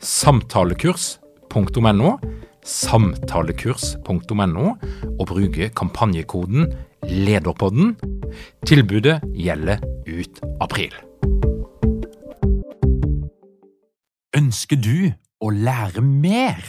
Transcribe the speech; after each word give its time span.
samtalekurs.no, 0.00 2.10
samtalekurs.no, 2.64 4.66
og 5.20 5.26
bruke 5.28 5.68
kampanjekoden 5.76 6.72
LEDERPODDEN. 7.04 7.96
Tilbudet 8.66 9.20
gjelder 9.36 9.80
ut 10.08 10.40
april. 10.60 10.94
Ønsker 14.36 14.80
du 14.80 15.10
å 15.42 15.50
lære 15.52 16.02
mer? 16.04 16.60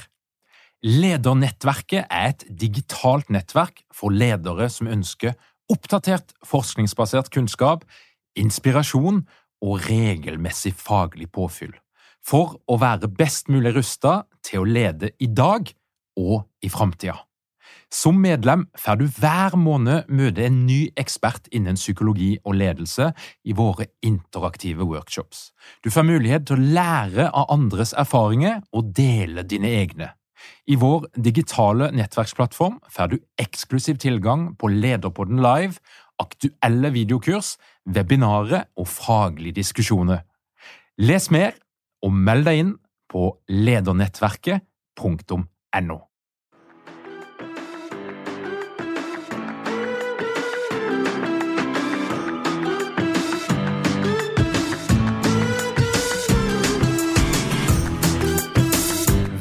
Ledernettverket 0.82 2.10
er 2.10 2.32
et 2.32 2.45
digitalt 2.50 3.30
nettverk 3.30 3.84
for 3.94 4.10
ledere 4.12 4.66
som 4.73 4.90
ønsker 4.90 5.38
oppdatert 5.72 6.34
forskningsbasert 6.44 7.30
kunnskap, 7.32 7.86
inspirasjon 8.36 9.22
og 9.62 9.86
regelmessig 9.86 10.73
faglig 10.76 11.30
påfyll 11.32 11.78
for 12.25 12.59
å 12.69 12.77
være 12.81 13.09
best 13.09 13.50
mulig 13.52 13.73
rusta 13.75 14.22
til 14.45 14.64
å 14.64 14.69
lede 14.69 15.14
i 15.19 15.27
dag 15.27 15.69
og 16.19 16.47
i 16.64 16.69
framtida. 16.69 17.17
Som 17.91 18.22
medlem 18.23 18.64
får 18.80 19.00
du 19.02 19.03
hver 19.19 19.58
måned 19.59 20.08
møte 20.08 20.45
en 20.47 20.61
ny 20.64 20.94
ekspert 20.99 21.49
innen 21.52 21.75
psykologi 21.75 22.38
og 22.45 22.55
ledelse 22.55 23.09
i 23.44 23.55
våre 23.55 23.89
interaktive 24.08 24.88
workshops. 24.88 25.49
Du 25.83 25.92
får 25.92 26.08
mulighet 26.08 26.47
til 26.47 26.55
å 26.55 26.72
lære 26.77 27.27
av 27.36 27.52
andres 27.52 27.92
erfaringer 27.92 28.61
og 28.72 28.94
dele 28.95 29.44
dine 29.44 29.73
egne. 29.81 30.14
I 30.72 30.77
vår 30.80 31.09
digitale 31.19 31.92
nettverksplattform 31.92 32.80
får 32.89 33.11
du 33.11 33.17
eksklusiv 33.42 33.99
tilgang 34.02 34.53
på 34.55 34.72
Lederpodden 34.72 35.44
live, 35.44 35.81
aktuelle 36.22 36.94
videokurs, 36.95 37.58
webinarer 37.86 38.69
og 38.80 38.88
faglige 38.88 39.59
diskusjoner. 39.59 40.23
Les 41.02 41.27
mer 41.33 41.59
og 42.02 42.14
meld 42.14 42.46
deg 42.48 42.58
inn 42.64 42.78
på 43.12 43.38
ledernettverket.no. 43.50 46.00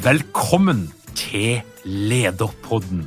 Velkommen 0.01 0.87
til 1.13 1.59
Lederpodden. 1.85 3.03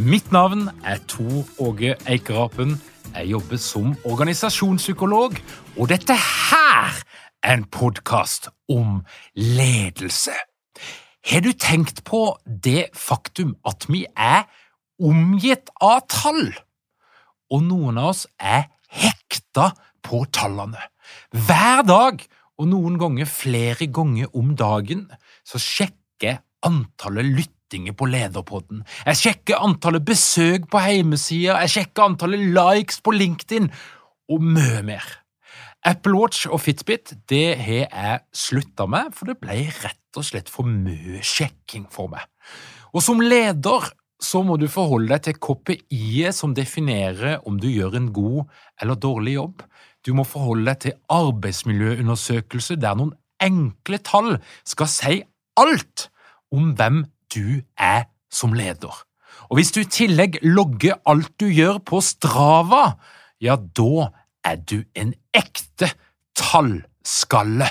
Mitt 0.00 0.30
navn 0.32 0.70
er 0.88 0.96
Tor 1.06 1.44
Åge 1.60 1.98
Eikerapen. 2.08 2.78
Jeg 3.12 3.28
jobber 3.34 3.60
som 3.60 3.90
organisasjonspsykolog, 4.08 5.36
og 5.76 5.90
dette 5.92 6.16
her 6.16 6.96
en 7.46 7.64
podkast 7.64 8.48
om 8.68 9.00
ledelse. 9.34 10.34
Har 11.30 11.44
du 11.44 11.52
tenkt 11.52 12.02
på 12.08 12.38
det 12.44 12.90
faktum 12.96 13.54
at 13.68 13.86
vi 13.88 14.04
er 14.16 14.46
omgitt 15.00 15.72
av 15.80 16.04
tall? 16.08 16.50
Og 17.50 17.64
noen 17.66 17.98
av 18.00 18.12
oss 18.14 18.26
er 18.38 18.68
hekta 18.90 19.70
på 20.06 20.22
tallene. 20.32 20.80
Hver 21.34 21.82
dag, 21.86 22.22
og 22.60 22.68
noen 22.68 22.98
ganger 23.00 23.28
flere 23.28 23.88
ganger 23.88 24.30
om 24.36 24.52
dagen, 24.56 25.06
så 25.44 25.60
sjekker 25.60 26.26
jeg 26.26 26.42
antallet 26.66 27.24
lyttinger 27.24 27.96
på 27.96 28.08
Lederpodden. 28.10 28.84
Jeg 29.08 29.20
sjekker 29.20 29.64
antallet 29.64 30.04
besøk 30.04 30.68
på 30.70 30.82
hjemmesida, 30.84 31.56
jeg 31.64 31.74
sjekker 31.76 32.10
antallet 32.10 32.44
likes 32.52 33.00
på 33.00 33.16
LinkedIn, 33.16 33.70
og 34.30 34.44
mye 34.44 34.84
mer. 34.86 35.06
Apple 35.86 36.12
Watch 36.18 36.48
og 36.50 36.60
Fitbit 36.60 37.14
det 37.30 37.54
har 37.56 37.86
jeg 37.86 38.20
slutta 38.36 38.84
med, 38.90 39.14
for 39.16 39.30
det 39.30 39.38
ble 39.40 39.62
rett 39.80 40.18
og 40.18 40.26
slett 40.26 40.50
for 40.52 40.68
mye 40.68 41.22
sjekking 41.24 41.86
for 41.92 42.10
meg. 42.12 42.26
Og 42.92 43.04
som 43.04 43.22
leder 43.22 43.88
så 44.20 44.42
må 44.44 44.58
du 44.60 44.66
forholde 44.68 45.14
deg 45.14 45.24
til 45.24 45.38
KPI-et 45.40 46.36
som 46.36 46.52
definerer 46.56 47.40
om 47.48 47.56
du 47.60 47.70
gjør 47.70 47.96
en 47.96 48.10
god 48.12 48.50
eller 48.82 49.00
dårlig 49.00 49.38
jobb. 49.38 49.62
Du 50.04 50.12
må 50.16 50.26
forholde 50.28 50.68
deg 50.68 50.82
til 50.84 50.98
arbeidsmiljøundersøkelse 51.16 52.76
der 52.80 52.98
noen 53.00 53.14
enkle 53.40 54.00
tall 54.04 54.34
skal 54.68 54.90
si 54.92 55.22
alt 55.60 56.10
om 56.52 56.74
hvem 56.76 57.06
du 57.32 57.62
er 57.80 58.10
som 58.32 58.52
leder. 58.56 58.92
Og 59.48 59.58
hvis 59.58 59.72
du 59.72 59.80
i 59.80 59.88
tillegg 59.88 60.42
logger 60.44 61.00
alt 61.08 61.32
du 61.40 61.48
gjør 61.48 61.80
på 61.86 62.02
Strava, 62.04 62.98
ja, 63.40 63.56
da 63.56 64.10
er 64.44 64.56
du 64.56 64.82
en 64.94 65.14
ekte 65.36 65.90
tallskalle. 66.38 67.68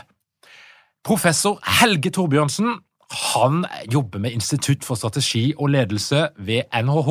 Professor 1.04 1.60
Helge 1.80 2.12
Torbjørnsen 2.14 2.80
han 3.10 3.64
jobber 3.90 4.22
med 4.22 4.36
Institutt 4.38 4.84
for 4.86 5.00
strategi 5.00 5.50
og 5.58 5.72
ledelse 5.74 6.28
ved 6.38 6.68
NHH, 6.70 7.10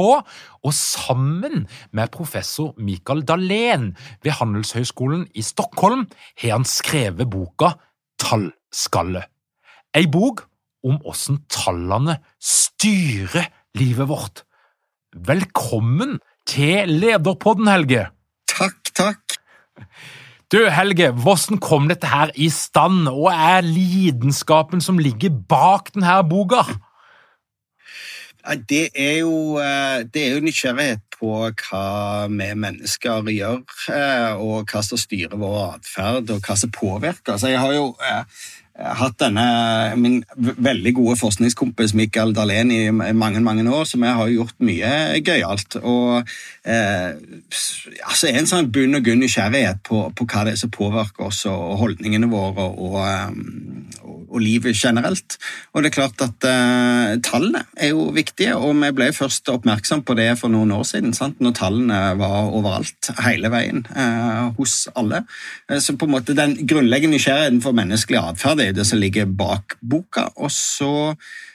og 0.62 0.74
sammen 0.74 1.64
med 1.90 2.12
professor 2.14 2.74
Mikael 2.78 3.24
Dahlén 3.26 3.90
ved 4.22 4.36
Handelshøyskolen 4.38 5.26
i 5.34 5.42
Stockholm 5.42 6.06
har 6.38 6.54
han 6.54 6.64
skrevet 6.68 7.30
boka 7.30 7.72
Tallskalle. 8.22 9.24
Ei 9.94 10.06
bok 10.06 10.44
om 10.86 11.00
åssen 11.02 11.42
tallene 11.50 12.20
styrer 12.38 13.50
livet 13.74 14.08
vårt. 14.08 14.44
Velkommen 15.16 16.20
til 16.46 16.94
Lederpodden, 17.00 17.66
Helge! 17.66 18.06
Takk, 18.46 18.94
takk. 18.94 19.27
Du, 20.48 20.62
Helge, 20.72 21.10
hvordan 21.12 21.58
kom 21.60 21.90
dette 21.90 22.08
her 22.08 22.30
i 22.34 22.48
stand, 22.48 23.08
og 23.10 23.28
er 23.34 23.66
lidenskapen 23.66 24.80
som 24.80 25.00
ligger 25.00 25.34
bak 25.48 25.92
denne 25.92 26.22
boka? 26.28 26.64
Det 28.68 28.88
er 28.96 29.18
jo, 29.18 29.58
eh, 29.60 30.06
det 30.08 30.22
er 30.22 30.38
jo 30.38 30.44
nysgjerrighet 30.46 31.02
på 31.18 31.32
hva 31.50 32.28
vi 32.32 32.46
mennesker 32.56 33.28
gjør, 33.34 33.60
eh, 33.92 34.40
og 34.40 34.70
hva 34.72 34.82
som 34.86 35.00
styrer 35.00 35.36
vår 35.36 35.58
atferd, 35.74 36.30
og 36.32 36.40
hva 36.40 36.56
som 36.56 36.72
påvirker. 36.72 37.36
Så 37.36 37.52
jeg 37.52 37.60
har 37.60 37.74
jo 37.76 37.90
eh, 38.00 38.24
hatt 38.78 39.16
denne 39.18 39.44
min 39.98 40.20
veldig 40.36 40.92
gode 40.94 41.16
forskningskompis 41.18 41.94
Mikael 41.98 42.34
Dahlén 42.36 42.70
i 42.70 42.90
mange 42.92 43.40
mange 43.42 43.66
år, 43.66 43.84
så 43.84 43.98
vi 43.98 44.06
har 44.06 44.30
gjort 44.30 44.54
mye 44.62 44.92
gøyalt. 45.26 45.78
Og 45.82 46.22
eh, 46.62 47.10
altså 48.06 48.30
en 48.30 48.46
sånn 48.50 48.70
bunn 48.72 48.98
og 48.98 49.06
gunn 49.06 49.22
nysgjerrighet 49.24 49.82
på, 49.88 50.04
på, 50.14 50.28
hva 50.28 50.46
det 50.46 50.54
er 50.54 50.62
som 50.62 50.72
påvirker 50.74 51.26
oss 51.26 51.44
og 51.50 51.78
holdningene 51.82 52.30
våre 52.30 52.68
og, 52.68 53.00
og, 53.00 54.28
og 54.28 54.42
livet 54.44 54.76
generelt. 54.78 55.38
Og 55.72 55.82
det 55.82 55.90
er 55.90 55.96
klart 55.98 56.22
at 56.24 56.46
eh, 56.46 57.16
tallene 57.24 57.64
er 57.74 57.92
jo 57.94 58.08
viktige, 58.14 58.56
og 58.56 58.76
vi 58.78 58.92
ble 58.94 59.10
først 59.16 59.50
oppmerksom 59.52 60.04
på 60.06 60.16
det 60.18 60.30
for 60.40 60.52
noen 60.52 60.72
år 60.76 60.86
siden, 60.88 61.14
sant? 61.16 61.40
når 61.42 61.56
tallene 61.58 62.00
var 62.20 62.52
overalt, 62.54 63.10
hele 63.24 63.50
veien, 63.52 63.84
eh, 63.90 64.48
hos 64.58 64.80
alle. 64.98 65.24
Eh, 65.68 65.80
så 65.82 65.96
på 65.98 66.08
en 66.08 66.14
måte 66.14 66.36
den 66.38 66.54
grunnleggende 66.68 67.18
nysgjerrigheten 67.18 67.62
for 67.64 67.76
menneskelig 67.76 68.20
atferd 68.22 68.62
er 68.62 68.67
det 68.76 68.86
som 68.88 69.00
ligger 69.00 69.28
bak 69.28 69.78
boka. 69.80 70.28
Og 70.36 70.50
så, 70.54 71.14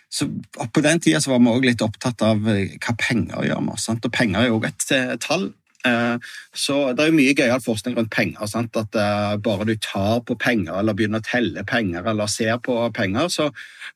så 0.10 0.30
På 0.74 0.84
den 0.86 1.02
tida 1.04 1.22
var 1.28 1.42
vi 1.42 1.52
òg 1.54 1.68
litt 1.68 1.84
opptatt 1.86 2.22
av 2.26 2.42
hva 2.44 2.96
penger 3.00 3.50
gjør 3.50 3.66
med 3.66 3.76
oss. 3.78 3.90
Og 3.90 4.14
penger 4.14 4.46
er 4.46 4.52
jo 4.52 4.64
et 4.68 5.22
tall. 5.24 5.52
Eh, 5.88 6.16
så 6.56 6.76
det 6.96 7.04
er 7.04 7.10
jo 7.10 7.18
mye 7.18 7.36
gøyal 7.36 7.62
forskning 7.64 7.98
rundt 7.98 8.12
penger. 8.14 8.48
Sant? 8.48 8.76
At 8.80 8.96
uh, 8.96 9.36
bare 9.44 9.68
du 9.68 9.74
tar 9.84 10.22
på 10.28 10.38
penger 10.40 10.78
eller 10.80 10.96
begynner 10.96 11.20
å 11.20 11.28
telle 11.28 11.66
penger 11.68 12.08
eller 12.08 12.32
ser 12.32 12.60
på 12.64 12.78
penger, 12.96 13.28
så, 13.34 13.50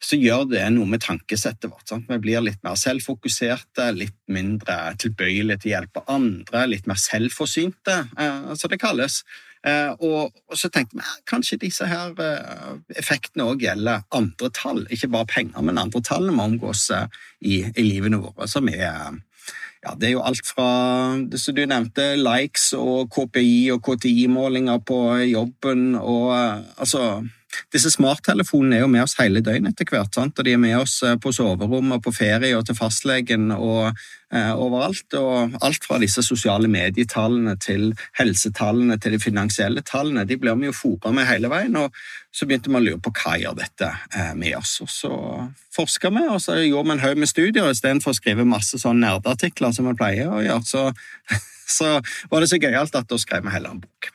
så 0.03 0.19
gjør 0.19 0.49
det 0.51 0.65
noe 0.75 0.89
med 0.89 1.03
tankesettet 1.05 1.69
vårt. 1.71 1.85
Sant? 1.87 2.09
Vi 2.11 2.19
blir 2.23 2.43
litt 2.43 2.59
mer 2.67 2.75
selvfokuserte, 2.79 3.89
litt 3.95 4.17
mindre 4.31 4.97
tilbøyelige 4.99 5.63
til 5.63 5.71
å 5.71 5.75
hjelpe 5.77 6.05
andre, 6.11 6.65
litt 6.73 6.89
mer 6.91 6.99
selvforsynte, 6.99 7.99
som 8.17 8.73
det 8.73 8.81
kalles. 8.81 9.21
Uh, 9.65 9.93
og, 9.97 10.35
og, 10.47 10.57
så 10.59 10.69
tenkte 10.73 10.99
vi 10.99 11.05
kanskje 11.29 11.59
disse 11.61 11.87
her 11.89 12.13
effektene 12.97 13.47
òg 13.47 13.63
gjelder 13.65 14.05
andre 14.15 14.51
tall, 14.53 14.83
ikke 14.93 15.09
bare 15.13 15.29
penger, 15.31 15.63
men 15.65 15.81
andre 15.81 16.01
tall 16.05 16.29
vi 16.29 16.37
omgås 16.43 16.89
i, 16.93 17.63
i 17.65 17.85
livene 17.85 18.21
våre, 18.21 18.47
som 18.49 18.69
er 18.69 19.17
ja, 19.85 19.93
det 19.95 20.09
er 20.09 20.13
jo 20.15 20.23
alt 20.25 20.47
fra 20.47 20.69
det 21.29 21.39
som 21.39 21.55
du 21.55 21.63
nevnte, 21.69 22.15
likes 22.19 22.71
og 22.77 23.11
KPI 23.13 23.69
og 23.75 23.83
KTI-målinger 23.85 24.81
på 24.87 24.99
jobben 25.29 25.93
og 25.99 26.33
altså 26.33 27.21
disse 27.73 27.91
smarttelefonene 27.93 28.77
er 28.77 28.85
jo 28.85 28.91
med 28.91 29.03
oss 29.03 29.17
hele 29.19 29.41
døgnet 29.45 29.75
etter 29.75 29.89
hvert. 29.91 30.13
Sant? 30.15 30.37
og 30.37 30.45
De 30.45 30.53
er 30.53 30.61
med 30.61 30.75
oss 30.79 30.99
eh, 31.05 31.17
på 31.21 31.33
soverommet, 31.35 32.03
på 32.03 32.13
ferie 32.15 32.55
og 32.57 32.65
til 32.67 32.77
fastlegen 32.77 33.49
og 33.55 33.89
eh, 33.89 34.53
overalt. 34.53 35.13
og 35.19 35.57
Alt 35.65 35.87
fra 35.87 35.99
disse 36.01 36.23
sosiale 36.25 36.69
medietallene 36.71 37.57
til 37.63 37.89
helsetallene 38.19 38.99
til 39.01 39.17
de 39.17 39.21
finansielle 39.23 39.83
tallene. 39.87 40.27
De 40.27 40.39
blir 40.39 40.57
vi 40.59 40.69
jo 40.69 40.75
fora 40.75 41.13
med 41.15 41.27
hele 41.29 41.51
veien. 41.53 41.75
og 41.79 41.95
Så 42.31 42.47
begynte 42.47 42.71
vi 42.71 42.79
å 42.79 42.83
lure 42.83 43.01
på 43.03 43.13
hva 43.21 43.37
gjør 43.41 43.57
dette 43.61 43.91
eh, 44.13 44.33
med 44.37 44.57
oss. 44.59 44.77
Og 44.85 44.91
Så 44.91 45.13
forska 45.75 46.13
vi, 46.13 46.27
og 46.27 46.41
så 46.43 46.59
gjorde 46.61 46.91
vi 46.91 46.97
en 46.97 47.05
haug 47.05 47.23
med 47.23 47.31
studier 47.31 47.71
istedenfor 47.71 48.13
å 48.13 48.19
skrive 48.19 48.47
masse 48.47 48.79
sånn 48.81 49.01
nerdeartikler 49.03 49.75
som 49.75 49.89
vi 49.89 49.97
pleier 49.97 50.31
å 50.31 50.43
gjøre. 50.45 50.63
Så, 50.67 50.87
så 51.79 51.97
var 52.31 52.43
det 52.43 52.51
så 52.53 52.61
gøyalt 52.61 52.95
at 52.95 53.09
da 53.09 53.19
skrev 53.21 53.45
vi 53.47 53.57
heller 53.57 53.75
en 53.75 53.83
bok. 53.83 54.13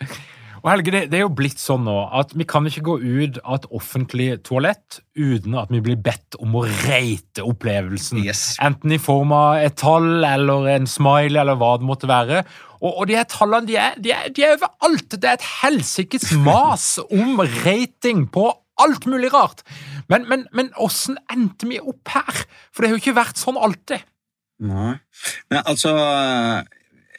Og 0.60 0.68
Helge, 0.68 0.92
det, 0.92 1.02
det, 1.12 1.20
er 1.20 1.24
jo 1.24 1.32
blitt 1.32 1.60
sånn 1.60 1.86
nå 1.86 1.96
at 2.16 2.34
vi 2.36 2.46
kan 2.48 2.66
ikke 2.68 2.84
gå 2.84 2.96
ut 3.00 3.38
av 3.40 3.60
et 3.60 3.68
offentlig 3.76 4.28
toalett 4.46 5.00
uten 5.16 5.56
at 5.60 5.72
vi 5.72 5.80
blir 5.84 6.00
bedt 6.00 6.36
om 6.40 6.58
å 6.60 6.64
rate 6.68 7.44
opplevelsen. 7.44 8.20
Yes. 8.24 8.44
Enten 8.62 8.92
i 8.94 9.00
form 9.00 9.32
av 9.36 9.60
et 9.64 9.78
tall 9.80 10.24
eller 10.26 10.68
en 10.74 10.88
smile 10.90 11.40
eller 11.42 11.58
hva 11.60 11.74
det 11.80 11.88
måtte 11.88 12.10
være. 12.10 12.42
Og, 12.80 12.90
og 12.92 13.08
de 13.10 13.16
her 13.18 13.28
tallene 13.30 13.68
de 13.68 13.78
er, 13.80 13.96
de, 14.00 14.12
er, 14.16 14.32
de 14.36 14.46
er 14.46 14.56
overalt. 14.58 15.16
Det 15.16 15.30
er 15.30 15.38
et 15.38 15.48
helsikes 15.62 16.30
mas 16.48 16.92
om 17.08 17.40
rating 17.64 18.26
på 18.32 18.50
alt 18.80 19.08
mulig 19.08 19.32
rart. 19.34 19.64
Men, 20.12 20.26
men, 20.28 20.46
men 20.56 20.72
åssen 20.80 21.18
endte 21.32 21.68
vi 21.70 21.80
opp 21.80 22.12
her? 22.14 22.44
For 22.72 22.82
det 22.82 22.90
har 22.90 22.96
jo 22.98 23.02
ikke 23.04 23.18
vært 23.20 23.40
sånn 23.40 23.60
alltid. 23.60 24.04
Nei, 24.60 24.92
Nei 25.48 25.60
altså 25.64 25.92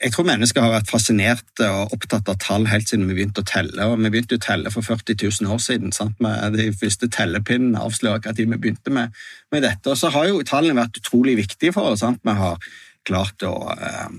jeg 0.01 0.13
tror 0.15 0.25
mennesker 0.25 0.63
har 0.63 0.73
vært 0.73 0.89
fascinert 0.89 1.61
og 1.65 1.93
opptatt 1.93 2.29
av 2.31 2.39
tall 2.41 2.65
helt 2.71 2.89
siden 2.89 3.05
vi 3.09 3.19
begynte 3.19 3.43
å 3.43 3.47
telle. 3.47 3.85
og 3.85 3.99
Vi 4.01 4.09
begynte 4.09 4.39
å 4.39 4.41
telle 4.41 4.71
for 4.73 4.85
40 4.85 5.17
000 5.43 5.53
år 5.53 5.61
siden. 5.61 5.93
Sant? 5.93 6.17
Med 6.23 6.57
de 6.57 6.71
første 6.73 7.09
tellepinnene 7.11 7.81
avslører 7.85 8.23
hva 8.23 8.33
tid 8.33 8.49
vi 8.49 8.57
begynte 8.57 8.93
med, 8.93 9.13
med, 9.53 9.61
dette. 9.67 9.93
Og 9.93 9.99
så 9.99 10.09
har 10.13 10.29
jo 10.29 10.41
tallene 10.47 10.81
vært 10.81 10.97
utrolig 11.03 11.37
viktige 11.43 11.75
for 11.75 11.93
oss. 11.93 12.01
Sant? 12.01 12.21
Vi 12.25 12.33
har 12.39 12.57
klart 13.05 13.45
å 13.45 13.53
eh, 13.75 14.09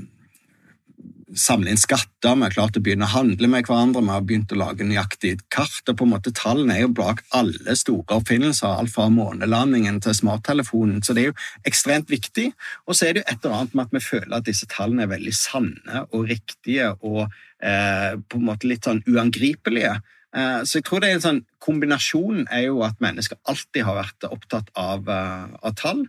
samle 1.39 1.73
inn 1.73 1.81
skatter, 1.81 2.35
vi 2.37 2.45
har 2.45 2.55
klart 2.55 2.77
å 2.77 2.83
begynne 2.85 3.07
å 3.07 3.13
handle 3.13 3.49
med 3.51 3.67
hverandre, 3.67 4.03
vi 4.05 4.13
har 4.13 4.25
begynt 4.27 4.53
å 4.53 4.59
lage 4.61 4.87
nøyaktig 4.87 5.35
kart. 5.53 5.83
og 5.89 5.97
på 5.97 6.07
en 6.07 6.13
måte 6.13 6.33
Tallene 6.37 6.77
er 6.77 6.81
jo 6.85 6.93
bak 6.97 7.23
alle 7.31 7.77
store 7.77 8.19
oppfinnelser, 8.19 8.69
alt 8.69 8.93
fra 8.93 9.09
månelandingen 9.09 10.01
til 10.01 10.15
smarttelefonen. 10.15 11.03
Så 11.03 11.15
det 11.15 11.23
er 11.23 11.31
jo 11.33 11.39
ekstremt 11.65 12.11
viktig. 12.11 12.53
Og 12.87 12.97
så 12.97 13.09
er 13.09 13.13
det 13.13 13.23
jo 13.23 13.29
et 13.33 13.45
eller 13.45 13.57
annet 13.57 13.75
med 13.75 13.85
at 13.87 13.97
vi 13.97 14.05
føler 14.05 14.37
at 14.37 14.49
disse 14.49 14.67
tallene 14.67 15.07
er 15.07 15.15
veldig 15.15 15.35
sanne 15.37 16.07
og 16.13 16.29
riktige 16.29 16.93
og 17.01 17.23
eh, 17.63 18.19
på 18.19 18.41
en 18.41 18.49
måte 18.49 18.69
litt 18.69 18.85
sånn 18.85 19.03
uangripelige. 19.09 20.01
Eh, 20.37 20.61
så 20.65 20.79
jeg 20.79 20.87
tror 20.89 21.03
det 21.03 21.11
er 21.11 21.19
en 21.19 21.27
sånn 21.27 21.45
kombinasjon 21.63 22.47
er 22.51 22.67
jo 22.69 22.83
at 22.87 23.01
mennesker 23.05 23.41
alltid 23.49 23.85
har 23.89 24.01
vært 24.01 24.29
opptatt 24.29 24.73
av, 24.79 25.09
uh, 25.09 25.53
av 25.63 25.75
tall. 25.79 26.07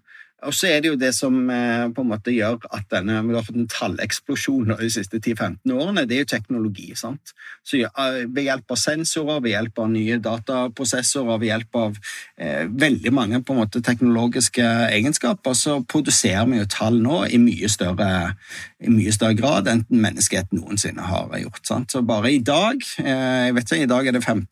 Og 0.48 0.54
så 0.56 0.70
er 0.70 0.82
det 0.84 0.92
jo 0.92 1.00
det 1.00 1.12
som 1.16 1.36
eh, 1.52 1.86
på 1.94 2.04
en 2.04 2.10
måte 2.10 2.34
gjør 2.34 2.66
at 2.76 2.86
denne, 2.92 3.22
vi 3.28 3.36
har 3.36 3.46
fått 3.46 3.60
en 3.60 3.70
talleksplosjon 3.72 4.74
de 4.80 4.90
siste 4.92 5.20
10-15 5.20 5.74
årene, 5.74 6.06
det 6.10 6.18
er 6.18 6.24
jo 6.24 6.32
teknologi. 6.34 6.90
sant? 7.00 7.34
Så 7.64 7.80
Ved 7.84 8.44
hjelp 8.44 8.72
av 8.72 8.80
sensorer, 8.80 9.42
ved 9.44 9.54
hjelp 9.56 9.80
av 9.80 9.90
nye 9.92 10.20
dataprosessorer, 10.24 11.40
ved 11.40 11.50
hjelp 11.52 11.80
av 11.80 11.98
eh, 12.38 12.66
veldig 12.68 13.14
mange 13.14 13.42
på 13.44 13.56
en 13.56 13.62
måte 13.64 13.84
teknologiske 13.84 14.66
egenskaper, 14.92 15.54
så 15.58 15.80
produserer 15.84 16.48
vi 16.52 16.62
jo 16.62 16.70
tall 16.70 17.00
nå 17.04 17.24
i 17.28 17.40
mye 17.42 17.70
større, 17.72 18.10
i 18.84 18.92
mye 18.92 19.14
større 19.16 19.38
grad 19.40 19.70
enn 19.72 19.86
menneskeheten 19.90 20.60
noensinne 20.60 21.06
har 21.08 21.32
gjort. 21.40 21.64
sant? 21.68 21.92
Så 21.92 22.04
bare 22.06 22.34
i 22.34 22.42
dag, 22.44 22.84
eh, 23.00 23.48
jeg 23.48 23.56
vet 23.56 23.72
ikke, 23.72 23.84
i 23.84 23.94
dag 23.94 24.08
er 24.08 24.18
det 24.18 24.24
5. 24.24 24.46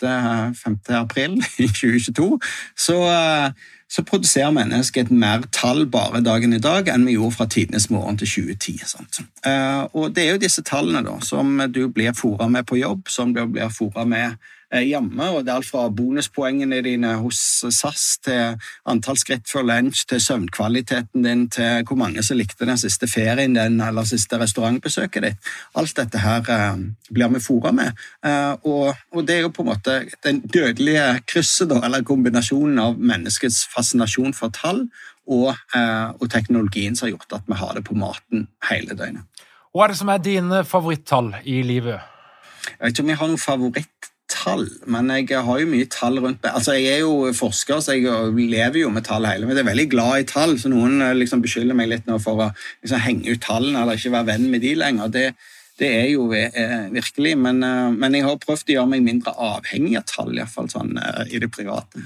5. 0.63 0.80
april 1.01 1.38
2022, 1.57 2.39
så 2.75 2.98
eh, 3.12 3.69
så 3.92 4.04
produserer 4.07 4.54
mennesket 4.56 5.10
et 5.10 5.12
mer 5.12 5.44
tall 5.51 5.83
bare 5.92 6.22
dagen 6.24 6.54
i 6.56 6.62
dag 6.63 6.88
enn 6.88 7.04
vi 7.10 7.18
gjorde 7.18 7.36
fra 7.36 7.48
tidenes 7.51 7.89
morgen 7.92 8.16
til 8.22 8.30
2010. 8.30 8.86
Sant? 8.88 9.19
Eh, 9.44 9.83
og 9.92 10.16
det 10.16 10.24
er 10.24 10.38
jo 10.38 10.44
disse 10.45 10.63
tallene 10.63 11.04
da, 11.04 11.18
som 11.27 11.60
du 11.68 11.84
blir 11.92 12.16
fora 12.16 12.48
med 12.48 12.69
på 12.69 12.80
jobb, 12.80 13.12
som 13.12 13.34
du 13.36 13.44
blir 13.51 13.68
fora 13.74 14.06
med 14.07 14.39
hjemme. 14.72 15.30
og 15.30 15.46
Det 15.46 15.52
er 15.52 15.60
alt 15.60 15.68
fra 15.68 15.90
bonuspoengene 15.90 16.82
dine 16.86 17.16
hos 17.22 17.40
SAS 17.70 18.06
til 18.24 18.58
antall 18.88 19.20
skritt 19.20 19.50
før 19.52 19.66
lunsj, 19.68 20.06
til 20.08 20.22
søvnkvaliteten 20.24 21.26
din, 21.26 21.48
til 21.52 21.84
hvor 21.88 22.00
mange 22.00 22.24
som 22.24 22.40
likte 22.40 22.66
den 22.66 22.80
siste 22.80 23.08
ferien 23.12 23.58
din 23.58 23.82
eller 23.84 24.08
siste 24.08 24.40
restaurantbesøket 24.40 25.28
ditt. 25.28 25.52
Alt 25.76 25.96
dette 25.98 26.22
her 26.24 26.48
eh, 26.48 26.84
blir 27.12 27.34
vi 27.36 27.44
fora 27.44 27.72
med. 27.76 27.98
Eh, 28.26 28.54
og, 28.64 28.94
og, 29.12 29.24
det 29.28 29.38
er 29.38 29.46
jo 29.46 29.54
på 29.56 29.66
en 29.66 29.72
måte 29.74 29.98
den 30.24 30.42
dødelige 30.42 31.22
krysset, 31.28 31.70
da, 31.72 31.82
eller 31.86 32.06
kombinasjonen 32.08 32.80
av 32.82 33.00
menneskets 33.00 33.66
fascinasjon 33.74 34.36
for 34.38 34.54
tall 34.56 34.86
og, 35.28 35.52
eh, 35.76 36.08
og 36.18 36.30
teknologien 36.32 36.96
som 36.96 37.08
har 37.08 37.16
gjort 37.16 37.40
at 37.40 37.50
vi 37.50 37.60
har 37.60 37.76
det 37.78 37.86
på 37.88 37.98
maten 37.98 38.48
hele 38.70 38.98
døgnet. 38.98 39.28
Hva 39.72 39.86
er 39.86 39.94
det 39.94 40.02
som 40.02 40.10
er 40.12 40.24
dine 40.24 40.64
favorittall 40.68 41.32
i 41.48 41.62
livet? 41.64 42.02
Jeg 42.68 42.82
vet 42.82 42.94
ikke 42.94 43.06
om 43.06 43.12
jeg 43.12 43.20
har 43.22 43.30
noen 43.32 43.42
favoritt 43.42 44.11
tall, 44.31 44.66
men 44.89 45.12
jeg 45.13 45.44
har 45.45 45.62
jo 45.62 45.69
mye 45.69 45.88
tall 45.92 46.19
rundt 46.24 46.42
meg. 46.42 46.51
Altså, 46.56 46.75
Jeg 46.80 46.98
er 46.98 47.04
jo 47.04 47.31
forsker, 47.36 47.80
så 47.83 47.95
jeg 47.98 48.33
lever 48.36 48.81
jo 48.81 48.89
med 48.89 49.06
tall 49.07 49.28
hele 49.28 49.45
Men 49.45 49.57
jeg 49.57 49.66
er 49.66 49.72
veldig 49.72 49.89
glad 49.92 50.19
i 50.19 50.30
tall, 50.30 50.57
så 50.60 50.72
noen 50.72 51.01
eh, 51.04 51.18
liksom 51.18 51.44
beskylder 51.44 51.78
meg 51.78 51.92
litt 51.92 52.07
nå 52.10 52.19
for 52.24 52.48
å 52.48 52.51
liksom, 52.51 53.01
henge 53.04 53.33
ut 53.36 53.44
tallene 53.44 53.83
eller 53.83 54.00
ikke 54.00 54.16
være 54.16 54.31
venn 54.33 54.48
med 54.51 54.63
de 54.63 54.75
lenger. 54.80 55.12
Det, 55.13 55.25
det 55.81 55.89
er 55.98 56.10
jo 56.13 56.30
eh, 56.36 56.88
virkelig, 56.94 57.36
men, 57.42 57.63
eh, 57.66 57.92
men, 57.92 58.16
jeg 58.18 58.28
har 58.28 58.42
prøvd 58.42 58.69
å 58.69 58.75
gjøre 58.75 58.92
meg 58.94 59.06
mindre 59.06 59.33
avhengig 59.33 59.98
av 60.00 60.07
tall, 60.10 60.34
iallfall 60.38 60.69
sånn 60.72 60.98
eh, 61.00 61.24
i 61.34 61.42
det 61.42 61.50
private. 61.54 62.04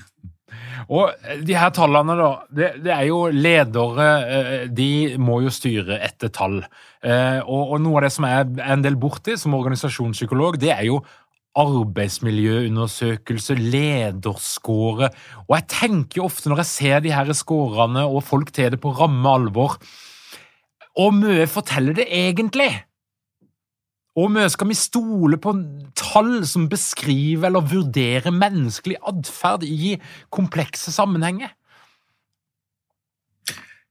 Og 0.91 1.27
de 1.47 1.55
her 1.57 1.71
tallene, 1.73 2.15
da. 2.19 2.29
Det, 2.51 2.69
det, 2.85 2.91
er 2.93 3.07
jo 3.07 3.21
ledere 3.33 4.07
eh, 4.21 4.65
De 4.69 5.15
må 5.17 5.39
jo 5.45 5.53
styre 5.53 5.97
etter 6.03 6.29
tall. 6.35 6.59
Og, 7.05 7.59
og 7.75 7.77
noe 7.83 7.99
av 7.99 8.07
det 8.07 8.15
som 8.15 8.25
er 8.25 8.47
en 8.65 8.81
del 8.81 8.95
borti 8.97 9.35
som 9.37 9.53
organisasjonspsykolog, 9.53 10.55
det 10.57 10.71
er 10.73 10.87
jo 10.87 11.03
arbeidsmiljøundersøkelse, 11.55 13.55
lederscore. 13.55 15.09
Og 15.47 15.55
jeg 15.55 15.67
tenker 15.71 16.25
ofte 16.25 16.51
når 16.51 16.63
jeg 16.63 16.71
ser 16.71 16.99
de 17.05 17.13
her 17.15 17.31
scorene 17.37 18.03
og 18.05 18.25
folk 18.27 18.51
til 18.55 18.71
det 18.75 18.81
på 18.83 18.95
ramme 18.95 19.29
alvor 19.29 19.79
Hvor 20.95 21.11
mye 21.11 21.47
forteller 21.47 21.93
det 21.93 22.07
egentlig? 22.07 22.85
Hvor 24.15 24.29
mye 24.31 24.47
skal 24.47 24.69
vi 24.69 24.77
stole 24.79 25.35
på 25.43 25.51
tall 25.99 26.45
som 26.47 26.69
beskriver 26.71 27.49
eller 27.49 27.67
vurderer 27.67 28.31
menneskelig 28.31 28.95
atferd 29.03 29.65
i 29.67 29.97
komplekse 30.31 30.93
sammenhenger? 30.95 31.51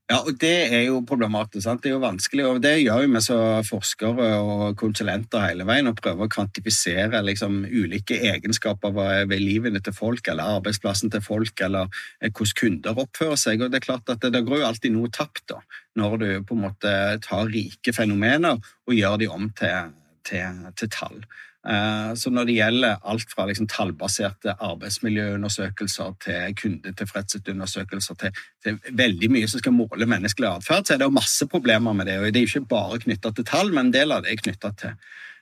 Ja, 0.05 0.19
og 0.21 0.35
Det 0.37 0.69
er 0.69 0.83
jo 0.85 0.99
problematisk. 1.01 1.63
Sant? 1.63 1.81
Det 1.81 1.89
er 1.89 1.95
jo 1.95 2.03
vanskelig, 2.03 2.43
og 2.45 2.59
det 2.61 2.75
gjør 2.83 3.07
vi 3.09 3.21
som 3.25 3.63
forskere 3.65 4.27
og 4.37 4.75
konsulenter 4.77 5.41
hele 5.47 5.65
veien. 5.65 5.89
Å 5.89 5.97
prøve 5.97 6.27
å 6.27 6.29
kvantifisere 6.29 7.23
liksom, 7.25 7.63
ulike 7.65 8.19
egenskaper 8.29 8.93
ved 9.25 9.41
livene 9.41 9.81
til 9.81 9.97
folk, 9.97 10.27
eller 10.29 10.59
arbeidsplassen 10.59 11.09
til 11.09 11.25
folk, 11.25 11.57
eller 11.57 11.89
eh, 12.21 12.29
hvordan 12.29 12.53
kunder 12.59 13.01
oppfører 13.01 13.41
seg. 13.41 13.65
og 13.65 13.73
Det 13.73 13.81
er 13.81 13.87
klart 13.87 14.13
at 14.13 14.21
det, 14.21 14.35
det 14.35 14.45
går 14.45 14.61
jo 14.61 14.69
alltid 14.69 14.93
noe 14.93 15.09
tapt 15.09 15.47
da, 15.49 15.57
når 15.97 16.17
du 16.21 16.29
på 16.45 16.53
en 16.53 16.63
måte 16.67 16.93
tar 17.25 17.49
rike 17.49 17.93
fenomener 17.97 18.61
og 18.61 18.93
gjør 18.93 19.17
de 19.17 19.31
om 19.33 19.49
til, 19.57 19.89
til, 20.29 20.61
til 20.77 20.93
tall. 20.93 21.17
Eh, 21.65 22.13
så 22.13 22.29
når 22.29 22.45
det 22.45 22.57
gjelder 22.59 22.99
alt 23.09 23.31
fra 23.33 23.47
liksom 23.49 23.67
tallbaserte 23.71 24.53
arbeidsmiljøundersøkelser 24.67 26.13
til 26.21 26.55
kundetilfredshetsundersøkelser 26.61 28.19
til, 28.21 28.41
til 28.63 28.79
veldig 28.93 29.31
mye 29.33 29.49
som 29.49 29.63
skal 29.63 29.73
måle 29.73 30.09
menneskelig 30.09 30.51
atferd, 30.51 30.85
så 30.85 30.95
er 30.95 31.01
det 31.01 31.09
jo 31.09 31.17
masse 31.17 31.47
problemer 31.49 31.97
med 31.97 32.11
det. 32.11 32.19
og 32.19 32.27
Det 32.29 32.41
er 32.41 32.45
jo 32.45 32.53
ikke 32.53 32.73
bare 32.75 33.01
knytta 33.07 33.33
til 33.33 33.49
tall, 33.49 33.73
men 33.73 33.87
en 33.87 33.95
del 33.95 34.13
av 34.13 34.25
det 34.25 34.35
er 34.35 34.43
knytta 34.43 34.73
til, 34.81 34.97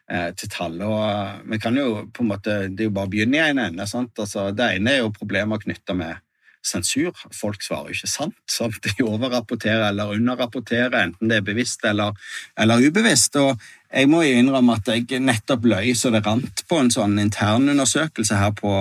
eh, 0.10 0.30
til 0.39 0.53
tall. 0.53 0.80
og 0.82 1.00
eh, 1.10 1.42
vi 1.51 1.60
kan 1.60 1.80
jo 1.82 2.06
på 2.13 2.24
en 2.24 2.32
måte, 2.32 2.60
Det 2.70 2.86
er 2.86 2.92
jo 2.92 2.98
bare 3.00 3.12
å 3.12 3.15
begynne 3.15 3.42
i 3.42 3.50
en 3.50 3.65
ende. 3.68 3.88
sant? 3.88 4.15
Altså, 4.18 4.51
det 4.56 4.77
ene 4.77 4.92
er 4.92 5.03
jo 5.03 5.12
problemer 5.12 5.60
knytta 5.60 5.94
med 5.94 6.24
sensur. 6.63 7.12
Folk 7.36 7.63
svarer 7.63 7.92
jo 7.92 7.98
ikke 7.98 8.08
sant. 8.08 8.36
sant? 8.50 8.80
De 8.88 9.03
overrapporterer 9.03 9.89
eller 9.89 10.15
underrapporterer, 10.15 10.96
enten 11.03 11.32
det 11.32 11.42
er 11.42 11.48
bevisst 11.48 11.84
eller, 11.86 12.15
eller 12.58 12.88
ubevisst. 12.88 13.36
og 13.36 13.60
jeg 13.94 14.10
må 14.10 14.24
jo 14.26 14.38
innrømme 14.42 14.78
at 14.80 14.88
jeg 14.90 15.22
nettopp 15.22 15.68
løy 15.70 15.92
så 15.98 16.10
det 16.14 16.24
rant 16.26 16.64
på 16.70 16.80
en 16.82 16.90
sånn 16.94 17.20
internundersøkelse 17.22 18.40
her 18.40 18.56
på, 18.58 18.72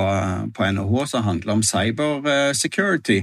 på 0.57 0.69
NHH 0.73 1.05
som 1.11 1.27
handler 1.27 1.59
om 1.59 1.65
cybersecurity. 1.67 3.19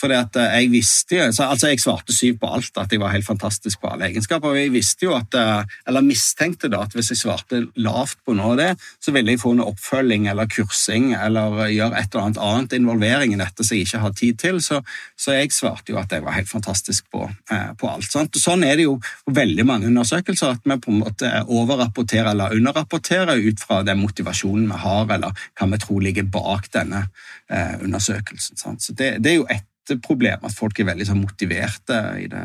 Fordi 0.00 0.16
at 0.16 0.36
eh, 0.40 0.56
jeg 0.62 0.72
visste 0.72 1.18
jo, 1.18 1.26
altså 1.28 1.70
Jeg 1.70 1.82
svarte 1.82 2.14
syv 2.16 2.38
på 2.40 2.50
alt, 2.56 2.72
at 2.80 2.92
jeg 2.92 3.02
var 3.02 3.14
helt 3.14 3.26
fantastisk 3.26 3.80
på 3.80 3.92
alle 3.92 4.08
egenskaper. 4.10 4.48
og 4.48 4.58
Jeg 4.58 4.72
visste 4.72 5.06
jo 5.06 5.14
at, 5.16 5.34
eh, 5.36 5.76
eller 5.88 6.06
mistenkte 6.06 6.70
da 6.72 6.84
at 6.86 6.96
hvis 6.96 7.12
jeg 7.12 7.22
svarte 7.22 7.66
lavt 7.76 8.18
på 8.26 8.34
noe 8.36 8.54
av 8.54 8.60
det, 8.60 8.70
så 9.02 9.12
ville 9.14 9.34
jeg 9.34 9.42
få 9.42 9.54
noe 9.58 9.70
oppfølging 9.74 10.28
eller 10.30 10.48
kursing 10.50 11.12
eller 11.18 11.66
gjøre 11.70 12.00
et 12.00 12.14
eller 12.14 12.26
annet 12.26 12.40
annet 12.40 12.76
involvering 12.78 13.34
i 13.34 13.40
dette 13.40 13.64
som 13.64 13.76
jeg 13.76 13.86
ikke 13.86 14.02
har 14.04 14.14
tid 14.16 14.40
til. 14.40 14.60
Så, 14.64 14.80
så 15.18 15.36
jeg 15.36 15.52
svarte 15.54 15.92
jo 15.92 16.00
at 16.00 16.12
jeg 16.12 16.24
var 16.24 16.36
helt 16.36 16.50
fantastisk 16.50 17.10
på, 17.12 17.26
eh, 17.52 17.70
på 17.78 17.90
alt. 17.90 18.08
Sant? 18.10 18.38
Sånn 18.40 18.64
er 18.66 18.78
det 18.78 18.88
jo 18.88 18.98
på 19.00 19.34
veldig 19.36 19.66
mange 19.68 19.90
undersøkelser, 19.90 20.56
at 20.56 20.64
vi 20.64 20.78
på 20.80 20.94
en 20.94 21.02
måte 21.04 21.32
overrapporterer 21.46 22.32
eller 22.32 22.56
underrapporterer 22.56 23.40
ut 23.40 23.60
fra 23.62 23.82
den 23.86 24.00
motivasjonen 24.02 24.68
vi 24.70 24.82
har, 24.84 25.08
eller 25.16 25.48
hva 25.58 25.70
vi 25.72 25.82
tror 25.84 26.04
ligger 26.04 26.30
bak 26.30 26.70
denne 26.74 27.06
eh, 27.50 27.76
undersøkelsen. 27.80 28.60
Sant? 28.60 28.84
Så 28.84 28.96
det, 28.96 29.18
det 29.24 29.34
er 29.34 29.42
jo 29.42 29.50
ett 29.50 29.66
problem 29.98 30.46
at 30.46 30.54
folk 30.54 30.78
er 30.78 30.90
veldig 30.92 31.06
så, 31.08 31.16
motiverte 31.18 32.00
i 32.20 32.26
det. 32.30 32.42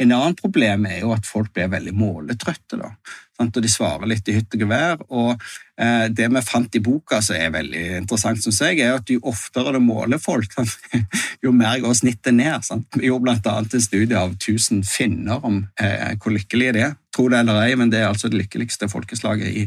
En 0.00 0.14
annen 0.16 0.36
problem 0.38 0.86
er 0.88 1.02
jo 1.02 1.10
at 1.12 1.26
folk 1.28 1.52
blir 1.52 1.68
veldig 1.72 1.92
måletrøtte. 1.92 2.78
da, 2.80 2.94
sant? 3.36 3.56
og 3.56 3.64
De 3.64 3.70
svarer 3.70 4.08
litt 4.08 4.28
i 4.28 4.36
hytt 4.38 4.56
og 4.56 4.64
gevær. 4.64 5.02
og 5.08 5.34
eh, 5.76 6.06
Det 6.08 6.28
vi 6.32 6.42
fant 6.46 6.78
i 6.78 6.82
boka 6.84 7.20
som 7.24 7.36
er 7.36 7.52
veldig 7.52 7.84
interessant, 7.98 8.40
synes 8.42 8.62
jeg, 8.64 8.80
er 8.80 8.96
at 8.96 9.12
jo 9.12 9.20
oftere 9.28 9.74
du 9.76 9.80
måler 9.84 10.22
folk, 10.22 10.52
sant? 10.56 10.72
jo 11.44 11.52
mer 11.52 11.82
går 11.84 11.98
snittet 12.00 12.36
ned. 12.36 12.64
Sant? 12.64 12.88
Vi 12.96 13.10
gjorde 13.10 13.36
bl.a. 13.42 13.58
en 13.60 13.86
studie 13.88 14.16
av 14.16 14.36
1000 14.38 14.84
finner 14.88 15.44
om 15.44 15.66
eh, 15.80 16.16
hvor 16.16 16.36
lykkelige 16.36 16.78
de 16.78 16.86
er. 16.88 16.96
Tro 17.20 17.28
det 17.28 17.42
eller 17.42 17.58
ei, 17.66 17.74
men 17.76 17.90
det 17.92 17.98
er 18.00 18.08
altså 18.08 18.30
det 18.32 18.38
lykkeligste 18.40 18.88
folkeslaget 18.88 19.52
i, 19.52 19.66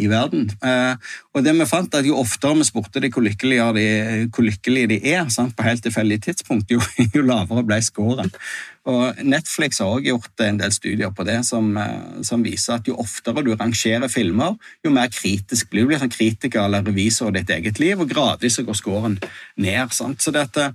i 0.00 0.06
verden. 0.08 0.46
Eh, 0.64 0.94
og 1.36 1.44
det 1.44 1.52
vi 1.58 1.66
fant 1.68 1.98
at 1.98 2.06
Jo 2.08 2.16
oftere 2.22 2.56
vi 2.56 2.64
spurte 2.64 3.02
de 3.02 3.10
hvor 3.12 3.26
lykkelige 3.26 3.66
de, 3.76 3.88
hvor 4.32 4.46
lykkelige 4.46 4.94
de 4.94 5.00
er, 5.12 5.28
sant? 5.28 5.52
på 5.56 5.66
helt 5.66 5.84
tilfeldig 5.84 6.22
tidspunkt, 6.24 6.72
jo, 6.72 6.80
jo 7.16 7.26
lavere 7.26 7.66
ble 7.68 7.82
scoren. 7.84 8.32
Og 8.84 9.20
Netflix 9.24 9.78
har 9.80 9.88
også 9.88 10.04
gjort 10.10 10.42
en 10.44 10.58
del 10.60 10.72
studier 10.74 11.12
på 11.16 11.24
det 11.24 11.38
som, 11.48 11.70
eh, 11.80 12.20
som, 12.22 12.42
viser 12.44 12.76
at 12.76 12.88
jo 12.88 12.98
oftere 13.00 13.44
du 13.44 13.54
rangerer 13.54 14.10
filmer, 14.12 14.58
jo 14.84 14.92
mer 14.92 15.08
kritisk 15.08 15.70
blir 15.70 15.86
du. 15.86 15.88
blir 15.88 16.02
sånn 16.02 16.12
kritiker 16.12 16.66
eller 16.66 16.84
revisor 16.84 17.30
av 17.30 17.38
ditt 17.38 17.50
eget 17.50 17.80
liv, 17.80 18.00
og 18.00 18.10
gradvis 18.10 18.60
går 18.60 18.76
scoren 18.76 19.18
ned. 19.56 19.92
Sant? 19.92 20.20
Så 20.20 20.30
dette, 20.30 20.72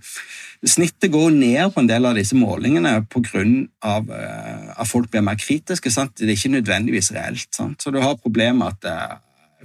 Snittet 0.66 1.12
går 1.12 1.30
ned 1.32 1.72
på 1.72 1.80
en 1.80 1.88
del 1.88 2.06
av 2.06 2.18
disse 2.18 2.36
målingene 2.36 3.06
pga. 3.08 3.44
Eh, 3.86 4.74
at 4.76 4.88
folk 4.88 5.12
blir 5.12 5.22
mer 5.22 5.38
kritiske. 5.40 5.92
Sant? 5.92 6.18
Det 6.18 6.28
er 6.28 6.36
ikke 6.36 6.58
nødvendigvis 6.58 7.14
reelt. 7.16 7.48
Sant? 7.56 7.82
Så 7.82 7.92
du 7.92 8.02
har 8.02 8.18
problemet 8.18 8.74
at 8.74 8.90
eh, 8.90 9.18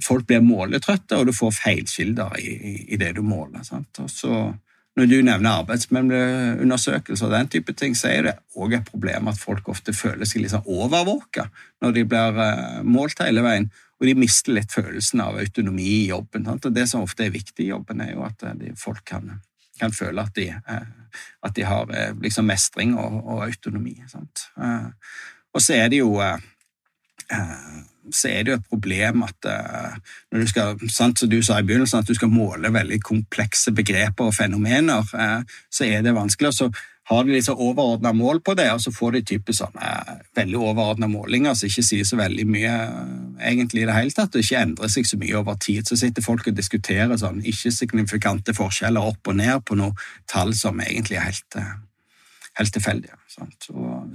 folk 0.05 0.27
blir 0.27 0.45
måletrøtte, 0.45 1.17
og 1.17 1.25
du 1.27 1.33
får 1.33 1.51
feilkilder 1.57 2.37
i, 2.39 2.85
i 2.93 2.97
det 3.01 3.15
du 3.17 3.23
måler. 3.25 3.63
Sant? 3.63 3.89
Og 3.99 4.09
så 4.09 4.53
når 4.95 5.09
du 5.11 5.15
nevner 5.27 5.59
arbeidsmiljøundersøkelser 5.59 7.27
og 7.27 7.33
den 7.33 7.49
type 7.51 7.73
ting, 7.75 7.95
så 7.99 8.09
er 8.13 8.27
det 8.27 8.35
òg 8.55 8.77
et 8.77 8.87
problem 8.87 9.27
at 9.27 9.39
folk 9.39 9.67
ofte 9.71 9.93
føler 9.95 10.27
seg 10.27 10.43
litt 10.43 10.53
sånn 10.53 10.69
overvåka 10.71 11.49
når 11.83 11.97
de 11.97 12.05
blir 12.07 12.39
eh, 12.45 12.77
målt 12.87 13.19
hele 13.23 13.43
veien, 13.43 13.67
og 13.99 14.07
de 14.07 14.15
mister 14.19 14.55
litt 14.55 14.71
følelsen 14.71 15.23
av 15.23 15.39
autonomi 15.39 15.87
i 15.97 16.05
jobben. 16.13 16.47
Sant? 16.47 16.67
Og 16.67 16.75
Det 16.75 16.87
som 16.87 17.03
ofte 17.03 17.27
er 17.27 17.35
viktig 17.35 17.67
i 17.67 17.73
jobben, 17.73 18.03
er 18.03 18.13
jo 18.13 18.23
at 18.27 18.47
eh, 18.47 18.71
folk 18.79 19.03
kan, 19.07 19.41
kan 19.81 19.95
føle 19.95 20.23
at 20.23 20.35
de, 20.39 20.47
eh, 20.55 21.19
at 21.43 21.57
de 21.59 21.67
har 21.67 21.91
liksom 22.23 22.47
mestring 22.47 22.95
og, 22.95 23.19
og 23.23 23.43
autonomi. 23.49 23.97
Sant? 24.11 24.47
Og 25.55 25.63
så 25.63 25.77
er 25.77 25.91
det 25.91 26.01
jo 26.01 26.17
så 28.13 28.29
er 28.29 28.43
det 28.43 28.51
jo 28.51 28.57
et 28.59 28.67
problem 28.69 29.23
at 29.25 29.47
uh, 29.49 29.93
når 30.31 30.43
du 30.43 30.49
skal, 30.49 30.89
sant, 30.91 31.19
som 31.19 31.29
du 31.29 31.39
sa 31.43 31.59
i 31.59 31.67
begynnelsen, 31.67 32.03
at 32.03 32.09
du 32.09 32.17
skal 32.17 32.33
måle 32.33 32.73
veldig 32.73 32.99
komplekse 33.05 33.73
begreper 33.75 34.29
og 34.29 34.35
fenomener, 34.35 35.07
uh, 35.13 35.57
så 35.71 35.87
er 35.87 36.05
det 36.05 36.15
vanskelig. 36.15 36.51
Og 36.51 36.59
så 36.59 36.69
har 37.05 37.25
de 37.25 37.35
disse 37.35 37.53
overordna 37.53 38.13
mål 38.17 38.41
på 38.41 38.55
det, 38.57 38.65
og 38.73 38.81
så 38.81 38.93
får 38.93 39.17
de 39.17 39.23
typisk 39.33 39.59
sånne 39.61 39.89
uh, 39.89 40.13
veldig 40.37 40.61
overordna 40.61 41.09
målinger 41.11 41.57
som 41.57 41.69
ikke 41.69 41.85
sier 41.85 42.07
så 42.07 42.19
veldig 42.19 42.45
mye 42.49 42.75
egentlig 43.41 43.83
i 43.83 43.89
det 43.89 43.97
hele 43.97 44.15
tatt, 44.15 44.35
og 44.35 44.45
ikke 44.45 44.61
endrer 44.61 44.93
seg 44.93 45.09
så 45.09 45.19
mye 45.21 45.41
over 45.41 45.59
tid. 45.61 45.85
Så 45.87 45.99
sitter 46.01 46.25
folk 46.25 46.47
og 46.49 46.57
diskuterer 46.57 47.17
sånn 47.21 47.43
ikke-signifikante 47.45 48.57
forskjeller 48.57 49.11
opp 49.13 49.33
og 49.33 49.41
ned 49.41 49.65
på 49.65 49.77
noen 49.79 49.97
tall 50.31 50.55
som 50.57 50.81
egentlig 50.81 51.19
er 51.21 51.29
helt, 51.29 51.61
helt 52.59 52.73
tilfeldige. 52.73 53.15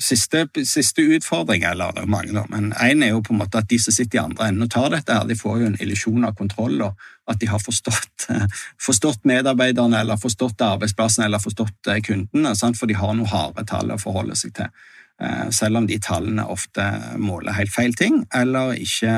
Siste, 0.00 0.47
siste, 0.64 1.04
utfordring, 1.16 1.64
eller 1.68 1.92
det 1.97 2.04
er 2.04 2.11
mange, 2.11 2.32
da, 2.32 2.44
men 2.49 2.70
én 2.80 3.04
er 3.04 3.12
jo 3.12 3.23
på 3.25 3.35
en 3.35 3.40
måte 3.42 3.61
at 3.61 3.68
de 3.68 3.78
som 3.82 3.94
sitter 3.94 4.18
i 4.18 4.23
andre 4.23 4.49
enden 4.49 4.64
og 4.64 4.70
tar 4.73 4.88
dette, 4.94 5.12
her, 5.12 5.26
de 5.28 5.37
får 5.37 5.59
jo 5.61 5.70
en 5.70 5.80
illusjon 5.80 6.25
av 6.28 6.37
kontroll, 6.38 6.78
og 6.87 7.11
at 7.30 7.40
de 7.40 7.50
har 7.50 7.61
forstått, 7.62 8.28
forstått 8.87 9.28
medarbeiderne 9.28 10.00
eller 10.00 10.20
forstått 10.20 10.64
arbeidsplassen 10.64 11.26
eller 11.26 11.42
forstått 11.42 11.92
eh, 11.92 12.00
kundene, 12.06 12.54
sant? 12.56 12.80
for 12.80 12.90
de 12.90 12.97
har 12.97 13.12
noe 13.16 13.28
harde 13.28 13.66
tall 13.68 13.92
å 13.92 14.00
forholde 14.00 14.38
seg 14.38 14.56
til. 14.56 14.73
Eh, 15.20 15.50
selv 15.52 15.76
om 15.76 15.86
de 15.88 15.98
tallene 16.00 16.46
ofte 16.48 16.84
måler 17.20 17.52
helt 17.58 17.72
feil 17.74 17.92
ting, 17.92 18.22
eller 18.32 18.72
ikke, 18.80 19.12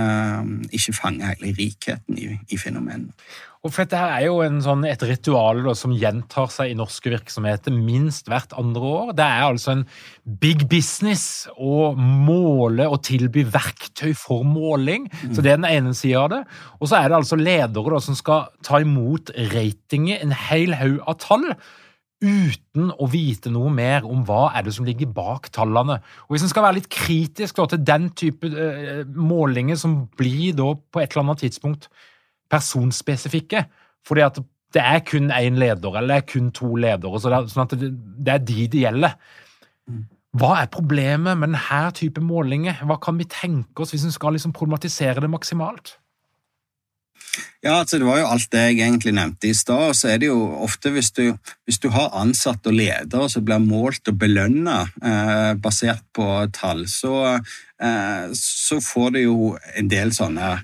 ikke 0.75 0.94
fanger 0.99 1.30
hele 1.30 1.54
rikheten 1.54 2.18
i, 2.18 2.32
i 2.50 2.59
fenomenene. 2.59 3.14
Og 3.62 3.71
for 3.71 3.85
Dette 3.85 3.99
her 4.00 4.16
er 4.16 4.25
jo 4.26 4.40
sånn, 4.64 4.82
et 4.90 5.02
ritual 5.06 5.61
da, 5.62 5.73
som 5.78 5.92
gjentar 5.94 6.49
seg 6.50 6.73
i 6.73 6.75
norske 6.75 7.12
virksomheter 7.12 7.71
minst 7.71 8.26
hvert 8.26 8.50
andre 8.59 8.88
år. 8.88 9.12
Det 9.14 9.23
er 9.23 9.44
altså 9.47 9.76
en 9.76 9.85
big 10.42 10.64
business 10.73 11.47
å 11.54 11.92
måle 11.94 12.88
og 12.90 13.04
tilby 13.06 13.44
verktøy 13.54 14.11
for 14.18 14.42
måling. 14.42 15.06
Mm. 15.12 15.37
Så 15.37 15.47
Det 15.47 15.52
er 15.52 15.62
den 15.62 15.71
ene 15.71 15.94
sida 15.94 16.25
av 16.25 16.32
det. 16.35 16.42
Og 16.80 16.90
så 16.90 16.99
er 16.99 17.06
det 17.06 17.21
altså 17.21 17.38
ledere 17.38 17.94
da, 17.94 18.02
som 18.02 18.18
skal 18.18 18.50
ta 18.66 18.82
imot 18.82 19.30
ratinger, 19.54 20.18
en 20.18 20.35
hel 20.49 20.75
haug 20.82 20.99
av 21.06 21.21
tall 21.23 21.47
uten 22.23 22.93
å 22.95 23.09
vite 23.11 23.50
noe 23.52 23.71
mer 23.75 24.07
om 24.07 24.23
hva 24.26 24.52
er 24.57 24.67
det 24.67 24.75
som 24.76 24.87
ligger 24.87 25.11
bak 25.12 25.50
tallene. 25.55 25.99
Og 26.26 26.35
Hvis 26.35 26.47
en 26.47 26.52
skal 26.52 26.67
være 26.67 26.79
litt 26.79 26.88
kritisk 26.93 27.59
da, 27.59 27.67
til 27.73 27.85
den 27.85 28.09
type 28.19 28.49
eh, 28.49 29.02
målinger 29.07 29.79
som 29.81 30.05
blir 30.19 30.55
da 30.59 30.73
på 30.79 31.02
et 31.02 31.12
eller 31.12 31.26
annet 31.26 31.45
tidspunkt 31.45 31.91
personspesifikke, 32.52 33.67
fordi 34.07 34.26
at 34.26 34.43
det 34.73 34.83
er 34.83 35.05
kun 35.05 35.33
én 35.35 35.59
leder 35.61 35.99
eller 35.99 36.14
det 36.14 36.21
er 36.23 36.31
kun 36.33 36.50
to 36.55 36.75
ledere, 36.81 37.21
så 37.21 37.33
det 37.33 37.38
er, 37.38 37.49
sånn 37.52 37.67
at 37.67 37.79
det, 37.81 37.93
det 37.93 38.35
er 38.35 38.45
de 38.49 38.69
det 38.73 38.85
gjelder. 38.87 39.17
Mm. 39.91 40.05
Hva 40.41 40.52
er 40.62 40.71
problemet 40.73 41.37
med 41.37 41.52
denne 41.52 41.81
type 41.97 42.23
målinger? 42.25 42.79
Hva 42.88 42.97
kan 43.02 43.19
vi 43.21 43.29
tenke 43.29 43.85
oss 43.85 43.93
hvis 43.93 44.07
vi 44.09 44.14
skal 44.14 44.38
liksom 44.38 44.55
problematisere 44.57 45.21
det 45.21 45.29
maksimalt? 45.29 45.99
Ja, 47.62 47.79
altså 47.79 47.99
Det 47.99 48.07
var 48.07 48.19
jo 48.19 48.29
alt 48.29 48.51
det 48.53 48.62
jeg 48.67 48.81
egentlig 48.83 49.15
nevnte 49.17 49.49
i 49.49 49.55
stad. 49.57 49.95
Så 49.97 50.11
er 50.12 50.21
det 50.21 50.29
jo 50.29 50.41
ofte 50.65 50.91
hvis 50.93 51.12
du, 51.17 51.25
hvis 51.65 51.81
du 51.83 51.89
har 51.95 52.12
ansatte 52.19 52.73
og 52.73 52.77
ledere 52.77 53.29
som 53.33 53.45
blir 53.47 53.62
målt 53.62 54.09
og 54.11 54.19
belønna 54.21 54.83
eh, 55.01 55.53
basert 55.62 56.05
på 56.17 56.27
tall, 56.53 56.85
så, 56.91 57.39
eh, 57.83 58.25
så 58.37 58.81
får 58.83 59.15
du 59.15 59.21
jo 59.23 59.37
en 59.79 59.91
del 59.93 60.12
sånne 60.17 60.57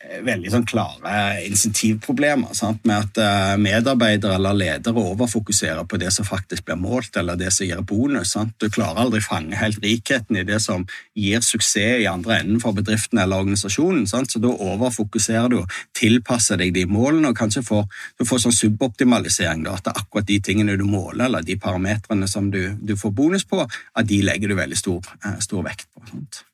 veldig 0.00 0.48
sånn 0.52 0.64
klare 0.68 1.42
insentivproblemer 1.44 2.54
sant? 2.56 2.80
med 2.88 3.04
at 3.04 3.20
eh, 3.20 3.56
medarbeidere 3.60 4.38
eller 4.38 4.56
ledere 4.56 5.02
overfokuserer 5.12 5.84
på 5.84 5.98
det 6.00 6.08
som 6.14 6.24
faktisk 6.24 6.64
blir 6.64 6.80
målt, 6.80 7.16
eller 7.20 7.36
det 7.36 7.50
som 7.52 7.68
gir 7.68 7.82
bonus. 7.84 8.32
Sant? 8.32 8.54
Du 8.58 8.70
klarer 8.72 9.02
aldri 9.04 9.20
fange 9.20 9.58
helt 9.60 9.80
rikheten 9.84 10.40
i 10.40 10.46
det 10.48 10.60
som 10.64 10.86
gir 11.14 11.44
suksess 11.44 12.00
i 12.00 12.08
andre 12.08 12.40
enden 12.40 12.62
for 12.62 12.76
bedriften 12.76 13.20
eller 13.20 13.44
organisasjonen. 13.44 14.06
Sant? 14.08 14.32
Så 14.32 14.40
da 14.42 14.50
overfokuserer 14.50 15.52
du 15.52 15.60
og 15.60 15.78
tilpasser 15.96 16.60
deg 16.60 16.74
de 16.76 16.86
målene, 16.88 17.30
og 17.30 17.38
kanskje 17.38 17.64
får, 17.66 17.86
du 18.18 18.26
får 18.28 18.44
sånn 18.46 18.56
suboptimalisering. 18.56 19.66
Da, 19.68 19.76
at 19.76 19.92
akkurat 19.92 20.28
de 20.28 20.40
tingene 20.44 20.78
du 20.80 20.86
måler, 20.88 21.26
eller 21.28 21.44
de 21.44 21.60
parametrene 21.60 22.28
som 22.30 22.48
du, 22.52 22.62
du 22.80 22.96
får 22.96 23.12
bonus 23.16 23.44
på, 23.44 23.66
at 23.68 24.08
de 24.08 24.22
legger 24.24 24.50
du 24.50 24.56
veldig 24.58 24.80
stor, 24.80 25.12
eh, 25.24 25.36
stor 25.44 25.66
vekt 25.66 25.90
på. 25.92 26.08
Sant? 26.08 26.46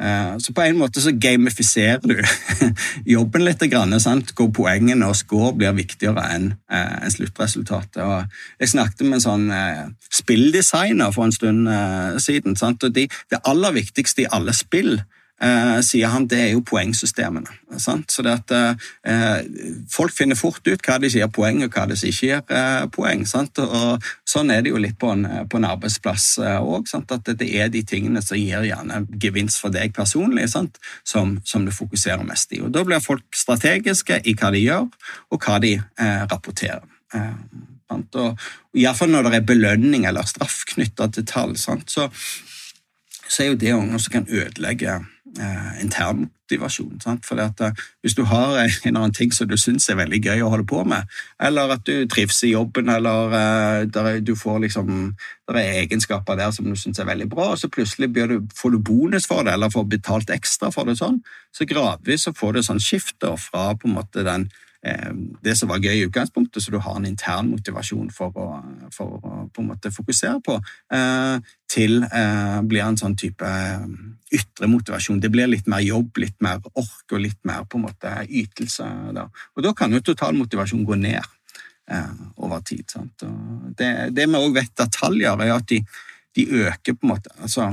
Eh, 0.00 0.38
så 0.38 0.54
på 0.56 0.62
en 0.64 0.78
måte 0.80 1.02
så 1.04 1.12
gamifiserer 1.12 2.00
du 2.00 2.16
jobben 3.14 3.44
litt, 3.44 3.64
sant? 4.00 4.32
hvor 4.36 4.48
poengene 4.54 5.06
og 5.08 5.16
score 5.16 5.52
blir 5.56 5.76
viktigere 5.76 6.24
enn 6.34 6.52
en 6.72 7.12
sluttresultatet. 7.12 8.28
jeg 8.58 8.68
snakket 8.72 9.04
med 9.06 9.20
en 9.20 9.26
sånn 9.26 9.50
eh, 9.52 9.84
spilldesigner 10.10 11.12
for 11.12 11.28
en 11.28 11.36
stund 11.36 11.68
siden. 12.18 12.56
Sant? 12.56 12.84
og 12.84 12.94
de, 12.94 13.08
Det 13.30 13.42
aller 13.44 13.72
viktigste 13.72 14.24
i 14.24 14.30
alle 14.30 14.52
spill 14.56 14.96
eh, 14.98 15.21
sier 15.82 16.12
han, 16.12 16.28
det 16.30 16.38
er 16.38 16.50
jo 16.52 16.62
poengsystemene. 16.66 17.50
Sant? 17.80 18.12
Så 18.12 18.22
det 18.22 18.34
at 18.36 18.52
eh, 18.52 19.40
Folk 19.90 20.14
finner 20.14 20.38
fort 20.38 20.66
ut 20.66 20.84
hva 20.86 20.98
de 21.02 21.10
sier 21.10 21.30
poeng, 21.32 21.62
og 21.64 21.74
hva 21.74 21.86
de 21.88 21.96
ikke 21.96 22.28
gir 22.28 22.52
eh, 22.52 22.84
poeng. 22.92 23.24
Sant? 23.28 23.58
Og 23.58 24.04
Sånn 24.28 24.52
er 24.54 24.62
det 24.62 24.72
jo 24.72 24.80
litt 24.82 24.98
på 25.00 25.10
en, 25.12 25.26
på 25.50 25.58
en 25.58 25.68
arbeidsplass 25.68 26.28
òg. 26.42 26.86
Eh, 26.86 27.02
at 27.16 27.32
det 27.40 27.48
er 27.58 27.72
de 27.72 27.82
tingene 27.86 28.22
som 28.24 28.38
gir 28.38 28.64
gjerne 28.68 29.02
gevinst 29.20 29.60
for 29.62 29.74
deg 29.74 29.94
personlig, 29.96 30.48
sant? 30.52 30.78
Som, 31.04 31.38
som 31.48 31.66
du 31.66 31.74
fokuserer 31.74 32.22
mest 32.26 32.54
i. 32.54 32.62
Og 32.62 32.72
Da 32.74 32.84
blir 32.86 33.02
folk 33.02 33.26
strategiske 33.36 34.22
i 34.28 34.36
hva 34.38 34.52
de 34.54 34.62
gjør, 34.62 34.88
og 35.32 35.42
hva 35.42 35.58
de 35.62 35.76
eh, 35.80 36.24
rapporterer. 36.30 36.86
Eh, 37.14 37.36
Sant? 37.92 38.14
Og, 38.16 38.38
og 38.72 38.78
Iallfall 38.80 39.10
når 39.12 39.26
det 39.26 39.34
er 39.36 39.48
belønning 39.50 40.06
eller 40.08 40.24
straff 40.24 40.62
knytta 40.70 41.10
til 41.12 41.26
tall, 41.28 41.56
sant? 41.60 41.92
Så, 41.92 42.06
så 43.26 43.42
er 43.42 43.50
jo 43.50 43.58
det 43.60 43.74
noe 43.76 44.00
som 44.00 44.14
kan 44.14 44.30
ødelegge 44.30 44.94
eh, 45.40 45.82
intern 45.82 46.28
motivasjon. 46.52 47.00
Sant? 47.00 47.26
Fordi 47.26 47.40
at 47.40 47.60
eh, 47.60 47.72
Hvis 48.02 48.14
du 48.14 48.24
har 48.24 48.58
en 48.58 48.70
eller 48.84 49.00
annen 49.00 49.12
ting 49.12 49.32
som 49.32 49.48
du 49.48 49.56
syns 49.56 49.88
er 49.88 49.96
veldig 49.96 50.20
gøy 50.24 50.42
å 50.42 50.50
holde 50.50 50.66
på 50.66 50.84
med, 50.84 51.06
eller 51.40 51.70
at 51.70 51.86
du 51.86 52.06
trives 52.06 52.42
i 52.44 52.52
jobben, 52.52 52.88
eller 52.88 53.36
eh, 53.38 53.86
der 53.86 54.20
du 54.20 54.34
får 54.36 54.58
liksom, 54.60 55.14
der 55.48 55.58
er 55.60 55.82
egenskaper 55.82 56.36
der 56.36 56.50
som 56.50 56.64
du 56.64 56.76
syns 56.76 56.98
er 56.98 57.06
veldig 57.06 57.28
bra, 57.28 57.52
og 57.52 57.58
så 57.58 57.68
plutselig 57.68 58.12
du, 58.12 58.40
får 58.54 58.70
du 58.70 58.78
bonus 58.78 59.26
for 59.26 59.42
det, 59.42 59.52
eller 59.52 59.70
får 59.70 59.84
betalt 59.84 60.30
ekstra 60.30 60.72
for 60.72 60.84
det, 60.84 60.98
sånn, 60.98 61.22
så 61.52 61.64
gradvis 61.64 62.26
så 62.26 62.32
får 62.32 62.52
du 62.52 62.62
sånn 62.62 62.82
skifte 62.82 63.36
fra 63.38 63.72
på 63.74 63.88
en 63.88 63.96
måte 64.00 64.26
den 64.26 64.50
det 64.82 65.54
som 65.54 65.70
var 65.70 65.82
gøy 65.82 66.00
i 66.00 66.06
utgangspunktet, 66.08 66.62
så 66.62 66.72
du 66.74 66.78
har 66.82 66.96
en 66.98 67.06
intern 67.06 67.52
motivasjon 67.52 68.08
for 68.14 68.34
å, 68.34 68.46
for 68.90 69.18
å 69.18 69.34
på 69.54 69.62
en 69.62 69.68
måte 69.68 69.92
fokusere 69.94 70.40
på, 70.42 70.56
eh, 70.94 71.52
til 71.70 72.02
eh, 72.02 72.58
blir 72.66 72.82
en 72.82 72.98
sånn 72.98 73.14
type 73.18 73.50
ytre 74.34 74.70
motivasjon. 74.70 75.20
Det 75.22 75.30
blir 75.30 75.50
litt 75.50 75.70
mer 75.70 75.84
jobb, 75.86 76.18
litt 76.24 76.34
mer 76.42 76.58
ork 76.72 77.14
og 77.14 77.22
litt 77.22 77.38
mer 77.46 77.62
på 77.62 77.78
en 77.78 77.86
måte 77.86 78.16
ytelse. 78.26 78.88
Da. 79.14 79.28
Og 79.54 79.68
da 79.68 79.72
kan 79.78 79.94
jo 79.94 80.02
total 80.02 80.34
motivasjon 80.40 80.84
gå 80.88 80.98
ned 80.98 81.22
over 82.40 82.62
tid. 82.64 82.86
Sant? 82.88 83.22
Og 83.26 83.72
det, 83.76 84.14
det 84.16 84.24
vi 84.30 84.38
òg 84.38 84.54
vet 84.56 84.80
at 84.80 84.94
tall 84.94 85.18
gjør, 85.20 85.42
er 85.44 85.54
at 85.54 85.66
de, 85.68 85.80
de 86.38 86.46
øker 86.62 86.94
på 86.96 87.06
en 87.06 87.14
måte 87.14 87.34
altså 87.38 87.72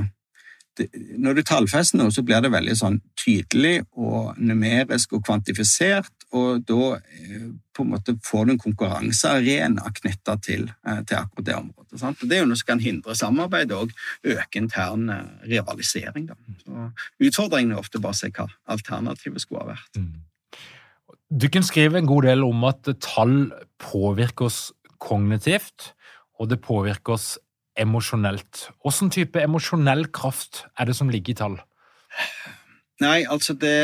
når 1.18 1.36
du 1.36 1.42
tallfester 1.44 1.98
noe, 1.98 2.12
så 2.14 2.22
blir 2.24 2.40
det 2.40 2.52
veldig 2.52 2.74
sånn 2.78 2.98
tydelig 3.18 3.82
og 3.98 4.38
numerisk 4.38 5.16
og 5.16 5.24
kvantifisert, 5.26 6.12
og 6.36 6.62
da 6.68 6.94
eh, 7.00 7.50
på 7.74 7.82
en 7.82 7.90
måte 7.90 8.14
får 8.26 8.46
du 8.46 8.52
en 8.54 8.60
konkurransearena 8.62 9.90
knytta 9.96 10.36
til, 10.44 10.68
eh, 10.86 11.02
til, 11.02 11.18
akkurat 11.18 11.46
det 11.46 11.56
området. 11.56 12.00
Sant? 12.00 12.22
Og 12.22 12.30
det 12.30 12.36
er 12.36 12.44
jo 12.44 12.50
noe 12.52 12.60
som 12.60 12.70
kan 12.70 12.82
hindre 12.84 13.16
samarbeid 13.18 13.74
og 13.74 13.94
øke 14.22 14.60
intern 14.60 15.08
eh, 15.10 15.24
rivalisering. 15.50 16.28
Så 16.62 16.90
utfordringen 17.26 17.74
er 17.74 17.82
ofte 17.82 18.02
bare 18.02 18.14
å 18.14 18.20
se 18.20 18.30
hva 18.36 18.46
alternativet 18.70 19.42
skulle 19.42 19.64
ha 19.64 19.72
vært. 19.72 19.98
Mm. 19.98 20.26
Du 21.30 21.46
kan 21.50 21.66
skrive 21.66 21.98
en 21.98 22.10
god 22.10 22.26
del 22.26 22.46
om 22.46 22.66
at 22.66 22.90
tall 23.02 23.52
påvirker 23.82 24.48
oss 24.48 24.60
kognitivt, 25.02 25.92
og 26.38 26.50
det 26.50 26.60
påvirker 26.62 27.14
oss 27.14 27.32
emosjonelt. 27.78 28.68
Hvilken 28.82 29.12
type 29.14 29.42
emosjonell 29.42 30.06
kraft 30.14 30.64
er 30.78 30.90
det 30.90 30.96
som 30.98 31.10
ligger 31.10 31.34
i 31.34 31.38
tall? 31.38 31.60
Nei, 33.00 33.22
altså 33.24 33.54
det, 33.56 33.76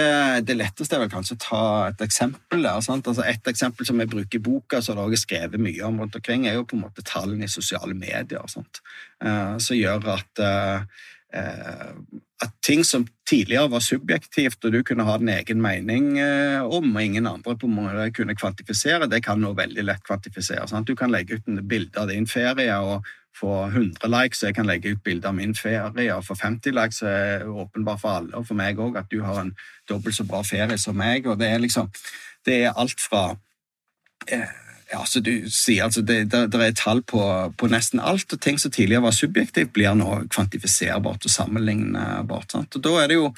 det, 0.44 0.58
letteste 0.58 0.92
er 0.96 1.00
vel 1.06 1.12
kanskje 1.12 1.38
å 1.38 1.40
ta 1.40 1.60
et 1.86 2.02
eksempel. 2.04 2.60
der, 2.60 2.82
sant? 2.84 3.06
Altså 3.08 3.24
Et 3.24 3.48
eksempel 3.48 3.88
som 3.88 4.00
jeg 4.02 4.10
bruker 4.12 4.36
i 4.36 4.44
boka, 4.44 4.82
som 4.84 4.98
det 4.98 5.06
er 5.16 5.22
skrevet 5.22 5.62
mye 5.62 5.88
om 5.88 6.02
rundt 6.02 6.18
omkring, 6.18 6.44
er 6.44 6.58
jo 6.58 6.66
på 6.68 6.76
en 6.76 6.84
måte 6.84 7.04
tallene 7.06 7.48
i 7.48 7.52
sosiale 7.52 7.96
medier. 7.96 8.44
Sant? 8.52 8.82
Uh, 9.24 9.56
som 9.56 9.78
gjør 9.78 10.04
at, 10.18 10.42
uh, 10.44 11.06
at 11.36 12.52
ting 12.64 12.82
som 12.84 13.06
tidligere 13.28 13.70
var 13.72 13.80
subjektivt, 13.80 14.64
og 14.64 14.72
du 14.72 14.82
kunne 14.84 15.06
ha 15.08 15.16
din 15.18 15.30
egen 15.32 15.62
mening 15.62 16.18
om, 16.20 16.90
og 16.90 17.02
ingen 17.02 17.26
andre 17.26 17.56
på 17.56 17.70
måte 17.70 18.10
kunne 18.16 18.36
kvantifisere, 18.36 19.08
det 19.08 19.22
kan 19.24 19.40
nå 19.40 19.54
veldig 19.56 19.84
lett 19.86 20.04
kvantifisere. 20.04 20.66
Sant? 20.68 20.88
Du 20.88 20.96
kan 20.96 21.12
legge 21.12 21.38
ut 21.38 21.48
en 21.48 21.62
bilde 21.68 22.00
av 22.00 22.12
din 22.12 22.28
ferie 22.28 22.76
og 22.76 23.06
få 23.36 23.66
100 23.66 24.08
likes, 24.08 24.42
jeg 24.42 24.56
kan 24.56 24.68
legge 24.68 24.94
ut 24.94 25.02
bilde 25.04 25.28
av 25.28 25.36
min 25.36 25.54
ferie. 25.54 26.08
Og 26.14 26.24
få 26.24 26.36
50 26.40 26.76
likes 26.76 27.02
er 27.02 27.46
åpenbart 27.48 28.00
for 28.00 28.20
alle, 28.20 28.34
og 28.36 28.46
for 28.48 28.58
meg 28.58 28.80
òg, 28.80 28.98
at 29.00 29.10
du 29.12 29.22
har 29.24 29.42
en 29.42 29.54
dobbelt 29.88 30.16
så 30.16 30.26
bra 30.28 30.42
ferie 30.46 30.78
som 30.80 30.96
meg. 30.96 31.26
Og 31.26 31.38
det 31.40 31.50
er 31.52 31.64
liksom 31.64 31.90
Det 32.46 32.62
er 32.62 32.76
alt 32.78 33.00
fra 33.02 33.36
eh, 34.30 34.65
ja, 34.92 35.02
så 35.06 35.20
du 35.20 35.48
sier 35.50 35.86
altså 35.86 36.02
det, 36.06 36.20
det, 36.30 36.44
det 36.52 36.62
er 36.62 36.74
tall 36.78 37.00
på, 37.02 37.20
på, 37.58 37.68
nesten 37.72 37.98
alt, 37.98 38.30
og 38.32 38.40
ting 38.42 38.58
som 38.62 38.70
tidligere 38.70 39.02
var 39.02 39.14
subjektivt, 39.16 39.72
blir 39.74 39.96
nå 39.98 40.20
kvantifiserbart 40.30 41.26
og 41.26 41.32
sammenlignbart. 41.32 42.54
Sant? 42.54 42.78
Og 42.78 42.84
da, 42.84 42.92
er 43.02 43.10
det 43.10 43.18
jo, 43.18 43.30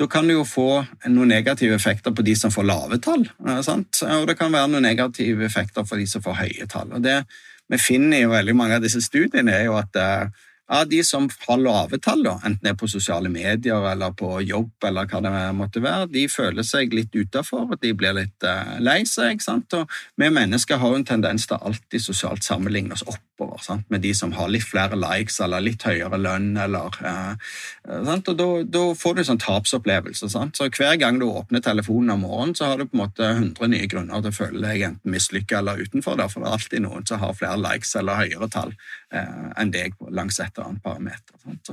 da 0.00 0.08
kan 0.10 0.26
du 0.26 0.34
jo 0.34 0.46
få 0.48 0.70
noen 1.06 1.30
negative 1.30 1.78
effekter 1.78 2.14
på 2.14 2.26
de 2.26 2.34
som 2.38 2.54
får 2.54 2.66
lave 2.66 2.98
tall, 3.04 3.22
sant? 3.62 4.02
og 4.02 4.26
det 4.26 4.38
kan 4.40 4.54
være 4.54 4.72
noen 4.74 4.88
negative 4.88 5.46
effekter 5.46 5.86
for 5.86 6.02
de 6.02 6.08
som 6.10 6.24
får 6.24 6.40
høye 6.42 6.70
tall. 6.70 6.90
og 6.96 7.06
det 7.06 7.20
vi 7.66 7.78
finner 7.82 8.22
i 8.22 8.30
veldig 8.30 8.54
mange 8.54 8.78
av 8.78 8.84
disse 8.84 9.00
studiene, 9.02 9.50
er 9.50 9.66
jo 9.66 9.76
at 9.78 9.96
eh, 9.98 10.44
av 10.68 10.88
de 10.88 11.04
som 11.04 11.28
har 11.46 11.58
lave 11.62 11.98
tall, 12.02 12.26
enten 12.26 12.58
det 12.62 12.72
er 12.72 12.78
på 12.78 12.88
sosiale 12.90 13.30
medier 13.30 13.84
eller 13.86 14.14
på 14.18 14.40
jobb, 14.42 14.72
eller 14.88 15.06
hva 15.06 15.20
det 15.22 15.32
måtte 15.54 15.82
være, 15.82 16.08
de 16.10 16.24
føler 16.30 16.66
seg 16.66 16.94
litt 16.94 17.14
utafor, 17.14 17.76
de 17.80 17.92
blir 17.94 18.16
litt 18.16 18.46
uh, 18.46 18.74
lei 18.82 19.04
seg. 19.06 19.42
Sant? 19.44 19.76
Og 19.78 19.86
vi 20.18 20.30
mennesker 20.32 20.80
har 20.82 20.90
jo 20.90 20.98
en 20.98 21.06
tendens 21.06 21.46
til 21.46 21.60
alltid 21.60 22.02
sosialt 22.02 22.42
sammenligne 22.46 22.96
oss 22.96 23.06
oppover 23.06 23.62
sant? 23.62 23.86
med 23.92 24.02
de 24.02 24.10
som 24.16 24.32
har 24.34 24.50
litt 24.50 24.66
flere 24.66 24.98
likes 24.98 25.38
eller 25.44 25.62
litt 25.62 25.86
høyere 25.86 26.18
lønn. 26.18 26.56
Eller, 26.58 26.98
uh, 26.98 27.54
og 27.86 28.32
da, 28.34 28.48
da, 28.66 28.84
får 28.98 29.14
du 29.14 29.22
en 29.22 29.30
sånn 29.30 29.42
tapsopplevelse. 29.46 30.32
Sant? 30.34 30.58
Så 30.58 30.66
Hver 30.66 30.98
gang 30.98 31.22
du 31.22 31.28
åpner 31.28 31.62
telefonen 31.62 32.16
om 32.16 32.26
morgenen, 32.26 32.58
så 32.58 32.72
har 32.72 32.82
du 32.82 32.88
på 32.88 32.98
en 32.98 33.04
måte 33.04 33.30
100 33.36 33.70
nye 33.70 33.86
grunner 33.92 34.18
til 34.18 34.34
å 34.34 34.38
føle 34.42 34.66
deg 34.66 34.88
enten 34.90 35.14
mislykka 35.14 35.60
eller 35.62 35.86
utenfor. 35.86 36.18
Der, 36.18 36.32
for 36.32 36.42
det 36.42 36.50
er 36.50 36.58
alltid 36.58 36.86
noen 36.88 37.06
som 37.06 37.22
har 37.22 37.38
flere 37.38 37.62
likes 37.62 37.94
eller 37.94 38.24
høyere 38.24 38.50
tall 38.50 38.74
enn 39.14 39.70
deg 39.70 39.94
langs 40.10 40.40
et 40.42 40.58
annet 40.58 40.82
parameter. 40.82 41.36
Sant? 41.42 41.70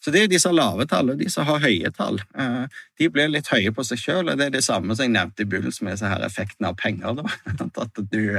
Så 0.00 0.12
det 0.14 0.22
er 0.22 0.28
de 0.30 0.38
som 0.38 0.52
har 0.52 0.58
lave 0.60 0.86
tall, 0.90 1.10
og 1.12 1.18
de 1.18 1.26
som 1.32 1.46
har 1.48 1.64
høye 1.64 1.90
tall. 1.94 2.20
De 2.98 3.08
blir 3.12 3.32
litt 3.32 3.50
høye 3.50 3.72
på 3.74 3.84
seg 3.86 4.00
sjøl, 4.00 4.30
og 4.30 4.38
det 4.38 4.46
er 4.46 4.54
det 4.54 4.62
samme 4.64 4.94
som 4.94 5.06
jeg 5.06 5.14
nevnte 5.16 5.42
i 5.42 5.50
begynnelsen 5.50 5.88
med 5.88 6.04
effekten 6.28 6.68
av 6.68 6.78
penger. 6.78 7.18
Da. 7.18 7.26
At 7.86 7.98
du, 7.98 8.38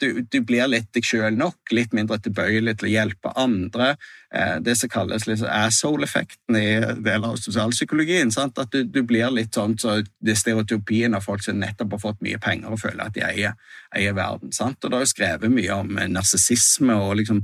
du, 0.00 0.08
du 0.24 0.38
blir 0.40 0.72
litt 0.72 0.88
deg 0.96 1.06
sjøl 1.06 1.36
nok, 1.36 1.60
litt 1.76 1.92
mindre 1.96 2.18
tilbøyelig 2.24 2.78
til 2.80 2.88
å 2.88 2.94
hjelpe 2.96 3.36
andre. 3.36 3.92
Eh, 4.34 4.56
det 4.60 4.76
som 4.76 4.88
kalles 4.88 5.26
liksom 5.26 5.48
asshole-effekten 5.50 6.56
i 6.56 6.68
deler 7.04 7.28
av 7.28 7.36
sosialpsykologien. 7.36 8.30
Sant? 8.32 8.58
At 8.58 8.72
du, 8.72 8.80
du, 8.88 9.02
blir 9.04 9.28
litt 9.30 9.52
sånn 9.58 9.74
så 9.78 9.98
det 10.24 10.38
stereotypien 10.40 11.12
av 11.12 11.26
folk 11.26 11.44
som 11.44 11.58
nettopp 11.60 11.98
har 11.98 12.00
fått 12.06 12.22
mye 12.24 12.40
penger 12.40 12.72
og 12.72 12.80
føler 12.80 13.04
at 13.04 13.16
de 13.16 13.26
eier, 13.26 13.58
eier 13.92 14.16
verden. 14.16 14.54
Sant? 14.56 14.80
Og 14.80 14.88
Det 14.88 14.98
er 14.98 15.04
jo 15.04 15.10
skrevet 15.10 15.52
mye 15.52 15.76
om 15.76 16.00
narsissisme 16.14 16.96
og 16.96 17.18
liksom 17.20 17.42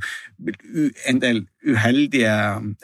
en 1.13 1.21
del 1.21 1.43
uheldige 1.69 2.33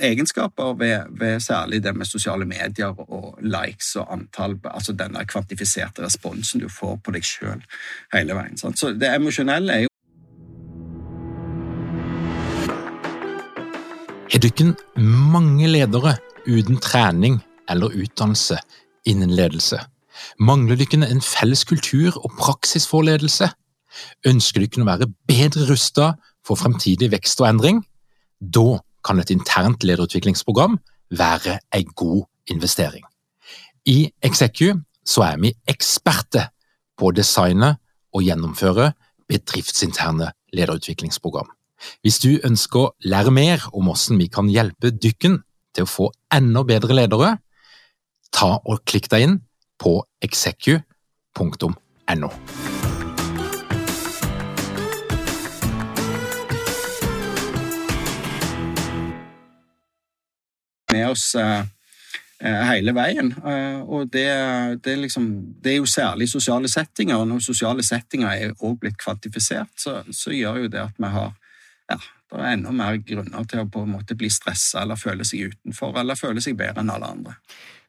egenskaper 0.02 0.76
ved, 0.76 1.08
ved, 1.16 1.40
særlig 1.40 1.80
det 1.84 1.94
med 1.96 2.10
sosiale 2.10 2.44
medier 2.44 2.92
og 3.08 3.40
likes 3.40 3.94
og 3.96 4.12
antall 4.12 4.58
Altså 4.68 4.92
denne 4.92 5.24
kvantifiserte 5.24 6.04
responsen 6.04 6.60
du 6.60 6.68
får 6.68 6.98
på 7.00 7.14
deg 7.14 7.24
sjøl 7.24 7.64
hele 8.12 8.36
veien. 8.36 8.60
Sant? 8.60 8.78
Så 8.78 8.92
det 8.92 9.14
emosjonelle 9.14 9.80
er 9.80 9.93
jo 14.44 14.50
dykken 14.50 14.74
mange 15.00 15.68
ledere 15.68 16.18
uten 16.44 16.76
trening 16.76 17.38
eller 17.70 17.94
utdannelse 17.96 18.58
innen 19.08 19.32
ledelse? 19.32 19.78
Mangler 20.38 20.76
dykken 20.76 21.02
en 21.02 21.22
felles 21.24 21.64
kultur 21.64 22.18
og 22.20 22.34
praksis 22.36 22.86
for 22.88 23.06
ledelse? 23.06 23.48
Ønsker 24.26 24.60
dykken 24.60 24.84
å 24.84 24.90
være 24.90 25.08
bedre 25.28 25.64
rustet 25.70 26.20
for 26.44 26.60
fremtidig 26.60 27.08
vekst 27.14 27.40
og 27.40 27.48
endring? 27.48 27.80
Da 28.40 28.82
kan 29.04 29.20
et 29.20 29.32
internt 29.32 29.84
lederutviklingsprogram 29.84 30.76
være 31.10 31.58
en 31.72 31.96
god 31.96 32.24
investering. 32.50 33.04
I 33.86 34.12
Execu 34.24 34.74
så 35.04 35.24
er 35.24 35.40
vi 35.40 35.54
eksperter 35.68 36.50
på 36.98 37.08
å 37.08 37.16
designe 37.16 37.76
og 38.12 38.24
gjennomføre 38.24 38.92
bedriftsinterne 39.28 40.34
lederutviklingsprogram. 40.52 41.48
Hvis 42.04 42.20
du 42.22 42.36
ønsker 42.44 42.80
å 42.80 42.92
lære 43.04 43.34
mer 43.34 43.68
om 43.72 43.90
hvordan 43.90 44.20
vi 44.20 44.28
kan 44.32 44.50
hjelpe 44.52 44.92
dykken 44.94 45.40
til 45.74 45.86
å 45.86 45.90
få 45.90 46.10
enda 46.34 46.64
bedre 46.66 46.96
ledere, 46.96 47.36
ta 48.34 48.56
og 48.62 48.84
klikk 48.88 49.10
deg 49.12 49.28
inn 49.28 49.40
på 49.80 49.98
execu.no. 50.24 51.84
med 60.94 61.10
oss 61.10 61.34
eh, 61.38 61.62
eh, 62.40 62.62
hele 62.70 62.94
veien. 62.96 63.32
Eh, 63.32 63.80
og 63.82 64.10
det, 64.12 64.26
det, 64.84 64.92
er 64.92 65.02
liksom, 65.02 65.30
det, 65.62 65.72
er 65.72 65.80
jo 65.82 65.90
særlig 65.90 66.28
sosiale 66.30 66.70
settinger. 66.70 67.20
og 67.20 67.28
Når 67.28 67.46
sosiale 67.48 67.84
settinger 67.86 68.30
er 68.32 68.52
også 68.54 68.76
blitt 68.80 69.00
kvantifisert, 69.00 69.72
så, 69.78 70.02
så 70.10 70.34
gjør 70.34 70.64
jo 70.64 70.72
det 70.74 70.84
at 70.86 71.00
vi 71.00 71.12
har 71.16 71.32
ja, 71.90 71.98
det 72.32 72.40
er 72.40 72.56
enda 72.56 72.72
mer 72.74 72.96
grunner 73.04 73.46
til 73.48 73.62
å 73.62 73.68
på 73.70 73.84
en 73.84 73.92
måte 73.94 74.16
bli 74.18 74.30
stressa 74.32 74.82
eller 74.82 74.98
føle 75.00 75.26
seg 75.28 75.52
utenfor 75.52 75.98
eller 76.00 76.18
føle 76.18 76.42
seg 76.44 76.56
bedre 76.58 76.82
enn 76.84 76.92
alle 76.94 77.10
andre. 77.16 77.36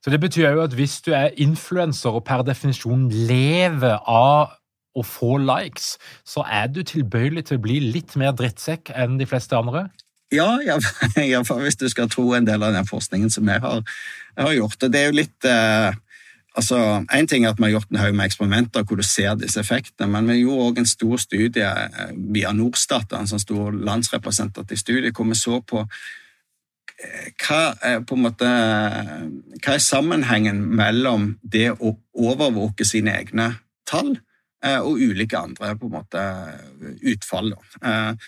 Så 0.04 0.12
Det 0.14 0.20
betyr 0.22 0.52
jo 0.54 0.62
at 0.62 0.76
hvis 0.78 1.00
du 1.02 1.14
er 1.18 1.34
influenser 1.42 2.14
og 2.14 2.26
per 2.28 2.44
definisjon 2.46 3.08
lever 3.10 3.98
av 4.06 4.54
å 4.96 5.04
få 5.04 5.38
likes, 5.42 5.96
så 6.24 6.44
er 6.46 6.68
du 6.72 6.84
tilbøyelig 6.86 7.48
til 7.48 7.58
å 7.58 7.64
bli 7.64 7.80
litt 7.84 8.14
mer 8.20 8.36
drittsekk 8.38 8.94
enn 8.94 9.18
de 9.20 9.26
fleste 9.28 9.58
andre? 9.58 9.88
Ja, 10.34 10.60
iallfall 10.62 11.64
hvis 11.66 11.80
du 11.82 11.88
skal 11.90 12.10
tro 12.12 12.28
en 12.38 12.48
del 12.48 12.64
av 12.64 12.76
den 12.76 12.88
forskningen 12.88 13.34
som 13.34 13.50
jeg 13.50 13.62
har, 13.66 13.82
jeg 14.38 14.48
har 14.48 14.56
gjort. 14.60 14.84
Og 14.84 14.94
det 14.94 15.02
er 15.02 15.10
jo 15.10 15.18
litt 15.20 15.50
eh, 15.50 15.98
altså, 16.56 17.06
En 17.14 17.28
ting 17.28 17.46
er 17.46 17.54
at 17.54 17.60
vi 17.60 17.68
har 17.68 17.76
gjort 17.76 17.92
en 17.92 18.02
haug 18.02 18.16
med 18.16 18.26
eksperimenter 18.26 18.84
hvor 18.84 19.00
du 19.00 19.04
ser 19.04 19.36
disse 19.40 19.60
effektene, 19.60 20.10
men 20.12 20.28
vi 20.30 20.42
gjorde 20.42 20.68
òg 20.70 20.82
en 20.82 20.90
stor 20.90 21.18
studie 21.22 21.70
eh, 21.70 22.12
via 22.36 22.54
Norstat, 22.56 23.14
en 23.14 23.30
sånn 23.30 23.44
stor 23.44 23.76
landsrepresentativ 23.76 24.82
studie, 24.82 25.14
hvor 25.16 25.30
vi 25.30 25.40
så 25.40 25.62
på 25.62 25.86
eh, 25.86 27.32
hva 27.46 27.62
er, 27.82 28.00
måte, 28.16 28.52
hva 29.62 29.76
er 29.76 29.84
sammenhengen 29.84 30.64
mellom 30.76 31.36
det 31.44 31.72
å 31.76 31.98
overvåke 32.14 32.88
sine 32.88 33.18
egne 33.20 33.54
tall 33.86 34.16
Eh, 34.66 34.80
og 34.82 34.98
ulike 34.98 35.38
andre 35.38 35.76
på 35.78 35.86
en 35.86 35.94
måte 35.94 36.22
utfall. 37.06 37.52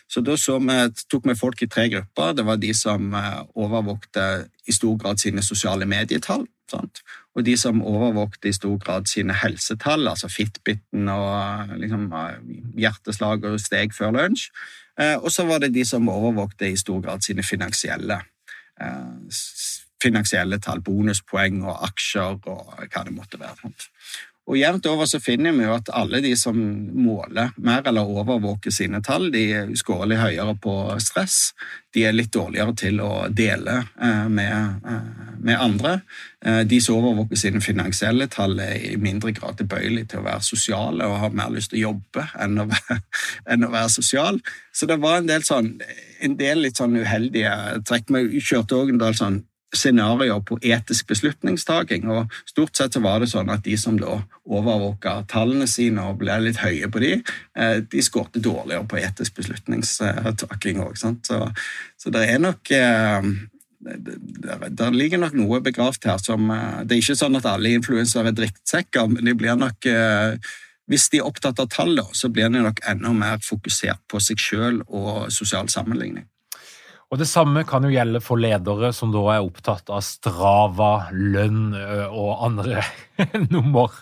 Så 0.06 0.22
da 0.22 0.36
så 0.38 0.60
vi, 0.62 0.76
tok 1.10 1.26
vi 1.32 1.36
folk 1.40 1.64
i 1.64 1.70
tre 1.72 1.88
grupper. 1.90 2.36
Det 2.38 2.46
var 2.46 2.60
de 2.62 2.74
som 2.78 3.08
overvåkte 3.56 4.28
i 4.68 4.76
stor 4.76 5.00
grad 5.02 5.24
sine 5.24 5.42
sosiale 5.42 5.88
medietall. 5.90 6.46
Sant? 6.72 7.02
Og 7.38 7.46
de 7.48 7.56
som 7.60 7.84
overvåkte 7.86 8.50
i 8.50 8.56
stor 8.56 8.78
grad 8.82 9.08
sine 9.08 9.36
helsetall, 9.38 10.08
altså 10.08 10.30
Fitbiten 10.32 11.08
og 11.12 11.76
liksom, 11.80 12.10
hjerteslag 12.76 13.46
og 13.48 13.60
steg 13.62 13.96
før 13.96 14.16
lunsj. 14.18 14.50
Og 15.22 15.30
så 15.32 15.46
var 15.46 15.62
det 15.62 15.76
de 15.76 15.86
som 15.86 16.10
overvåkte 16.10 16.72
i 16.72 16.80
stor 16.80 17.00
grad 17.06 17.22
sine 17.24 17.46
finansielle 17.46 18.20
finansielle 20.04 20.60
tall, 20.62 20.82
bonuspoeng 20.86 21.64
og 21.66 21.86
aksjer 21.88 22.36
og 22.52 22.74
hva 22.78 23.04
det 23.06 23.14
måtte 23.16 23.40
være. 23.42 23.72
Og 24.48 24.56
Jevnt 24.56 24.86
over 24.88 25.08
så 25.10 25.20
finner 25.20 25.52
vi 25.52 25.66
jo 25.66 25.74
at 25.76 25.90
alle 25.92 26.22
de 26.24 26.32
som 26.40 26.56
måler 26.56 27.52
mer 27.60 27.84
eller 27.90 28.08
overvåker 28.08 28.72
sine 28.72 29.02
tall, 29.04 29.28
de 29.34 29.76
skårer 29.76 30.14
litt 30.14 30.22
høyere 30.22 30.54
på 30.64 30.76
stress. 31.04 31.52
De 31.92 32.06
er 32.08 32.16
litt 32.16 32.32
dårligere 32.32 32.76
til 32.80 33.02
å 33.04 33.12
dele 33.28 33.82
eh, 33.84 34.30
med, 34.32 34.88
eh, 34.88 35.34
med 35.44 35.60
andre. 35.60 35.98
Eh, 36.46 36.62
de 36.70 36.80
som 36.84 36.96
overvåker 37.02 37.40
sine 37.40 37.60
finansielle 37.64 38.30
tall, 38.32 38.56
er 38.64 38.78
i 38.94 38.96
mindre 39.02 39.34
grad 39.36 39.60
tilbøyelige 39.60 40.14
til 40.14 40.24
å 40.24 40.28
være 40.30 40.48
sosiale 40.48 41.12
og 41.12 41.20
har 41.26 41.36
mer 41.36 41.52
lyst 41.52 41.74
til 41.74 41.82
å 41.82 41.86
jobbe 41.90 42.30
enn 42.40 42.64
å 42.64 42.70
være, 42.72 43.00
enn 43.52 43.68
å 43.68 43.72
være 43.76 43.92
sosial. 43.98 44.40
Så 44.72 44.88
det 44.88 45.02
var 45.04 45.20
en 45.20 45.28
del, 45.28 45.44
sånn, 45.44 45.74
en 46.24 46.40
del 46.40 46.64
litt 46.64 46.80
sånn 46.80 46.96
uheldige 46.96 47.84
trekk. 47.84 48.16
Vi 48.32 48.40
kjørte 48.40 48.80
òg 48.80 48.96
en 48.96 49.04
del 49.04 49.20
sånn 49.20 49.42
scenarioer 49.76 50.40
på 50.48 50.58
etisk 50.64 51.08
beslutningstaking. 51.08 52.08
og 52.10 52.32
Stort 52.46 52.78
sett 52.78 52.94
så 52.94 53.02
var 53.04 53.20
det 53.20 53.30
sånn 53.32 53.52
at 53.52 53.66
de 53.66 53.76
som 53.78 53.98
da 54.00 54.22
overvåka 54.46 55.20
tallene 55.32 55.68
sine 55.68 56.06
og 56.08 56.22
ble 56.22 56.38
litt 56.46 56.62
høye 56.62 56.88
på 56.92 57.04
de, 57.04 57.12
eh, 57.58 57.78
de 57.84 58.04
skårte 58.04 58.40
dårligere 58.40 58.88
på 58.88 59.02
etisk 59.02 59.36
beslutningstaking 59.42 60.80
òg. 60.84 60.96
Så, 60.98 61.42
så 61.98 62.14
det 62.14 62.30
er 62.30 62.40
nok 62.40 62.72
det 63.78 64.88
ligger 64.92 65.20
nok 65.22 65.36
noe 65.38 65.60
begravd 65.64 66.08
her 66.10 66.18
som 66.20 66.50
eh, 66.52 66.80
Det 66.84 66.96
er 66.96 67.04
ikke 67.04 67.20
sånn 67.20 67.38
at 67.40 67.46
alle 67.46 67.76
influensere 67.76 68.32
er 68.32 68.40
drittsekker, 68.40 69.12
men 69.12 69.28
de 69.28 69.36
blir 69.36 69.60
nok 69.60 69.92
hvis 70.88 71.10
de 71.12 71.20
er 71.20 71.28
opptatt 71.28 71.60
av 71.60 71.68
tall, 71.68 72.00
så 72.16 72.30
blir 72.32 72.48
de 72.48 72.62
nok 72.64 72.80
enda 72.88 73.12
mer 73.12 73.42
fokusert 73.44 74.00
på 74.08 74.22
seg 74.24 74.40
sjøl 74.40 74.80
og 74.88 75.28
sosial 75.36 75.68
sammenligning. 75.68 76.24
Og 77.08 77.20
Det 77.22 77.28
samme 77.30 77.64
kan 77.68 77.86
jo 77.88 77.92
gjelde 77.94 78.20
for 78.24 78.40
ledere 78.42 78.92
som 78.96 79.14
da 79.14 79.22
er 79.38 79.46
opptatt 79.46 79.88
av 79.94 80.04
Strava, 80.04 81.08
lønn 81.16 81.72
og 82.12 82.32
andre 82.50 82.84
nummer. 83.54 83.94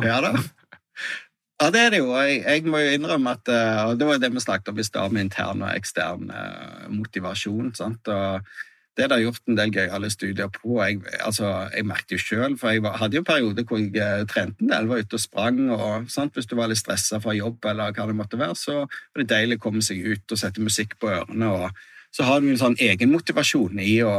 Ja 0.00 0.22
da. 0.24 0.32
Ja, 1.58 1.72
det 1.74 1.80
er 1.82 1.90
det 1.92 1.98
jo. 1.98 2.12
Jeg, 2.14 2.38
jeg 2.46 2.70
må 2.70 2.78
jo 2.78 2.94
innrømme 2.94 3.34
at 3.34 3.50
og 3.50 3.98
Det 3.98 4.06
var 4.06 4.20
det 4.22 4.30
vi 4.30 4.40
snakket 4.40 4.70
om 4.70 4.78
i 4.78 4.86
stad, 4.86 5.12
med 5.12 5.26
intern 5.26 5.64
og 5.66 5.74
ekstern 5.74 6.30
motivasjon. 6.94 7.74
sant? 7.74 8.08
Og 8.08 8.46
det 8.98 9.04
er 9.04 9.12
det 9.12 9.18
gjort 9.22 9.44
en 9.46 9.58
del 9.58 9.70
gøyale 9.74 10.08
studier 10.10 10.48
på. 10.50 10.78
Jeg, 10.82 11.02
altså, 11.22 11.50
jeg 11.70 11.86
merket 11.86 12.16
jo 12.16 12.22
sjøl, 12.22 12.56
for 12.58 12.72
jeg 12.74 12.82
var, 12.82 12.96
hadde 12.98 13.18
jo 13.18 13.22
en 13.22 13.28
periode 13.28 13.62
hvor 13.68 13.78
jeg 13.78 14.26
trente 14.30 14.64
en 14.64 14.72
del, 14.72 14.88
var 14.90 15.04
ute 15.04 15.18
og 15.18 15.22
sprang. 15.22 15.60
og 15.74 16.08
sant? 16.10 16.34
Hvis 16.34 16.50
du 16.50 16.56
var 16.58 16.70
litt 16.70 16.80
stressa 16.80 17.20
fra 17.22 17.36
jobb, 17.36 17.60
eller 17.70 17.94
hva 17.94 18.08
det 18.08 18.16
måtte 18.18 18.40
være, 18.40 18.56
så 18.58 18.80
var 18.88 19.22
det 19.22 19.28
deilig 19.30 19.60
å 19.60 19.64
komme 19.68 19.84
seg 19.86 20.02
ut 20.02 20.34
og 20.34 20.40
sette 20.40 20.64
musikk 20.64 20.96
på 20.98 21.12
ørene. 21.12 21.52
og 21.52 21.84
så 22.14 22.26
har 22.26 22.40
du 22.40 22.48
en 22.50 22.60
sånn 22.60 22.78
egenmotivasjon 22.80 23.80
i 23.84 23.98
å, 24.06 24.14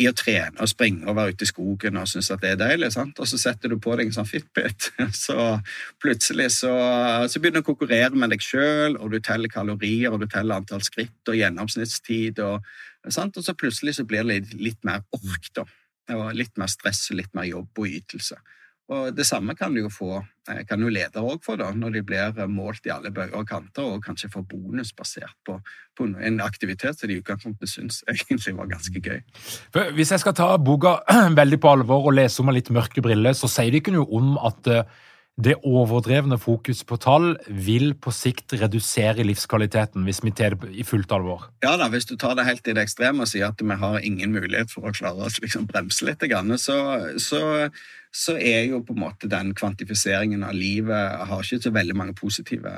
i 0.00 0.06
å 0.08 0.12
trene 0.16 0.60
og 0.60 0.70
springe 0.70 1.08
og 1.08 1.16
være 1.18 1.34
ute 1.34 1.46
i 1.46 1.50
skogen 1.50 1.98
og 2.00 2.08
synes 2.10 2.30
at 2.34 2.42
det 2.44 2.52
er 2.54 2.60
deilig. 2.60 2.92
Sant? 2.94 3.18
Og 3.20 3.28
så 3.30 3.40
setter 3.40 3.72
du 3.72 3.78
på 3.82 3.96
deg 3.96 4.10
en 4.10 4.16
sånn 4.18 4.28
Fitbit, 4.28 4.90
så 5.24 5.56
plutselig 6.02 6.50
så, 6.58 6.72
så 7.30 7.40
begynner 7.42 7.64
du 7.64 7.66
å 7.66 7.70
konkurrere 7.72 8.12
med 8.14 8.34
deg 8.34 8.44
sjøl, 8.44 8.98
og 9.00 9.14
du 9.14 9.18
teller 9.24 9.52
kalorier, 9.52 10.12
og 10.12 10.22
du 10.22 10.28
teller 10.30 10.60
antall 10.60 10.84
skritt 10.86 11.32
og 11.32 11.40
gjennomsnittstid, 11.40 12.40
og, 12.44 12.64
og 13.06 13.16
så 13.16 13.56
plutselig 13.56 13.98
så 13.98 14.06
blir 14.08 14.24
det 14.24 14.30
litt, 14.30 14.56
litt 14.70 14.82
mer 14.86 15.04
ork, 15.16 15.52
da. 15.56 15.66
Og 16.10 16.32
litt 16.34 16.56
mer 16.58 16.70
stress, 16.70 17.04
og 17.12 17.20
litt 17.20 17.30
mer 17.38 17.46
jobb 17.46 17.78
og 17.78 17.92
ytelse. 18.00 18.40
Og 18.90 19.14
Det 19.14 19.26
samme 19.26 19.54
kan 19.54 19.74
jo 19.76 19.88
få, 19.88 20.24
eh, 20.50 20.64
kan 20.68 20.80
jo 20.82 20.88
ledere 20.90 21.22
òg 21.22 21.44
få, 21.44 21.56
da, 21.56 21.70
når 21.70 21.92
de 21.94 22.02
blir 22.02 22.46
målt 22.50 22.86
i 22.86 22.90
alle 22.90 23.12
bøyer 23.14 23.36
og 23.38 23.46
kanter, 23.46 23.86
og 23.86 24.02
kanskje 24.04 24.32
får 24.32 24.48
bonus 24.50 24.92
basert 24.92 25.36
på, 25.46 25.60
på 25.96 26.08
en 26.20 26.40
aktivitet 26.40 26.98
som 26.98 27.08
de 27.08 27.14
i 27.14 27.20
utgangspunktet 27.22 27.70
syns 27.70 28.02
egentlig 28.10 28.56
var 28.56 28.66
ganske 28.72 29.00
gøy. 29.00 29.22
Hvis 29.94 30.10
jeg 30.10 30.24
skal 30.24 30.34
ta 30.34 30.56
boka 30.58 30.98
veldig 31.40 31.60
på 31.60 31.70
alvor 31.70 32.10
og 32.10 32.18
lese 32.18 32.42
om 32.42 32.50
med 32.50 32.58
litt 32.58 32.74
mørke 32.74 33.02
briller, 33.04 33.32
så 33.32 33.50
sier 33.50 33.70
de 33.70 33.78
ikke 33.78 33.94
noe 33.94 34.10
om 34.10 34.34
at 34.42 34.66
uh, 34.66 34.82
det 35.40 35.54
overdrevne 35.64 36.36
fokus 36.40 36.82
på 36.84 36.98
tall 37.00 37.32
vil 37.48 37.94
på 37.94 38.12
sikt 38.12 38.54
redusere 38.60 39.24
livskvaliteten, 39.24 40.04
hvis 40.04 40.20
vi 40.24 40.32
tar 40.36 40.56
det 40.58 40.72
i 40.74 40.84
fullt 40.84 41.12
alvor? 41.16 41.46
Ja 41.64 41.76
da, 41.80 41.88
hvis 41.92 42.08
du 42.10 42.16
tar 42.20 42.34
det 42.36 42.48
helt 42.48 42.66
i 42.68 42.74
det 42.76 42.84
ekstreme 42.84 43.24
og 43.24 43.30
sier 43.30 43.48
at 43.48 43.62
vi 43.62 43.78
har 43.82 44.04
ingen 44.04 44.34
mulighet 44.34 44.72
for 44.74 44.90
å 44.90 44.94
klare 44.96 45.28
å 45.28 45.32
liksom 45.42 45.68
bremse 45.70 46.04
litt, 46.08 46.26
så, 46.60 46.76
så, 47.22 47.40
så, 48.12 48.36
er 48.36 48.66
jo 48.70 48.82
på 48.82 48.94
en 48.96 49.04
måte 49.04 49.30
den 49.30 49.54
kvantifiseringen 49.54 50.42
av 50.46 50.54
livet 50.56 51.26
har 51.30 51.42
ikke 51.44 51.62
så 51.62 51.74
veldig 51.74 51.96
mange 51.96 52.14
positive 52.18 52.72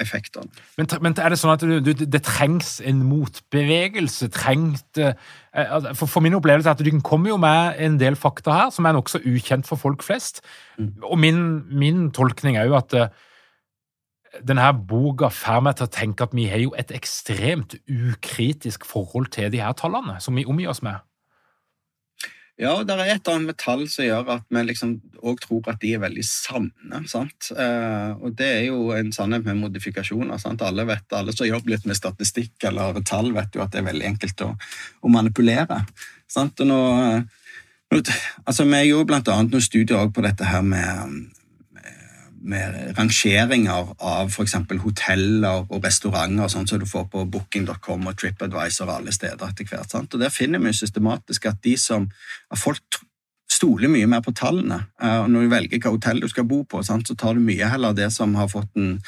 effekter. 0.00 0.46
Men, 0.78 0.88
men, 1.04 1.14
er 1.18 1.32
det 1.32 1.38
sånn 1.40 1.52
at 1.52 1.64
du, 1.64 1.76
du, 1.84 1.92
det 1.92 2.22
trengs 2.24 2.78
en 2.86 3.02
motbevegelse? 3.04 4.30
Trengt, 4.34 5.00
eh, 5.00 5.16
altså, 5.52 5.94
for, 5.98 6.12
for, 6.16 6.24
min 6.24 6.38
opplevelse 6.38 6.70
er 6.70 6.78
at 6.78 6.84
du 6.84 7.02
kommer 7.04 7.34
jo 7.34 7.40
med 7.42 7.80
en 7.82 7.98
del 8.00 8.16
fakta 8.18 8.54
her 8.56 8.70
som 8.74 8.88
er 8.88 8.96
nokså 8.96 9.22
ukjent 9.28 9.68
for 9.68 9.80
folk 9.80 10.04
flest. 10.06 10.40
Mm. 10.78 10.94
Og 11.10 11.18
min, 11.20 11.42
min, 11.68 12.06
tolkning 12.16 12.56
er 12.56 12.70
jo 12.70 12.78
at 12.78 12.96
denne 14.46 14.70
boka 14.86 15.28
får 15.34 15.62
meg 15.66 15.78
til 15.78 15.88
å 15.88 15.92
tenke 15.92 16.26
at 16.26 16.34
vi 16.36 16.46
har 16.50 16.62
jo 16.62 16.72
et 16.78 16.92
ekstremt 16.94 17.76
ukritisk 17.90 18.86
forhold 18.86 19.32
til 19.34 19.50
de 19.52 19.62
her 19.62 19.74
tallene 19.78 20.20
som 20.22 20.38
vi 20.38 20.46
omgir 20.46 20.70
oss 20.72 20.84
med. 20.86 21.02
Ja, 22.60 22.74
det 22.84 22.92
er 22.92 23.14
et 23.14 23.28
annet 23.32 23.54
metall 23.54 23.86
som 23.88 24.04
gjør 24.04 24.34
at 24.34 24.44
vi 24.52 24.62
liksom 24.68 24.98
òg 25.24 25.38
tror 25.40 25.70
at 25.72 25.80
de 25.80 25.94
er 25.96 26.02
veldig 26.02 26.24
sanne. 26.28 27.00
sant? 27.08 27.48
Eh, 27.56 28.10
og 28.20 28.34
det 28.36 28.48
er 28.58 28.64
jo 28.66 28.90
en 28.92 29.08
sannhet 29.16 29.46
med 29.48 29.62
modifikasjoner. 29.62 30.36
sant? 30.42 30.60
Alle 30.66 30.84
vet, 30.88 31.06
alle 31.16 31.32
som 31.32 31.48
jobber 31.48 31.72
litt 31.72 31.88
med 31.88 31.96
statistikk 31.96 32.68
eller 32.68 33.00
tall, 33.00 33.32
vet 33.32 33.56
jo 33.56 33.64
at 33.64 33.72
det 33.72 33.80
er 33.80 33.88
veldig 33.88 34.08
enkelt 34.12 34.44
å, 34.44 34.50
å 35.00 35.12
manipulere. 35.12 35.80
sant? 36.28 36.60
Og 36.60 36.68
nå, 36.68 36.80
nå, 37.96 38.02
altså 38.44 38.68
Vi 38.68 38.82
gjorde 38.90 39.22
annet 39.24 39.56
noen 39.56 39.64
studier 39.64 40.12
på 40.12 40.26
dette 40.28 40.44
her 40.44 40.60
med 40.60 41.30
med 42.40 42.96
rangeringer 42.98 43.92
av 43.98 44.30
f.eks. 44.30 44.56
hoteller 44.82 45.66
og 45.68 45.84
restauranter, 45.84 46.48
sånn 46.48 46.66
som 46.68 46.80
du 46.80 46.86
får 46.88 47.06
på 47.12 47.24
booking.com 47.28 48.08
og 48.08 48.16
TripAdvisor 48.16 48.88
og 48.88 48.96
alle 48.96 49.14
steder 49.14 49.50
etter 49.50 49.68
hvert. 49.68 49.90
Sant? 49.92 50.14
Og 50.14 50.20
Der 50.20 50.32
finner 50.32 50.62
vi 50.62 50.72
systematisk 50.72 51.46
at 51.50 51.60
de 51.64 51.76
som 51.76 52.08
at 52.50 52.58
folk 52.58 53.02
stoler 53.50 53.90
mye 53.92 54.08
mer 54.08 54.22
på 54.24 54.32
tallene. 54.36 54.86
og 55.02 55.30
Når 55.30 55.42
du 55.42 55.52
velger 55.52 55.82
hva 55.82 55.92
hotell 55.96 56.22
du 56.22 56.28
skal 56.30 56.48
bo 56.48 56.62
på, 56.64 56.82
sant, 56.86 57.08
så 57.08 57.16
tar 57.18 57.34
du 57.34 57.44
mye 57.44 57.68
heller 57.68 57.92
det 57.92 58.12
som 58.14 58.34
har 58.38 58.48
fått 58.48 58.70
en 58.76 59.00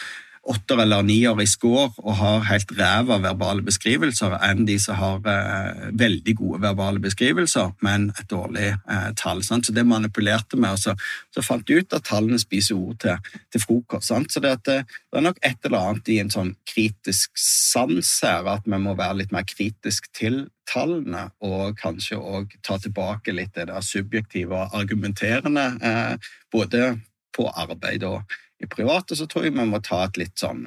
åtter 0.43 0.81
eller 0.83 1.05
nier 1.07 1.39
i 1.39 1.47
score 1.47 1.93
og 2.03 2.17
har 2.19 2.47
helt 2.49 2.73
ræva 2.75 3.19
verbale 3.23 3.63
beskrivelser, 3.63 4.35
enn 4.43 4.65
de 4.67 4.75
som 4.83 4.99
har 4.99 5.29
eh, 5.31 5.85
veldig 5.99 6.35
gode 6.39 6.63
verbale 6.65 7.03
beskrivelser, 7.03 7.71
men 7.87 8.09
et 8.19 8.27
dårlig 8.31 8.73
eh, 8.73 9.11
tall. 9.19 9.45
Sant? 9.47 9.69
Så 9.69 9.75
det 9.77 9.87
manipulerte 9.87 10.59
vi, 10.59 10.67
og 10.67 10.81
så, 10.83 10.97
så, 11.35 11.45
fant 11.47 11.69
vi 11.69 11.79
ut 11.79 11.95
at 11.95 12.07
tallene 12.09 12.41
spiser 12.43 12.81
ord 12.81 12.99
til, 13.05 13.31
til 13.55 13.63
frokost. 13.63 14.09
Sant? 14.11 14.35
Så 14.35 14.43
det, 14.43 14.57
at, 14.59 14.73
eh, 14.73 14.83
det, 14.83 15.21
er 15.21 15.29
nok 15.29 15.39
et 15.47 15.71
eller 15.71 15.93
annet 15.93 16.11
i 16.11 16.19
en 16.25 16.35
sånn 16.35 16.53
kritisk 16.73 17.39
sans 17.39 18.13
her, 18.27 18.51
at 18.57 18.67
vi 18.67 18.83
må 18.83 18.97
være 18.99 19.21
litt 19.23 19.37
mer 19.37 19.47
kritisk 19.47 20.11
til 20.17 20.47
tallene, 20.73 21.29
og 21.47 21.79
kanskje 21.79 22.19
òg 22.19 22.59
ta 22.67 22.81
tilbake 22.83 23.35
litt 23.35 23.55
det 23.55 23.69
der 23.71 23.87
subjektive 23.87 24.59
og 24.59 24.79
argumenterende, 24.83 25.69
eh, 25.87 26.33
både 26.51 26.97
på 27.33 27.47
arbeid 27.49 28.03
og 28.05 28.41
i 28.63 28.71
private, 28.71 29.17
så 29.19 29.27
tror 29.27 29.47
jeg 29.47 29.57
vi 29.57 29.67
må 29.69 29.83
ta 29.85 30.05
et 30.07 30.21
litt 30.21 30.39
sånn 30.41 30.67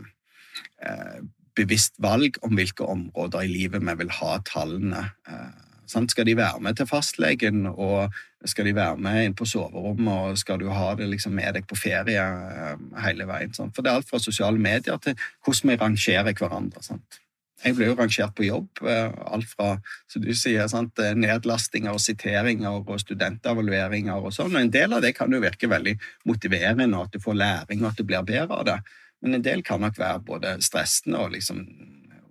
eh, 0.84 1.20
bevisst 1.56 2.00
valg 2.04 2.40
om 2.46 2.56
hvilke 2.58 2.88
områder 2.88 3.46
i 3.46 3.52
livet 3.52 3.84
vi 3.86 3.96
vil 4.02 4.14
ha 4.20 4.38
tallene. 4.48 5.06
Eh, 5.30 5.52
sant? 5.90 6.12
Skal 6.12 6.28
de 6.28 6.38
være 6.38 6.62
med 6.64 6.80
til 6.80 6.90
fastlegen, 6.90 7.66
og 7.72 8.14
skal 8.46 8.68
de 8.70 8.76
være 8.78 9.00
med 9.02 9.22
inn 9.24 9.38
på 9.38 9.48
soverommet, 9.50 10.14
og 10.14 10.40
skal 10.42 10.60
du 10.62 10.68
ha 10.74 10.92
det 11.00 11.08
liksom 11.10 11.36
med 11.38 11.56
deg 11.58 11.68
på 11.70 11.80
ferie 11.80 12.24
eh, 12.24 12.88
hele 13.06 13.30
veien? 13.30 13.54
Sant? 13.56 13.76
For 13.76 13.86
det 13.86 13.94
er 13.94 14.02
alt 14.02 14.10
fra 14.12 14.22
sosiale 14.22 14.62
medier 14.62 15.00
til 15.02 15.16
hvordan 15.46 15.72
vi 15.72 15.80
rangerer 15.84 16.36
hverandre. 16.36 16.84
Sant? 16.86 17.22
Jeg 17.64 17.78
ble 17.78 17.88
jo 17.88 17.96
rangert 17.98 18.36
på 18.36 18.46
jobb. 18.46 18.68
eh, 18.84 19.12
Alt 19.32 19.48
fra 19.50 19.70
som 20.12 20.22
du 20.22 20.34
sier, 20.36 20.68
sant, 20.68 21.00
eh, 21.00 21.16
nedlastinger 21.16 21.96
og 21.96 22.02
siteringer 22.04 22.82
og 22.82 23.00
studentevalueringer 23.00 24.16
og 24.16 24.34
sånn. 24.36 24.54
Og 24.54 24.62
en 24.62 24.74
del 24.74 24.94
av 24.94 25.02
det 25.02 25.16
kan 25.16 25.32
jo 25.32 25.40
virke 25.40 25.70
veldig 25.72 25.98
motiverende, 26.26 26.98
og 26.98 27.08
at 27.08 27.12
du 27.16 27.20
får 27.20 27.40
læring 27.40 27.84
og 27.84 27.92
at 27.92 27.98
du 27.98 28.04
blir 28.04 28.24
bedre 28.24 28.60
av 28.60 28.66
det. 28.66 28.80
Men 29.22 29.36
en 29.36 29.42
del 29.42 29.64
kan 29.64 29.82
nok 29.82 29.98
være 29.98 30.20
både 30.26 30.58
stressende 30.62 31.18
og 31.18 31.32
liksom 31.32 31.64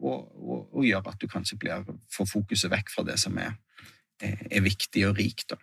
og, 0.04 0.28
og, 0.36 0.68
og 0.76 0.84
gjøre 0.84 1.14
at 1.14 1.20
du 1.20 1.26
kanskje 1.30 1.58
blir, 1.58 1.84
får 2.12 2.26
fokuset 2.28 2.70
vekk 2.70 2.90
fra 2.92 3.06
det 3.08 3.16
som 3.22 3.38
er, 3.40 3.54
er, 4.24 4.64
viktig 4.64 5.08
og 5.08 5.18
rik. 5.20 5.46
da. 5.50 5.60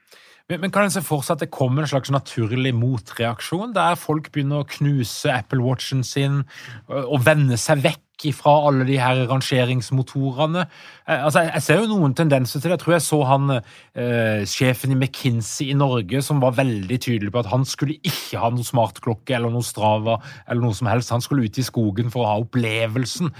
Men, 0.49 0.61
men 0.65 0.71
kan 0.73 0.87
en 0.87 0.93
se 0.93 1.03
for 1.05 1.23
seg 1.23 1.37
at 1.37 1.45
det 1.45 1.53
kommer 1.53 1.85
en 1.85 1.91
slags 1.91 2.11
naturlig 2.11 2.73
motreaksjon, 2.75 3.75
der 3.75 3.99
folk 3.99 4.31
begynner 4.33 4.63
å 4.63 4.69
knuse 4.69 5.31
Apple 5.31 5.63
Watchen 5.63 6.03
sin 6.07 6.41
og, 6.89 7.03
og 7.05 7.27
vende 7.27 7.59
seg 7.61 7.83
vekk 7.85 8.07
fra 8.37 8.51
alle 8.67 8.85
de 8.85 8.99
her 9.01 9.23
rangeringsmotorene? 9.31 10.65
Eh, 11.07 11.23
altså, 11.25 11.41
jeg 11.47 11.63
ser 11.65 11.79
jo 11.79 11.87
noen 11.89 12.13
tendenser 12.13 12.59
til 12.59 12.69
det. 12.69 12.75
Jeg 12.75 12.83
tror 12.83 12.93
jeg 12.93 13.05
så 13.07 13.19
han 13.25 13.55
eh, 13.55 14.43
sjefen 14.45 14.93
i 14.93 14.97
McKinsey 14.99 15.71
i 15.71 15.77
Norge 15.77 16.21
som 16.21 16.43
var 16.43 16.53
veldig 16.59 16.99
tydelig 17.01 17.33
på 17.33 17.41
at 17.41 17.49
han 17.49 17.65
skulle 17.65 17.97
ikke 17.97 18.43
ha 18.43 18.51
noe 18.53 18.67
smartklokke 18.67 19.33
eller 19.37 19.49
noe 19.53 19.65
Strava 19.65 20.19
eller 20.45 20.61
noe 20.61 20.77
som 20.77 20.91
helst. 20.91 21.15
Han 21.15 21.25
skulle 21.25 21.47
ut 21.49 21.57
i 21.57 21.65
skogen 21.65 22.13
for 22.13 22.25
å 22.25 22.29
ha 22.29 22.37
opplevelsen. 22.43 23.33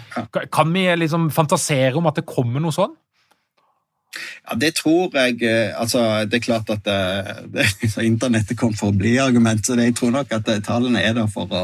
Kan 0.49 0.73
vi 0.73 0.87
liksom 0.97 1.29
fantasere 1.35 1.93
om 1.99 2.09
at 2.09 2.17
det 2.17 2.29
kommer 2.29 2.63
noe 2.63 2.73
sånn? 2.73 2.97
Ja, 4.11 4.55
Det 4.59 4.73
tror 4.75 5.13
jeg 5.15 5.43
eh, 5.47 5.71
altså 5.79 6.25
Det 6.27 6.41
er 6.41 6.43
klart 6.43 6.69
at 6.69 6.83
det, 7.53 7.65
det, 7.81 8.03
internettet 8.03 8.59
kom 8.59 8.73
for 8.75 8.91
å 8.91 8.97
bli 8.97 9.15
argument, 9.23 9.63
så 9.65 9.77
det, 9.79 9.87
jeg 9.91 9.97
tror 10.01 10.11
nok 10.17 10.33
at 10.35 10.49
eh, 10.51 10.59
tallene 10.65 10.99
er 10.99 11.15
der 11.15 11.29
for 11.31 11.47
å 11.47 11.63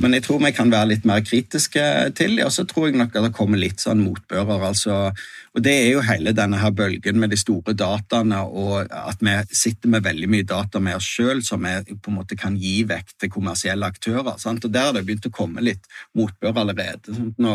Men 0.00 0.16
jeg 0.16 0.24
tror 0.24 0.40
vi 0.40 0.54
kan 0.56 0.72
være 0.72 0.94
litt 0.94 1.04
mer 1.08 1.20
kritiske 1.20 1.84
til 2.16 2.38
det, 2.38 2.46
og 2.46 2.54
så 2.54 2.64
tror 2.68 2.88
jeg 2.88 2.98
nok 2.98 3.16
at 3.16 3.28
det 3.28 3.36
kommer 3.36 3.60
litt 3.60 3.82
sånn 3.82 4.04
motbører. 4.06 4.68
altså 4.70 5.12
og 5.52 5.60
Det 5.60 5.72
er 5.72 5.90
jo 5.92 6.04
hele 6.06 6.32
denne 6.32 6.56
her 6.62 6.72
bølgen 6.72 7.18
med 7.20 7.32
de 7.32 7.36
store 7.36 7.74
dataene, 7.76 8.40
og 8.40 8.88
at 8.88 9.20
vi 9.20 9.34
sitter 9.52 9.92
med 9.92 10.06
veldig 10.06 10.30
mye 10.32 10.46
data 10.48 10.80
med 10.80 10.96
oss 10.96 11.08
sjøl 11.18 11.42
som 11.44 11.66
vi 11.66 11.92
på 11.92 12.08
en 12.08 12.16
måte 12.22 12.38
kan 12.40 12.56
gi 12.56 12.78
vekk 12.88 13.12
til 13.20 13.32
kommersielle 13.34 13.90
aktører. 13.92 14.38
Sant? 14.40 14.64
Og 14.64 14.72
Der 14.72 14.88
har 14.88 14.96
det 14.96 15.04
begynt 15.04 15.28
å 15.28 15.34
komme 15.34 15.60
litt 15.60 15.84
motbør 16.16 16.64
allerede. 16.64 17.12
sånn 17.12 17.34
at 17.34 17.44
Nå, 17.44 17.54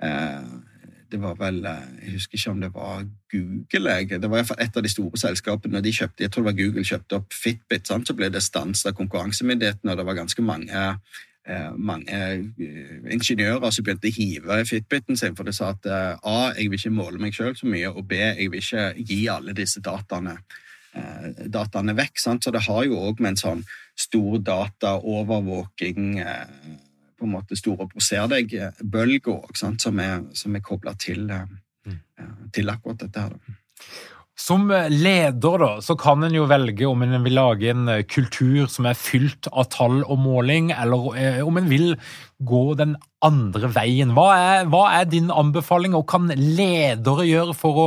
eh, 0.00 0.48
det 1.12 1.20
var 1.22 1.36
vel 1.38 1.64
eh, 1.64 1.86
Jeg 2.04 2.12
husker 2.18 2.38
ikke 2.38 2.50
om 2.50 2.60
det 2.60 2.70
var 2.74 3.06
Google. 3.32 3.96
Jeg. 3.96 4.10
Det 4.10 4.30
var 4.30 4.36
i 4.36 4.40
hvert 4.40 4.50
fall 4.50 4.62
et 4.64 4.76
av 4.76 4.82
de 4.82 4.92
store 4.92 5.18
selskapene. 5.18 5.72
når 5.72 5.80
de 5.80 5.92
kjøpte, 5.92 6.22
Jeg 6.22 6.30
tror 6.30 6.44
det 6.44 6.52
var 6.52 6.62
Google 6.62 6.84
kjøpte 6.84 7.16
opp 7.16 7.32
Fitbit. 7.32 7.86
Sant? 7.86 8.08
Så 8.08 8.14
ble 8.14 8.28
det 8.28 8.42
stans 8.42 8.86
av 8.86 8.92
konkurransemyndighetene, 8.92 9.92
og 9.92 9.98
det 9.98 10.06
var 10.06 10.14
ganske 10.14 10.42
mange, 10.42 10.86
eh, 11.46 11.70
mange 11.76 12.10
eh, 12.10 12.40
ingeniører 13.12 13.70
som 13.70 13.84
begynte 13.84 14.08
å 14.08 14.16
hive 14.16 14.64
Fitbiten 14.66 15.16
sin, 15.16 15.36
for 15.36 15.44
de 15.44 15.52
sa 15.52 15.70
at 15.74 15.86
eh, 15.86 16.16
A, 16.22 16.52
jeg 16.56 16.70
vil 16.70 16.78
ikke 16.78 16.94
måle 16.94 17.18
meg 17.18 17.34
sjøl 17.34 17.56
så 17.56 17.66
mye, 17.66 17.90
og 17.90 18.08
B, 18.08 18.18
jeg 18.18 18.50
vil 18.50 18.62
ikke 18.62 18.92
gi 18.96 19.26
alle 19.28 19.56
disse 19.56 19.80
dataene 19.80 20.36
eh, 20.94 21.46
dataene 21.46 21.96
vekk. 21.96 22.18
Sant? 22.18 22.44
Så 22.44 22.50
det 22.54 22.66
har 22.66 22.84
jo 22.84 23.00
òg 23.08 23.20
med 23.20 23.34
en 23.34 23.42
sånn 23.44 23.66
stor 23.98 24.38
dataovervåking 24.38 26.18
eh, 26.18 26.46
på 27.20 27.28
en 27.28 27.34
måte 27.36 27.58
storebror 27.58 28.30
deg-bølga 28.32 29.36
som 29.54 30.00
er, 30.00 30.22
som 30.32 30.56
er 30.56 30.64
kobla 30.64 30.96
til, 30.98 31.28
eh, 31.30 32.24
til 32.52 32.72
akkurat 32.72 33.04
dette 33.04 33.26
her. 33.26 33.36
da. 33.36 33.58
Som 34.40 34.70
leder 34.72 35.60
da, 35.60 35.68
så 35.84 35.94
kan 36.00 36.24
en 36.24 36.34
jo 36.34 36.46
velge 36.48 36.86
om 36.88 37.02
en 37.04 37.18
vil 37.26 37.36
lage 37.36 37.68
en 37.74 37.88
eh, 37.92 38.06
kultur 38.08 38.70
som 38.72 38.88
er 38.88 38.96
fylt 38.96 39.50
av 39.52 39.68
tall 39.74 40.00
og 40.00 40.16
måling, 40.22 40.70
eller 40.72 41.10
eh, 41.20 41.40
om 41.44 41.60
en 41.60 41.68
vil 41.68 41.92
gå 42.48 42.62
den 42.80 42.94
andre 43.26 43.68
veien. 43.74 44.14
Hva 44.16 44.28
er, 44.38 44.70
hva 44.72 44.86
er 44.96 45.10
din 45.12 45.28
anbefaling, 45.28 45.96
og 45.98 46.08
kan 46.08 46.32
ledere 46.32 47.28
gjøre 47.28 47.56
for 47.58 47.82
å 47.84 47.86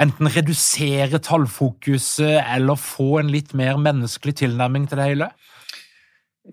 enten 0.00 0.32
redusere 0.32 1.20
tallfokuset 1.24 2.40
eller 2.40 2.80
få 2.80 3.18
en 3.20 3.32
litt 3.32 3.52
mer 3.56 3.76
menneskelig 3.80 4.38
tilnærming 4.40 4.88
til 4.88 5.00
det 5.02 5.10
hele? 5.12 5.30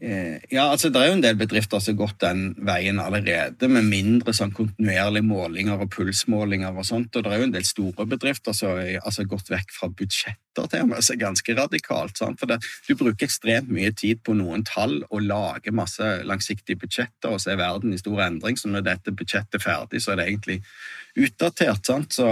Eh, 0.01 0.39
Ja, 0.51 0.71
altså 0.71 0.89
Det 0.89 1.01
er 1.01 1.08
jo 1.08 1.13
en 1.13 1.21
del 1.21 1.36
bedrifter 1.36 1.79
som 1.79 1.95
har 1.95 2.08
gått 2.08 2.19
den 2.19 2.56
veien 2.58 2.99
allerede, 2.99 3.67
med 3.69 3.86
mindre 3.86 4.34
sånn 4.34 4.53
kontinuerlige 4.53 5.25
målinger 5.25 5.79
og 5.82 5.91
pulsmålinger. 5.91 6.75
og 6.75 6.86
sånt, 6.86 7.15
og 7.15 7.23
Det 7.23 7.32
er 7.32 7.38
jo 7.38 7.43
en 7.43 7.51
del 7.51 7.63
store 7.63 8.06
bedrifter 8.06 8.53
som 8.53 8.69
har 8.69 8.99
altså, 9.06 9.23
gått 9.27 9.49
vekk 9.49 9.71
fra 9.71 9.89
budsjetter 9.89 10.69
til 10.69 10.82
og 10.82 10.88
med, 10.88 10.97
så 10.97 11.17
ganske 11.17 11.56
radikalt. 11.56 12.17
sant? 12.17 12.39
For 12.39 12.47
det, 12.47 12.63
Du 12.88 12.95
bruker 12.95 13.25
ekstremt 13.25 13.69
mye 13.69 13.91
tid 13.95 14.23
på 14.23 14.34
noen 14.36 14.63
tall 14.63 15.03
og 15.10 15.21
lager 15.21 15.71
masse 15.71 16.23
langsiktige 16.23 16.79
budsjetter, 16.79 17.29
og 17.29 17.39
så 17.39 17.51
er 17.51 17.58
verden 17.58 17.93
i 17.93 17.97
stor 17.97 18.19
endring. 18.21 18.58
Så 18.58 18.67
når 18.69 18.82
dette 18.84 19.12
budsjettet 19.12 19.56
er 19.56 19.60
ferdig, 19.60 20.01
så 20.01 20.12
er 20.12 20.15
det 20.15 20.27
egentlig 20.27 20.63
utdatert. 21.15 21.86
sant? 21.86 22.13
Så 22.13 22.28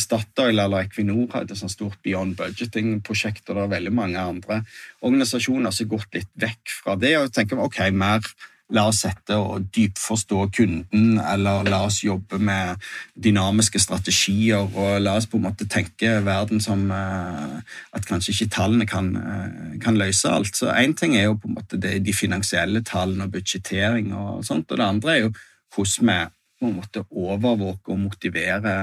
Statoil 0.00 0.58
eller 0.58 0.86
Equinor 0.86 1.28
hadde 1.34 1.54
et 1.54 1.70
stort 1.70 2.00
Beyond 2.02 2.36
Budgeting-prosjekt, 2.40 3.46
og 3.48 3.56
det 3.56 3.62
er 3.66 3.76
veldig 3.76 3.94
mange 3.94 4.18
andre 4.18 4.62
organisasjoner 5.02 5.70
som 5.70 5.86
har 5.86 5.96
gått 5.98 6.18
litt 6.18 6.32
vekk 6.34 6.74
fra 6.82 6.98
det 6.98 7.16
og 7.20 7.32
tenker 7.34 7.62
ok, 7.62 7.86
mer 7.94 8.26
La 8.72 8.86
oss 8.88 9.02
sette 9.04 9.36
og 9.36 9.66
dypforstå 9.76 10.38
kunden, 10.56 11.18
eller 11.20 11.66
la 11.68 11.82
oss 11.84 11.98
jobbe 12.00 12.38
med 12.40 12.80
dynamiske 13.12 13.78
strategier, 13.82 14.64
og 14.64 15.02
la 15.04 15.18
oss 15.18 15.28
på 15.28 15.36
en 15.36 15.44
måte 15.44 15.66
tenke 15.68 16.14
verden 16.24 16.62
som 16.64 16.86
eh, 16.88 17.58
at 17.92 18.08
kanskje 18.08 18.32
ikke 18.32 18.54
tallene 18.56 18.86
kan, 18.88 19.10
eh, 19.20 19.74
kan 19.84 20.00
løse 20.00 20.32
alt. 20.32 20.56
Så 20.56 20.72
én 20.72 20.96
ting 20.96 21.12
er 21.14 21.28
jo 21.28 21.36
på 21.42 21.50
en 21.50 21.58
måte 21.58 21.76
det, 21.76 21.98
de 22.06 22.16
finansielle 22.16 22.80
tallene 22.88 23.28
og 23.28 23.36
budsjettering, 23.36 24.14
og 24.16 24.46
sånt, 24.48 24.72
og 24.72 24.80
det 24.80 24.88
andre 24.88 25.12
er 25.12 25.22
jo 25.26 25.34
hvordan 25.76 26.08
vi 26.08 26.18
på 26.64 26.70
en 26.72 26.78
måte 26.80 27.04
overvåke 27.12 27.92
og 27.92 28.04
motivere 28.06 28.74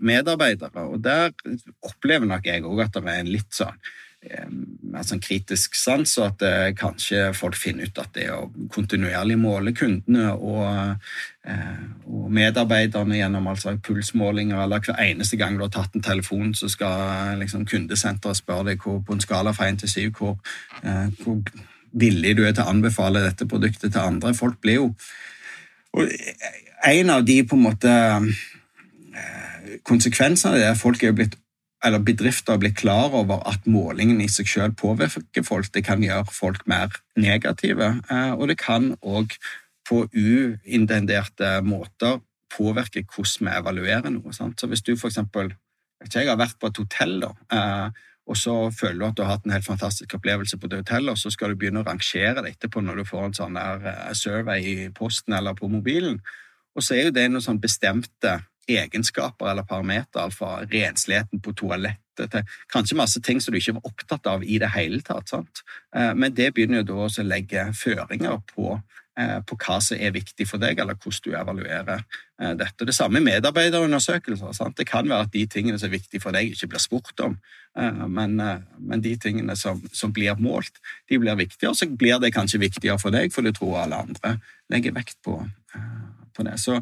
medarbeidere. 0.00 0.86
Og 0.88 1.02
der 1.04 1.34
opplever 1.84 2.28
nok 2.28 2.46
jeg 2.48 2.64
òg 2.64 2.86
at 2.86 2.96
det 2.96 3.02
er 3.04 3.20
en 3.20 3.34
litt 3.34 3.52
sånn 3.52 3.76
eh, 4.24 4.46
mer 4.48 5.04
sånn 5.04 5.20
kritisk 5.20 5.76
sans, 5.76 6.14
og 6.20 6.26
at 6.30 6.44
eh, 6.48 6.70
kanskje 6.78 7.26
folk 7.36 7.58
finner 7.60 7.90
ut 7.90 8.00
at 8.00 8.12
det 8.16 8.30
å 8.32 8.46
kontinuerlig 8.72 9.36
måle 9.40 9.74
kundene 9.76 10.32
og, 10.32 10.96
eh, 11.44 11.84
og 12.08 12.28
medarbeiderne 12.40 13.20
gjennom 13.20 13.50
altså 13.52 13.76
pulsmålinger, 13.84 14.62
eller 14.64 14.84
hver 14.86 15.00
eneste 15.04 15.40
gang 15.40 15.58
du 15.58 15.66
har 15.66 15.74
tatt 15.76 15.96
en 15.96 16.06
telefon, 16.08 16.54
så 16.56 16.72
skal 16.72 17.36
liksom, 17.42 17.68
kundesenteret 17.68 18.40
spørre 18.40 18.72
deg 18.72 18.86
hvor, 18.86 19.02
på 19.04 19.16
en 19.16 19.24
skala 19.26 19.52
fra 19.56 19.68
1 19.68 19.84
til 19.84 19.96
7 19.96 20.16
hvor, 20.16 20.38
eh, 20.80 21.08
hvor 21.20 21.44
villig 21.90 22.38
du 22.38 22.46
er 22.46 22.54
til 22.54 22.64
å 22.64 22.72
anbefale 22.72 23.26
dette 23.26 23.48
produktet 23.50 23.92
til 23.92 24.00
andre. 24.00 24.32
Folk 24.36 24.62
blir 24.62 24.80
jo 24.80 24.94
og 25.90 26.06
en 26.86 27.10
av 27.10 27.24
de 27.24 27.42
på 27.44 27.56
en 27.56 27.66
måte 27.66 27.92
eh, 27.92 29.78
konsekvensene 29.86 30.54
av 30.54 30.60
det 30.60 30.66
er 30.68 30.74
at 30.74 30.82
folk 30.82 31.02
er 31.04 31.16
blitt 31.16 31.36
eller 31.84 32.02
bedrifter 32.04 32.58
blitt 32.60 32.76
klar 32.76 33.14
over 33.16 33.40
at 33.48 33.64
målingen 33.64 34.20
i 34.20 34.28
seg 34.28 34.48
selv 34.48 34.76
påvirker 34.80 35.44
folk. 35.46 35.70
Det 35.72 35.84
kan 35.86 36.02
gjøre 36.04 36.28
folk 36.32 36.66
mer 36.68 36.92
negative, 37.16 37.94
eh, 38.10 38.32
og 38.36 38.50
det 38.50 38.58
kan 38.60 38.92
òg 39.00 39.32
på 39.88 40.04
uintenderte 40.12 41.58
måter 41.66 42.20
påvirke 42.52 43.06
hvordan 43.08 43.48
vi 43.48 43.56
evaluerer 43.62 44.12
noe. 44.12 44.34
Sant? 44.36 44.60
Så 44.60 44.68
hvis 44.68 44.84
du 44.84 44.94
eksempel 44.94 45.54
Jeg 46.00 46.30
har 46.30 46.38
vært 46.40 46.56
på 46.56 46.66
et 46.70 46.78
hotell, 46.80 47.18
da, 47.20 47.28
eh, 47.52 47.90
og 48.26 48.36
så 48.36 48.54
føler 48.72 48.98
du 48.98 49.04
at 49.04 49.16
du 49.16 49.22
har 49.22 49.34
hatt 49.34 49.44
en 49.44 49.52
helt 49.52 49.66
fantastisk 49.66 50.14
opplevelse 50.16 50.56
på 50.56 50.68
det 50.70 50.78
hotellet, 50.78 51.10
og 51.12 51.18
så 51.18 51.28
skal 51.30 51.50
du 51.50 51.56
begynne 51.56 51.82
å 51.82 51.84
rangere 51.84 52.40
det 52.40 52.54
etterpå 52.54 52.80
når 52.80 52.96
du 52.96 53.04
får 53.04 53.24
en 53.26 53.36
sånn 53.36 53.58
der 53.58 54.14
survey 54.16 54.64
i 54.64 54.88
posten 54.96 55.36
eller 55.36 55.52
på 55.58 55.68
mobilen. 55.68 56.22
Og 56.76 56.84
så 56.84 56.96
er 56.96 57.08
jo 57.08 57.16
det 57.16 57.26
noen 57.30 57.44
sånn 57.44 57.60
bestemte 57.62 58.38
egenskaper 58.70 59.50
eller 59.50 59.62
parametere, 59.62 60.30
fra 60.30 60.60
rensligheten 60.70 61.42
på 61.42 61.54
toalettet 61.58 62.30
til 62.30 62.56
kanskje 62.72 62.98
masse 62.98 63.20
ting 63.24 63.40
som 63.40 63.54
du 63.54 63.58
ikke 63.60 63.78
var 63.78 63.90
opptatt 63.90 64.26
av 64.30 64.44
i 64.44 64.58
det 64.60 64.70
hele 64.74 65.00
tatt. 65.02 65.28
sant? 65.28 65.62
Eh, 65.96 66.14
Men 66.14 66.34
det 66.34 66.54
begynner 66.54 66.82
jo 66.82 66.88
da 66.92 67.06
å 67.08 67.26
legge 67.26 67.72
føringer 67.72 68.42
på, 68.54 68.82
eh, 69.16 69.40
på 69.40 69.56
hva 69.56 69.80
som 69.82 69.96
er 69.96 70.12
viktig 70.12 70.46
for 70.46 70.58
deg, 70.58 70.78
eller 70.78 70.94
hvordan 70.94 71.24
du 71.24 71.36
evaluerer 71.36 72.04
eh, 72.40 72.54
dette. 72.54 72.84
Det 72.84 72.94
samme 72.94 73.20
med 73.20 73.32
medarbeiderundersøkelser. 73.42 74.52
sant? 74.52 74.76
Det 74.76 74.86
kan 74.86 75.08
være 75.08 75.20
at 75.20 75.32
de 75.32 75.46
tingene 75.46 75.78
som 75.78 75.88
er 75.88 75.98
viktige 75.98 76.20
for 76.20 76.30
deg, 76.30 76.52
ikke 76.52 76.68
blir 76.68 76.80
spurt 76.80 77.20
om, 77.20 77.40
men, 78.10 78.34
men 78.78 79.00
de 79.00 79.16
tingene 79.16 79.54
som, 79.56 79.80
som 79.92 80.12
blir 80.12 80.34
målt, 80.34 80.72
de 81.08 81.18
blir 81.18 81.36
viktige, 81.36 81.68
og 81.68 81.76
Så 81.76 81.86
blir 81.86 82.18
det 82.18 82.34
kanskje 82.34 82.58
viktigere 82.58 82.98
for 82.98 83.10
deg, 83.10 83.32
for 83.32 83.42
du 83.42 83.52
tror 83.52 83.84
alle 83.84 83.94
andre 83.94 84.40
legger 84.68 84.92
vekt 84.92 85.22
på, 85.22 85.46
på 86.34 86.46
det. 86.46 86.56
Så 86.62 86.78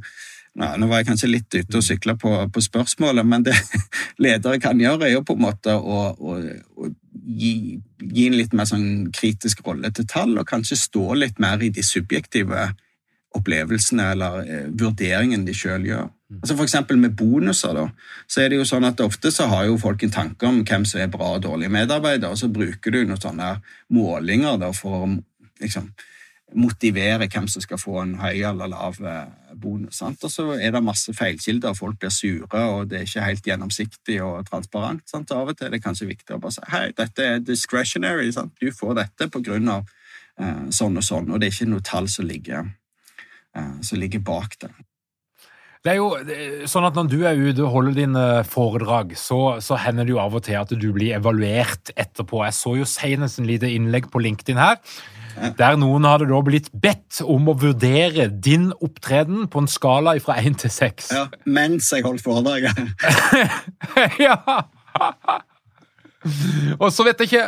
ja, 0.58 0.72
nå 0.78 0.88
var 0.90 1.02
jeg 1.02 1.11
kanskje 1.11 1.30
litt 1.30 1.54
ute 1.54 1.78
og 1.78 1.84
sykla 1.87 2.16
på, 2.18 2.32
på 2.52 2.62
spørsmålet, 2.64 3.26
men 3.26 3.46
det 3.46 3.54
ledere 4.24 4.58
kan 4.62 4.80
gjøre, 4.80 5.06
er 5.06 5.14
jo 5.16 5.24
på 5.26 5.37
en 5.38 5.44
måte 5.44 5.76
å, 5.76 6.00
å, 6.18 6.37
å 6.82 6.90
gi, 7.12 7.78
gi 8.02 8.26
en 8.26 8.38
litt 8.38 8.56
mer 8.56 8.68
sånn 8.68 9.08
kritisk 9.14 9.62
rolle 9.66 9.92
til 9.94 10.08
tall, 10.11 10.34
og 10.38 10.48
kanskje 10.48 10.80
stå 10.80 11.06
litt 11.18 11.42
mer 11.42 11.62
i 11.62 11.70
de 11.74 11.84
subjektive 11.87 12.70
opplevelsene 13.38 14.12
eller 14.14 14.38
eh, 14.46 14.68
vurderingen 14.80 15.44
de 15.46 15.54
sjøl 15.54 15.84
gjør. 15.87 16.08
Altså 16.40 16.56
for 16.56 16.66
eksempel 16.66 16.98
med 17.00 17.14
bonuser, 17.16 17.76
da, 17.76 17.87
så 18.28 18.42
er 18.42 18.50
det 18.50 18.58
jo 18.58 18.66
sånn 18.68 18.84
at 18.88 19.00
ofte 19.04 19.30
så 19.32 19.46
har 19.52 19.68
jo 19.68 19.78
folk 19.80 20.02
en 20.04 20.12
tanke 20.12 20.48
om 20.48 20.61
hvem 20.66 20.84
som 20.88 21.00
er 21.00 21.12
bra 21.12 21.34
og 21.37 21.44
dårlige 21.44 21.72
medarbeidere, 21.72 22.32
og 22.34 22.40
så 22.40 22.50
bruker 22.52 22.92
du 22.92 23.02
noen 23.04 23.20
sånne 23.20 23.54
målinger 23.94 24.58
da 24.61 24.72
for 24.76 25.04
å 25.04 25.11
liksom 25.62 25.88
motivere 26.56 27.28
hvem 27.28 27.48
som 27.50 27.62
skal 27.62 27.80
få 27.80 27.98
en 28.02 28.14
høy 28.22 28.40
eller 28.48 28.70
lav 28.72 28.96
eh, 29.04 29.52
bonus. 29.58 29.98
Sant? 30.00 30.22
Og 30.24 30.32
så 30.32 30.46
er 30.56 30.72
det 30.72 30.82
masse 30.84 31.12
feilkilder, 31.16 31.76
folk 31.76 31.98
blir 32.00 32.12
sure, 32.14 32.62
og 32.64 32.88
det 32.88 33.00
er 33.00 33.06
ikke 33.08 33.26
helt 33.26 33.50
gjennomsiktig 33.50 34.18
og 34.24 34.48
transparent. 34.48 35.04
Sant? 35.11 35.32
Av 35.34 35.50
og 35.50 35.58
til 35.58 35.68
er 35.68 35.76
det 35.76 35.84
kanskje 35.84 36.08
viktig 36.08 36.37
å 36.37 36.42
bare 36.42 36.56
si 36.56 36.66
hei, 36.72 36.88
dette 36.96 37.30
er 37.34 37.44
discretionary, 37.44 38.30
sant? 38.32 38.54
du 38.61 38.72
får 38.72 38.96
dette 39.02 39.28
på 39.32 39.42
grunn 39.44 39.68
av 39.76 39.88
eh, 40.40 40.68
sånn 40.74 40.96
og 40.96 41.04
sånn, 41.04 41.32
og 41.32 41.40
det 41.40 41.50
er 41.50 41.56
ikke 41.56 41.72
noe 41.74 41.84
tall 41.84 42.08
som 42.12 42.28
ligger, 42.28 42.70
eh, 43.56 43.74
som 43.84 44.00
ligger 44.00 44.24
bak 44.24 44.56
det. 44.64 44.72
Det 45.84 45.92
er 45.92 46.00
jo 46.00 46.66
sånn 46.66 46.88
at 46.88 46.96
Når 46.98 47.06
du 47.06 47.20
er 47.22 47.38
ute 47.38 47.62
og 47.62 47.70
holder 47.70 47.94
dine 47.94 48.22
foredrag, 48.44 49.12
så, 49.16 49.61
så, 49.62 49.76
hender 49.78 50.08
det 50.08 50.11
jo 50.11 50.18
av 50.18 50.34
og 50.34 50.42
til 50.44 50.58
at 50.58 50.72
du 50.74 50.88
blir 50.92 51.14
evaluert 51.16 51.92
etterpå. 51.94 52.42
Jeg 52.44 52.56
så 52.58 52.72
jo 52.80 52.88
senest 52.88 53.38
en 53.38 53.46
lite 53.46 53.70
innlegg 53.70 54.11
på 54.11 54.20
LinkedIn 54.24 54.58
her 54.58 54.80
der 55.59 55.77
noen 55.81 56.07
hadde 56.09 56.29
da 56.31 56.40
blitt 56.44 56.70
bedt 56.72 57.20
om 57.24 57.51
å 57.51 57.57
vurdere 57.59 58.29
din 58.29 58.70
opptreden 58.85 59.46
på 59.51 59.62
en 59.62 59.70
skala 59.70 60.16
fra 60.22 60.38
én 60.42 60.57
til 60.59 60.72
seks. 60.72 61.12
Ja, 61.14 61.27
mens 61.46 61.90
jeg 61.94 62.07
holdt 62.07 62.24
foredraget. 62.24 62.77
ja! 64.27 64.38
Og 66.83 66.90
så 66.92 67.05
vet 67.07 67.20
jeg 67.22 67.31
ikke 67.31 67.44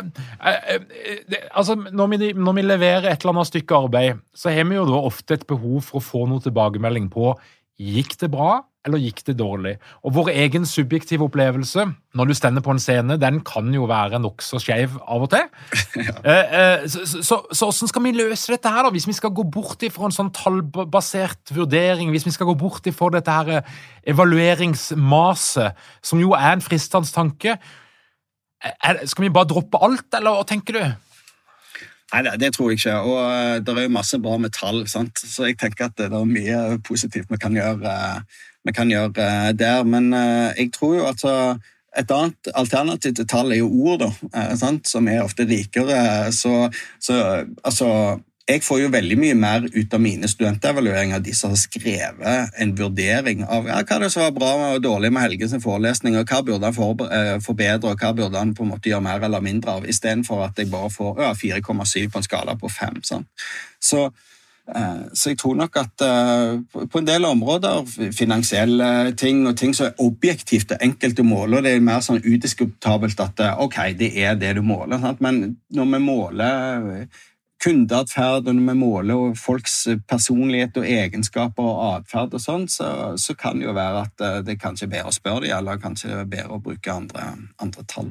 eh, 0.47 0.69
eh, 0.71 1.47
altså 1.51 1.75
når 1.75 2.11
vi, 2.13 2.31
når 2.33 2.55
vi, 2.55 2.63
leverer 2.65 3.09
et 3.11 3.21
eller 3.21 3.35
annet 3.35 3.49
stykke 3.49 3.81
arbeid, 3.85 4.21
så 4.33 4.53
har 4.53 4.65
vi 4.69 4.77
jo 4.79 4.87
da 4.87 5.01
ofte 5.11 5.35
et 5.35 5.47
behov 5.49 5.83
for 5.89 5.99
å 5.99 6.05
få 6.05 6.23
noe 6.29 6.43
tilbakemelding 6.43 7.09
på 7.11 7.33
gikk 7.81 8.15
det 8.21 8.31
bra 8.31 8.61
eller 8.85 9.01
gikk 9.01 9.21
det 9.27 9.35
dårlig? 9.37 9.75
Og 10.01 10.15
vår 10.15 10.31
egen 10.33 10.65
subjektive 10.65 11.27
opplevelse 11.27 11.85
når 12.17 12.27
du 12.27 12.33
stender 12.35 12.63
på 12.65 12.73
en 12.73 12.81
scene, 12.81 13.17
den 13.21 13.39
kan 13.45 13.69
jo 13.73 13.85
være 13.89 14.19
nokså 14.19 14.59
skeiv 14.61 14.97
av 15.05 15.27
og 15.27 15.31
til. 15.33 15.47
Ja. 16.01 16.15
Eh, 16.25 16.53
eh, 16.57 16.85
så, 16.89 17.03
så, 17.05 17.37
så, 17.51 17.67
hvordan 17.67 17.89
skal 17.91 18.03
vi 18.03 18.13
løse 18.15 18.53
dette 18.53 18.71
her, 18.71 18.85
da? 18.87 18.91
Hvis 18.93 19.05
vi 19.07 19.13
skal 19.13 19.33
gå 19.35 19.43
bort 19.53 19.83
ifra 19.85 20.07
en 20.07 20.15
sånn 20.15 20.31
tallbasert 20.33 21.51
vurdering, 21.53 22.09
hvis 22.13 22.25
vi 22.25 22.33
skal 22.33 22.49
gå 22.49 22.55
bort 22.57 22.87
ifra 22.89 23.11
dette 23.13 23.35
her 23.35 23.51
eh, 23.59 23.75
evalueringsmaset, 24.13 25.77
som 26.01 26.23
jo 26.23 26.33
er 26.37 26.55
en 26.55 26.65
fristende 26.65 27.11
tanke, 27.11 27.57
skal 29.09 29.25
vi 29.25 29.33
bare 29.33 29.49
droppe 29.49 29.79
alt, 29.81 30.09
eller 30.17 30.39
hva 30.39 30.47
tenker 30.47 30.77
du? 30.77 30.83
Nei, 32.11 32.23
det 32.41 32.51
tror 32.55 32.71
jeg 32.71 32.81
ikke. 32.81 32.97
Og 33.07 33.65
det 33.65 33.75
er 33.75 33.85
jo 33.85 33.93
masse 33.93 34.19
bra 34.21 34.37
med 34.41 34.53
tall, 34.55 34.83
sant? 34.91 35.21
så 35.21 35.47
jeg 35.49 35.59
tenker 35.61 35.87
at 35.87 35.97
det 35.99 36.09
er 36.09 36.27
mye 36.27 36.79
positivt 36.87 37.31
vi 37.31 37.39
kan 37.41 37.55
gjøre 37.55 37.93
vi 38.67 38.73
kan 38.75 38.91
gjøre 38.91 39.27
eh, 39.27 39.51
der. 39.57 39.83
Men 39.87 40.13
eh, 40.13 40.49
jeg 40.57 40.73
tror 40.77 40.97
jo 40.99 41.05
at 41.09 41.27
et 41.99 42.11
annet 42.15 42.51
alternativ 42.55 43.15
til 43.17 43.27
tall 43.27 43.51
er 43.51 43.61
jo 43.61 43.71
ord, 43.83 44.05
da, 44.05 44.11
eh, 44.31 44.67
som 44.87 45.07
er 45.07 45.23
ofte 45.23 45.47
rikere. 45.47 46.31
Så, 46.35 46.69
så 46.99 47.21
altså 47.63 48.19
jeg 48.49 48.63
får 48.65 48.79
jo 48.81 48.87
veldig 48.91 49.15
mye 49.21 49.35
mer 49.37 49.65
ut 49.69 49.93
av 49.93 50.01
mine 50.01 50.27
studentevalueringer 50.27 51.21
de 51.23 51.33
som 51.37 51.53
har 51.53 51.59
skrevet 51.61 52.57
en 52.59 52.73
vurdering 52.75 53.45
av 53.45 53.69
ja, 53.69 53.77
hva 53.85 53.99
det 54.01 54.09
som 54.11 54.25
var 54.25 54.33
bra 54.35 54.49
og 54.73 54.81
dårlig 54.83 55.11
med 55.13 55.23
Helges 55.23 55.53
forelesning, 55.63 56.17
og 56.19 56.27
hva 56.27 56.41
burde 56.43 56.67
han 56.67 57.39
forbedre, 57.45 57.93
og 57.93 58.01
hva 58.01 58.11
burde 58.17 58.41
han 58.41 58.51
på 58.57 58.65
en 58.65 58.73
måte 58.73 58.91
gjøre 58.91 59.05
mer 59.05 59.23
eller 59.27 59.45
mindre 59.45 59.77
av, 59.77 59.87
istedenfor 59.87 60.43
at 60.49 60.59
jeg 60.59 60.71
bare 60.73 60.91
får 60.91 61.23
ja, 61.23 61.31
4,7 61.37 62.09
på 62.11 62.19
en 62.19 62.27
skala 62.27 62.57
på 62.59 62.71
5. 62.81 62.99
Sånn. 63.07 63.29
Så 63.79 64.09
Eh, 64.09 64.30
så 65.13 65.31
jeg 65.31 65.39
tror 65.41 65.57
nok 65.59 65.77
at 65.81 66.03
eh, 66.05 66.85
på 66.87 66.99
en 66.99 67.07
del 67.07 67.25
områder, 67.27 67.83
finansielle 68.15 69.11
ting 69.19 69.43
og 69.49 69.57
ting 69.59 69.75
som 69.75 69.89
er 69.89 70.03
objektivt 70.03 70.71
og 70.71 70.85
enkelt 70.85 71.19
å 71.19 71.27
måle, 71.27 71.59
og 71.59 71.65
det 71.65 71.73
er 71.75 71.83
mer 71.83 72.03
sånn 72.05 72.21
udiskutabelt 72.23 73.19
at 73.23 73.43
eh, 73.43 73.65
ok, 73.65 73.81
det 73.99 74.13
er 74.23 74.39
det 74.39 74.55
du 74.57 74.63
måler. 74.63 75.01
Sant? 75.03 75.19
Men 75.23 75.41
når 75.75 75.91
vi 75.91 76.01
måler 76.05 77.03
kundeatferd, 77.61 78.47
og 78.47 78.55
når 78.57 78.71
vi 78.71 78.77
måler 78.79 79.35
folks 79.37 79.75
personlighet 80.09 80.79
og 80.81 80.87
egenskaper 80.87 81.67
og 81.67 81.83
atferd, 81.91 82.39
og 82.39 82.41
sånn, 82.41 82.65
så, 82.71 82.87
så, 83.21 83.35
kan 83.37 83.59
det 83.59 83.67
jo 83.67 83.75
være 83.77 84.07
at 84.07 84.25
det 84.47 84.57
kanskje 84.61 84.87
er 84.87 84.95
bedre 84.95 85.11
å 85.11 85.19
spørre 85.19 85.45
dem, 85.45 85.57
eller 85.59 85.83
kanskje 85.83 86.09
det 86.09 86.17
er 86.23 86.31
bedre 86.31 86.57
å 86.57 86.63
bruke 86.63 86.95
andre, 86.95 87.27
andre 87.61 87.85
tall. 87.91 88.09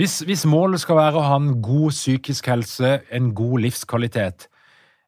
Hvis, 0.00 0.22
hvis 0.24 0.46
målet 0.48 0.80
skal 0.80 0.96
være 0.96 1.20
å 1.20 1.26
ha 1.26 1.36
en 1.36 1.58
god 1.60 1.92
psykisk 1.92 2.48
helse, 2.48 2.94
en 3.12 3.34
god 3.36 3.66
livskvalitet, 3.66 4.48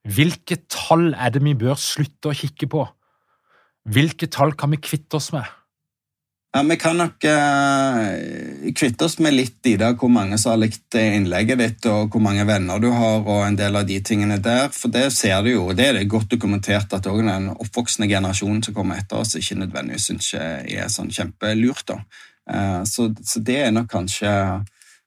hvilke 0.04 0.60
tall 0.68 1.12
er 1.14 1.32
det 1.34 1.42
vi 1.44 1.56
bør 1.58 1.78
slutte 1.80 2.30
å 2.30 2.36
kikke 2.36 2.68
på? 2.70 2.86
Hvilke 3.94 4.28
tall 4.32 4.54
kan 4.56 4.72
vi 4.72 4.80
kvitte 4.80 5.18
oss 5.20 5.30
med? 5.34 5.44
Ja, 6.54 6.62
Vi 6.62 6.76
kan 6.78 7.00
nok 7.00 7.24
eh, 7.26 8.70
kvitte 8.78 9.08
oss 9.08 9.18
med 9.18 9.34
litt 9.34 9.66
i 9.66 9.74
det, 9.80 9.88
hvor 9.98 10.12
mange 10.12 10.38
som 10.38 10.52
har 10.52 10.60
likt 10.62 10.94
innlegget 10.94 11.58
ditt, 11.58 11.88
og 11.90 12.14
hvor 12.14 12.22
mange 12.22 12.44
venner 12.46 12.78
du 12.78 12.92
har, 12.94 13.24
og 13.26 13.40
en 13.42 13.58
del 13.58 13.74
av 13.74 13.88
de 13.88 13.96
tingene 14.06 14.38
der. 14.38 14.68
For 14.70 14.92
det 14.94 15.08
ser 15.16 15.42
du 15.42 15.50
jo, 15.50 15.64
det 15.74 15.88
er 15.88 15.98
det 15.98 16.12
godt 16.12 16.30
dokumentert 16.30 16.94
at 16.94 17.08
òg 17.10 17.24
den 17.26 17.50
oppvoksende 17.56 18.06
generasjonen 18.12 18.62
som 18.62 18.76
kommer 18.76 19.02
etter 19.02 19.18
oss, 19.18 19.34
ikke 19.40 19.58
nødvendigvis 19.64 20.06
syns 20.12 20.30
er 20.38 20.86
sånn 20.94 21.10
kjempelurt. 21.10 21.88
da. 21.90 21.98
Eh, 22.50 22.80
så, 22.86 23.08
så, 23.24 23.42
det 23.42 23.58
er 23.64 23.74
nok 23.74 23.90
kanskje 23.90 24.30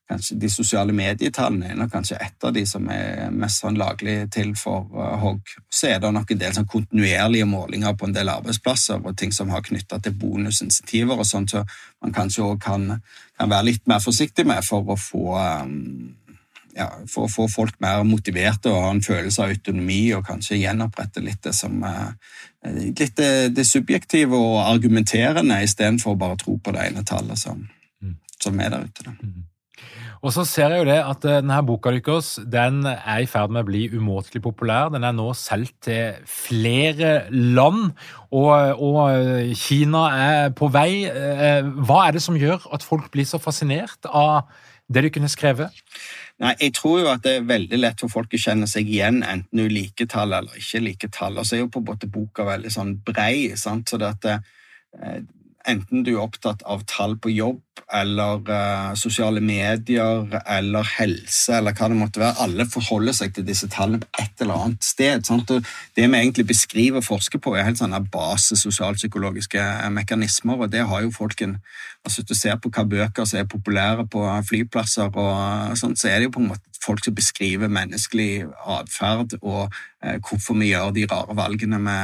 kanskje 0.07 0.37
De 0.39 0.49
sosiale 0.49 0.93
medietallene 0.95 1.71
er 1.71 1.79
nok 1.79 1.91
kanskje 1.91 2.17
et 2.23 2.45
av 2.47 2.53
de 2.55 2.63
som 2.67 2.85
er 2.91 3.31
mest 3.33 3.63
sånn 3.63 3.79
laglig 3.79 4.15
til 4.33 4.53
for 4.59 4.87
uh, 4.95 5.15
hogg. 5.21 5.55
Så 5.69 5.91
er 5.91 5.99
det 6.03 6.11
nok 6.15 6.31
en 6.31 6.41
del 6.41 6.53
sånn 6.55 6.69
kontinuerlige 6.69 7.47
målinger 7.49 7.95
på 7.97 8.07
en 8.07 8.15
del 8.15 8.31
arbeidsplasser 8.31 9.03
og 9.03 9.17
ting 9.19 9.35
som 9.35 9.51
har 9.51 9.65
knytta 9.65 9.99
til 10.03 10.15
bonusinsentiver 10.19 11.19
og 11.19 11.27
sånt, 11.27 11.51
så 11.51 11.65
man 12.03 12.15
kanskje 12.15 12.45
òg 12.45 12.61
kan, 12.63 12.87
kan, 13.37 13.51
være 13.51 13.67
litt 13.71 13.83
mer 13.89 13.99
forsiktig 14.03 14.47
med 14.47 14.63
for 14.65 14.93
å 14.93 14.97
få 14.99 15.35
um, 15.35 16.15
ja, 16.77 16.87
for 17.09 17.25
å 17.25 17.31
få 17.31 17.47
folk 17.51 17.79
mer 17.83 18.03
motiverte 18.05 18.71
og 18.71 18.83
ha 18.85 18.93
en 18.93 19.03
følelse 19.03 19.43
av 19.43 19.55
autonomi 19.55 20.01
og 20.15 20.25
kanskje 20.27 20.59
gjenopprette 20.61 21.23
litt 21.25 21.41
det 21.47 21.55
som 21.57 21.81
uh, 21.83 22.13
litt 22.63 23.17
det, 23.17 23.31
det 23.57 23.65
subjektive 23.67 24.37
og 24.37 24.61
argumenterende 24.63 25.59
istedenfor 25.65 26.15
bare 26.19 26.37
å 26.37 26.41
tro 26.45 26.57
på 26.61 26.75
det 26.75 26.87
ene 26.91 27.05
tallet 27.07 27.39
som, 27.39 27.65
mm. 28.03 28.17
som 28.39 28.63
er 28.63 28.75
der 28.75 28.87
ute. 28.87 29.07
Da. 29.09 29.15
Og 30.25 30.33
så 30.33 30.43
ser 30.47 30.73
jeg 30.73 30.81
jo 30.81 30.87
det 30.89 30.97
at 31.01 31.25
eh, 31.27 31.39
denne 31.41 31.59
boka 31.67 31.91
deres 31.93 32.35
den 32.49 32.81
er 32.87 33.23
i 33.23 33.29
ferd 33.29 33.53
med 33.53 33.65
å 33.65 33.69
bli 33.69 33.83
umåtelig 33.93 34.41
populær. 34.45 34.91
Den 34.93 35.05
er 35.05 35.15
nå 35.15 35.29
solgt 35.37 35.75
til 35.87 36.17
flere 36.27 37.27
land, 37.31 37.91
og, 38.31 38.53
og, 38.81 39.01
eh, 39.11 39.53
Kina 39.57 40.07
er 40.13 40.55
på 40.57 40.71
vei. 40.73 41.05
Eh, 41.05 41.61
hva 41.87 42.07
er 42.07 42.17
det 42.17 42.23
som 42.25 42.37
gjør 42.37 42.69
at 42.73 42.85
folk 42.85 43.11
blir 43.13 43.27
så 43.29 43.41
fascinert 43.41 44.09
av 44.09 44.47
det 44.87 45.03
du 45.05 45.11
kunne 45.13 45.29
skrevet? 45.31 45.73
Nei, 46.41 46.53
Jeg 46.61 46.75
tror 46.77 46.99
jo 47.01 47.07
at 47.11 47.23
det 47.25 47.37
er 47.37 47.49
veldig 47.49 47.79
lett 47.79 48.01
for 48.01 48.13
folk 48.13 48.33
å 48.33 48.41
kjenne 48.41 48.67
seg 48.69 48.89
igjen, 48.89 49.23
enten 49.25 49.57
du 49.57 49.65
liker 49.69 50.05
tall 50.09 50.35
eller 50.37 50.59
ikke 50.59 50.83
liker 50.85 51.09
tall. 51.13 51.39
Og 51.41 51.47
så 51.47 51.57
er 51.57 51.65
jo 51.65 51.71
på 51.73 51.81
en 51.81 51.89
måte 51.89 52.09
boka 52.09 52.45
veldig 52.45 52.73
sånn 52.73 52.93
brei. 53.05 53.55
sant? 53.57 53.89
Så 53.89 53.97
det 53.97 54.13
at 54.13 54.45
enten 55.67 56.03
du 56.05 56.13
er 56.15 56.23
opptatt 56.23 56.63
av 56.65 56.83
tall 56.89 57.17
på 57.21 57.31
jobb 57.33 57.61
eller 57.93 58.41
uh, 58.49 58.93
sosiale 58.99 59.41
medier 59.43 60.27
eller 60.43 60.87
helse 60.97 61.57
eller 61.59 61.75
hva 61.77 61.89
det 61.91 61.97
måtte 61.99 62.21
være, 62.21 62.39
alle 62.43 62.65
forholder 62.67 63.15
seg 63.15 63.35
til 63.35 63.45
disse 63.47 63.69
tallene 63.71 64.01
på 64.03 64.23
et 64.23 64.43
eller 64.43 64.63
annet 64.63 64.87
sted. 64.87 65.27
Sant? 65.27 65.51
Og 65.53 65.65
det 65.95 66.07
vi 66.07 66.19
egentlig 66.19 66.47
beskriver 66.49 67.01
og 67.01 67.07
forsker 67.07 67.41
på, 67.43 67.55
er 67.55 67.67
helt 67.67 67.79
sånne 67.79 68.01
base 68.11 68.57
sosialpsykologiske 68.59 69.63
mekanismer, 69.95 70.63
og 70.63 70.71
det 70.73 70.87
har 70.89 71.05
jo 71.05 71.13
folk 71.15 71.41
en 71.45 71.59
altså 72.07 72.21
Hvis 72.21 72.27
du 72.29 72.35
ser 72.39 72.55
på 72.55 72.69
hva 72.71 72.85
bøker 72.87 73.25
som 73.27 73.39
er 73.41 73.47
populære 73.51 74.05
på 74.07 74.21
flyplasser, 74.47 75.09
og 75.11 75.77
sånt, 75.77 75.99
så 75.99 76.07
er 76.07 76.21
det 76.21 76.29
jo 76.29 76.35
på 76.37 76.39
en 76.39 76.51
måte 76.53 76.67
folk 76.79 77.03
som 77.03 77.15
beskriver 77.15 77.67
menneskelig 77.67 78.45
atferd 78.63 79.35
og 79.41 79.73
uh, 80.05 80.15
hvorfor 80.23 80.55
vi 80.55 80.69
gjør 80.71 80.93
de 80.95 81.03
rare 81.11 81.35
valgene 81.35 81.81
vi, 81.83 81.97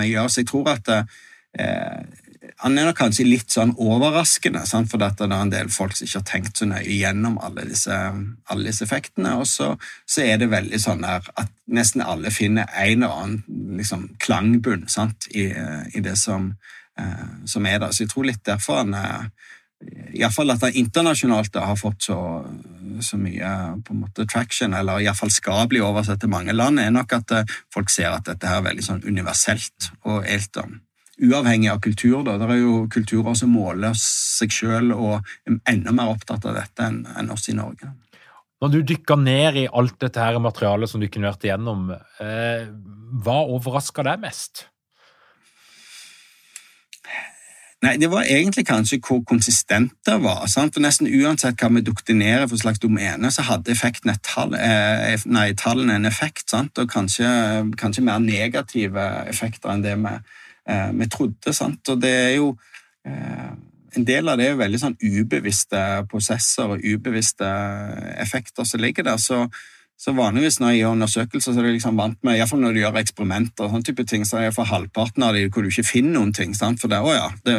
vi 0.00 0.10
gjør. 0.10 0.28
Så 0.28 0.42
jeg 0.42 0.50
tror 0.50 0.68
at 0.74 0.90
uh, 0.92 2.27
han 2.58 2.78
er 2.78 2.90
kanskje 2.96 3.26
litt 3.26 3.52
sånn 3.54 3.70
overraskende, 3.78 4.64
sant? 4.66 4.90
for 4.90 4.98
dette 4.98 5.26
er 5.28 5.34
en 5.36 5.52
del 5.52 5.68
folk 5.70 5.94
som 5.94 6.08
ikke 6.08 6.18
har 6.18 6.26
tenkt 6.26 6.58
så 6.58 6.66
nøye 6.66 6.96
gjennom 6.96 7.36
alle 7.44 7.68
disse, 7.68 7.94
alle 7.94 8.66
disse 8.66 8.82
effektene. 8.86 9.36
Og 9.38 9.46
så, 9.46 9.70
så, 10.02 10.24
er 10.24 10.40
det 10.42 10.50
veldig 10.50 10.80
sånn 10.82 11.06
at 11.06 11.30
nesten 11.70 12.02
alle 12.02 12.32
finner 12.34 12.66
en 12.72 13.04
eller 13.04 13.14
annen 13.14 13.76
liksom, 13.78 14.08
klangbunn 14.22 14.88
sant? 14.90 15.28
I, 15.30 15.52
i 15.94 16.02
det 16.02 16.16
som, 16.18 16.50
eh, 16.98 17.28
som, 17.46 17.66
er 17.66 17.78
der. 17.78 17.94
Så 17.94 18.04
jeg 18.04 18.12
tror 18.14 18.26
litt 18.26 18.42
derfor 18.48 18.82
han 18.82 18.96
eh, 18.98 19.30
Iallfall 20.18 20.50
at 20.50 20.64
han 20.66 20.74
internasjonalt 20.74 21.54
har 21.62 21.78
fått 21.78 22.08
så, 22.08 22.18
så 23.06 23.20
mye 23.22 23.52
på 23.86 23.94
en 23.94 24.02
måte 24.02 24.26
traction, 24.26 24.74
eller 24.74 25.04
iallfall 25.04 25.30
skal 25.30 25.68
bli 25.70 25.78
oversett 25.86 26.18
til 26.24 26.32
mange 26.32 26.56
land, 26.56 26.82
er 26.82 26.90
nok 26.90 27.14
at 27.20 27.36
eh, 27.36 27.56
folk 27.70 27.94
ser 27.94 28.10
at 28.16 28.26
dette 28.26 28.50
her 28.50 28.58
er 28.58 28.66
veldig 28.72 28.88
sånn 28.88 29.06
universelt 29.06 29.92
og 30.02 30.26
helt 30.26 30.58
om 30.64 30.80
uavhengig 31.22 31.70
av 31.72 31.80
kultur. 31.84 32.22
Da. 32.26 32.36
Det 32.40 32.50
er 32.54 32.60
jo 32.62 32.86
kulturer 32.92 33.36
som 33.38 33.52
måler 33.54 33.96
seg 33.98 34.54
sjøl 34.54 34.92
og 34.94 35.18
er 35.48 35.58
enda 35.72 35.94
mer 35.94 36.14
opptatt 36.14 36.46
av 36.48 36.58
dette 36.58 36.86
enn, 36.86 37.02
enn 37.18 37.32
oss 37.34 37.48
i 37.50 37.56
Norge. 37.58 37.92
Når 38.58 38.72
du 38.74 38.80
dykka 38.90 39.14
ned 39.20 39.60
i 39.60 39.68
alt 39.70 40.00
dette 40.02 40.22
her 40.22 40.40
materialet 40.42 40.90
som 40.90 41.02
du 41.02 41.06
kunne 41.06 41.30
vært 41.30 41.46
igjennom, 41.46 41.92
eh, 41.94 42.66
hva 43.22 43.38
overraska 43.46 44.02
deg 44.06 44.24
mest? 44.24 44.66
Nei, 47.78 47.92
det 48.02 48.08
var 48.10 48.26
egentlig 48.26 48.64
kanskje 48.66 48.98
hvor 49.06 49.20
konsistent 49.22 49.92
det 50.06 50.16
var. 50.24 50.48
Sant? 50.50 50.74
For 50.74 50.82
Nesten 50.82 51.06
uansett 51.06 51.60
hva 51.62 51.68
vi 51.76 51.84
doktinerer 51.86 52.48
for 52.50 52.58
slags 52.58 52.82
domene, 52.82 53.30
så 53.30 53.44
hadde 53.46 53.70
effekten 53.70 54.10
et 54.10 54.22
tall, 54.26 54.56
eh, 54.58 55.14
nei, 55.30 55.52
tallene 55.54 55.94
en 55.94 56.10
effekt. 56.10 56.48
Sant? 56.50 56.74
Og 56.82 56.90
kanskje, 56.90 57.28
kanskje, 57.78 58.02
mer 58.02 58.18
negative 58.18 59.04
effekter 59.30 59.70
enn 59.70 59.86
det 59.86 59.94
vi, 59.94 60.16
vi 60.68 61.08
trodde. 61.08 61.54
Sant? 61.56 61.88
Og 61.88 62.00
det 62.02 62.12
er 62.12 62.36
jo 62.36 62.52
eh, 63.06 63.56
En 63.96 64.04
del 64.04 64.28
av 64.28 64.36
det 64.36 64.50
er 64.50 64.58
veldig 64.58 64.78
sånn 64.78 64.94
ubevisste 65.00 65.78
prosesser 66.10 66.74
og 66.74 66.82
ubevisste 66.84 67.46
effekter 68.20 68.66
som 68.68 68.82
ligger 68.84 69.06
der. 69.06 69.16
så 69.16 69.46
så 69.98 70.12
vanligvis 70.14 70.60
når 70.60 70.68
jeg 70.70 70.78
gjør 70.78 70.92
undersøkelser, 70.94 71.52
så 71.52 71.58
er 71.58 71.64
det 71.66 71.72
liksom 71.74 71.96
vant 71.98 72.18
med, 72.22 72.36
iallfall 72.38 72.60
når 72.62 72.76
du 72.76 72.80
gjør 72.84 72.98
eksperimenter, 73.00 73.64
og 73.64 73.72
sånne 73.72 73.86
type 73.88 74.04
ting, 74.06 74.26
så 74.28 74.36
er 74.38 74.44
det 74.46 74.54
for 74.54 74.70
halvparten 74.70 75.24
av 75.26 75.34
dem 75.34 75.48
hvor 75.50 75.66
du 75.66 75.72
ikke 75.72 75.88
finner 75.88 76.14
noen 76.20 76.30
ting. 76.36 76.52
Sant? 76.54 76.78
For 76.78 76.92
det, 76.92 77.00
å 77.02 77.16
ja, 77.16 77.32
det, 77.48 77.56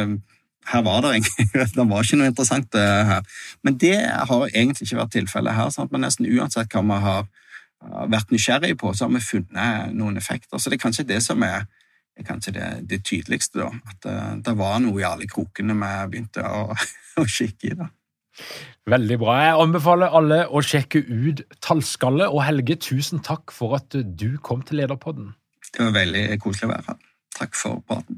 her 0.70 0.86
var 0.86 1.02
det 1.04 1.10
egentlig 1.18 1.50
det 1.76 1.86
var 1.90 2.06
ikke 2.06 2.20
noe 2.22 2.30
interessant 2.32 2.70
det 2.72 2.86
her. 3.10 3.28
Men 3.66 3.76
det 3.82 3.98
har 4.30 4.46
egentlig 4.48 4.88
ikke 4.88 5.02
vært 5.02 5.14
tilfellet 5.18 5.58
her. 5.58 5.68
Sant? 5.74 5.92
Men 5.92 6.06
nesten 6.06 6.30
uansett 6.30 6.72
hva 6.72 6.84
vi 6.86 6.98
har 7.04 7.28
vært 8.14 8.32
nysgjerrig 8.32 8.72
på, 8.80 8.94
så 8.96 9.06
har 9.06 9.14
vi 9.14 9.22
funnet 9.24 9.92
noen 9.96 10.16
effekter. 10.20 10.56
Så 10.56 10.72
det 10.72 10.78
er 10.78 10.84
kanskje 10.86 11.08
det 11.12 11.20
som 11.24 11.44
er, 11.44 11.68
er 12.20 12.28
kanskje 12.28 12.54
det, 12.56 12.68
det, 12.90 13.00
tydeligste, 13.08 13.62
da. 13.62 13.70
At 13.90 14.02
det, 14.06 14.16
eh, 14.16 14.36
det, 14.46 14.56
var 14.60 14.78
noe 14.84 15.00
i 15.00 15.08
alle 15.08 15.28
krokene 15.30 15.76
vi 15.78 15.94
begynte 16.12 16.44
å, 16.46 16.68
å 17.22 17.26
kikke 17.26 17.72
i. 17.72 17.74
da. 17.80 17.90
Veldig 18.90 19.18
bra. 19.20 19.36
Jeg 19.44 19.60
anbefaler 19.64 20.16
alle 20.16 20.40
å 20.48 20.62
sjekke 20.64 21.02
ut 21.04 21.44
Tallskalle. 21.62 22.30
Og 22.30 22.42
Helge, 22.46 22.78
tusen 22.80 23.20
takk 23.24 23.52
for 23.54 23.76
at 23.78 23.94
du 23.94 24.30
kom 24.42 24.64
til 24.66 24.82
Lederpodden. 24.82 25.34
Det 25.70 25.84
var 25.84 25.94
veldig 26.00 26.24
koselig 26.42 26.70
å 26.70 26.72
være 26.72 26.88
her. 26.88 26.98
Takk 27.36 27.52
for 27.58 27.84
praten. 27.86 28.16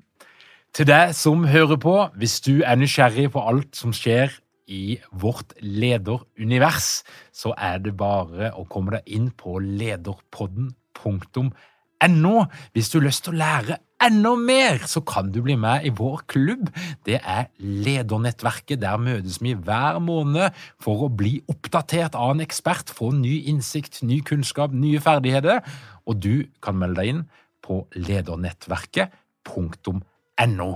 Til 0.73 0.87
deg 0.89 1.13
som 1.13 1.45
hører 1.45 1.77
på, 1.77 2.09
hvis 2.17 2.41
du 2.47 2.65
er 2.65 2.77
nysgjerrig 2.81 3.29
på 3.35 3.41
alt 3.45 3.77
som 3.77 3.93
skjer 3.93 4.33
i 4.73 4.97
vårt 5.21 5.53
lederunivers, 5.61 7.05
så 7.29 7.53
er 7.61 7.77
det 7.85 7.93
bare 8.01 8.57
å 8.57 8.65
komme 8.73 8.97
deg 8.97 9.05
inn 9.19 9.29
på 9.37 9.61
lederpodden.no 9.61 12.37
hvis 12.73 12.89
du 12.91 12.99
har 12.99 13.05
lyst 13.05 13.25
til 13.27 13.35
å 13.35 13.41
lære 13.43 13.77
enda 14.07 14.37
mer, 14.37 14.79
så 14.87 15.01
kan 15.07 15.33
du 15.33 15.43
bli 15.45 15.57
med 15.59 15.85
i 15.87 15.91
vår 15.95 16.21
klubb. 16.31 16.71
Det 17.07 17.21
er 17.21 17.45
Ledernettverket. 17.59 18.81
Der 18.83 18.97
møtes 19.01 19.43
vi 19.43 19.55
hver 19.55 19.99
måned 20.03 20.51
for 20.83 21.03
å 21.07 21.09
bli 21.09 21.43
oppdatert 21.51 22.15
av 22.19 22.31
en 22.35 22.41
ekspert, 22.45 22.91
få 22.91 23.11
ny 23.17 23.43
innsikt, 23.51 24.03
ny 24.03 24.21
kunnskap, 24.27 24.71
nye 24.73 25.01
ferdigheter. 25.03 25.61
Og 26.07 26.23
du 26.23 26.45
kan 26.63 26.79
melde 26.79 27.01
deg 27.03 27.09
inn 27.13 27.23
på 27.63 27.87
ledernettverket.no. 27.95 30.73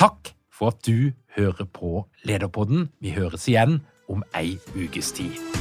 Takk 0.00 0.34
for 0.52 0.66
at 0.74 0.86
du 0.86 1.12
hører 1.36 1.64
på 1.64 2.06
Lederpodden. 2.28 2.88
Vi 3.00 3.10
høres 3.16 3.48
igjen 3.48 3.80
om 4.10 4.22
ei 4.36 4.58
ukes 4.76 5.12
tid. 5.16 5.59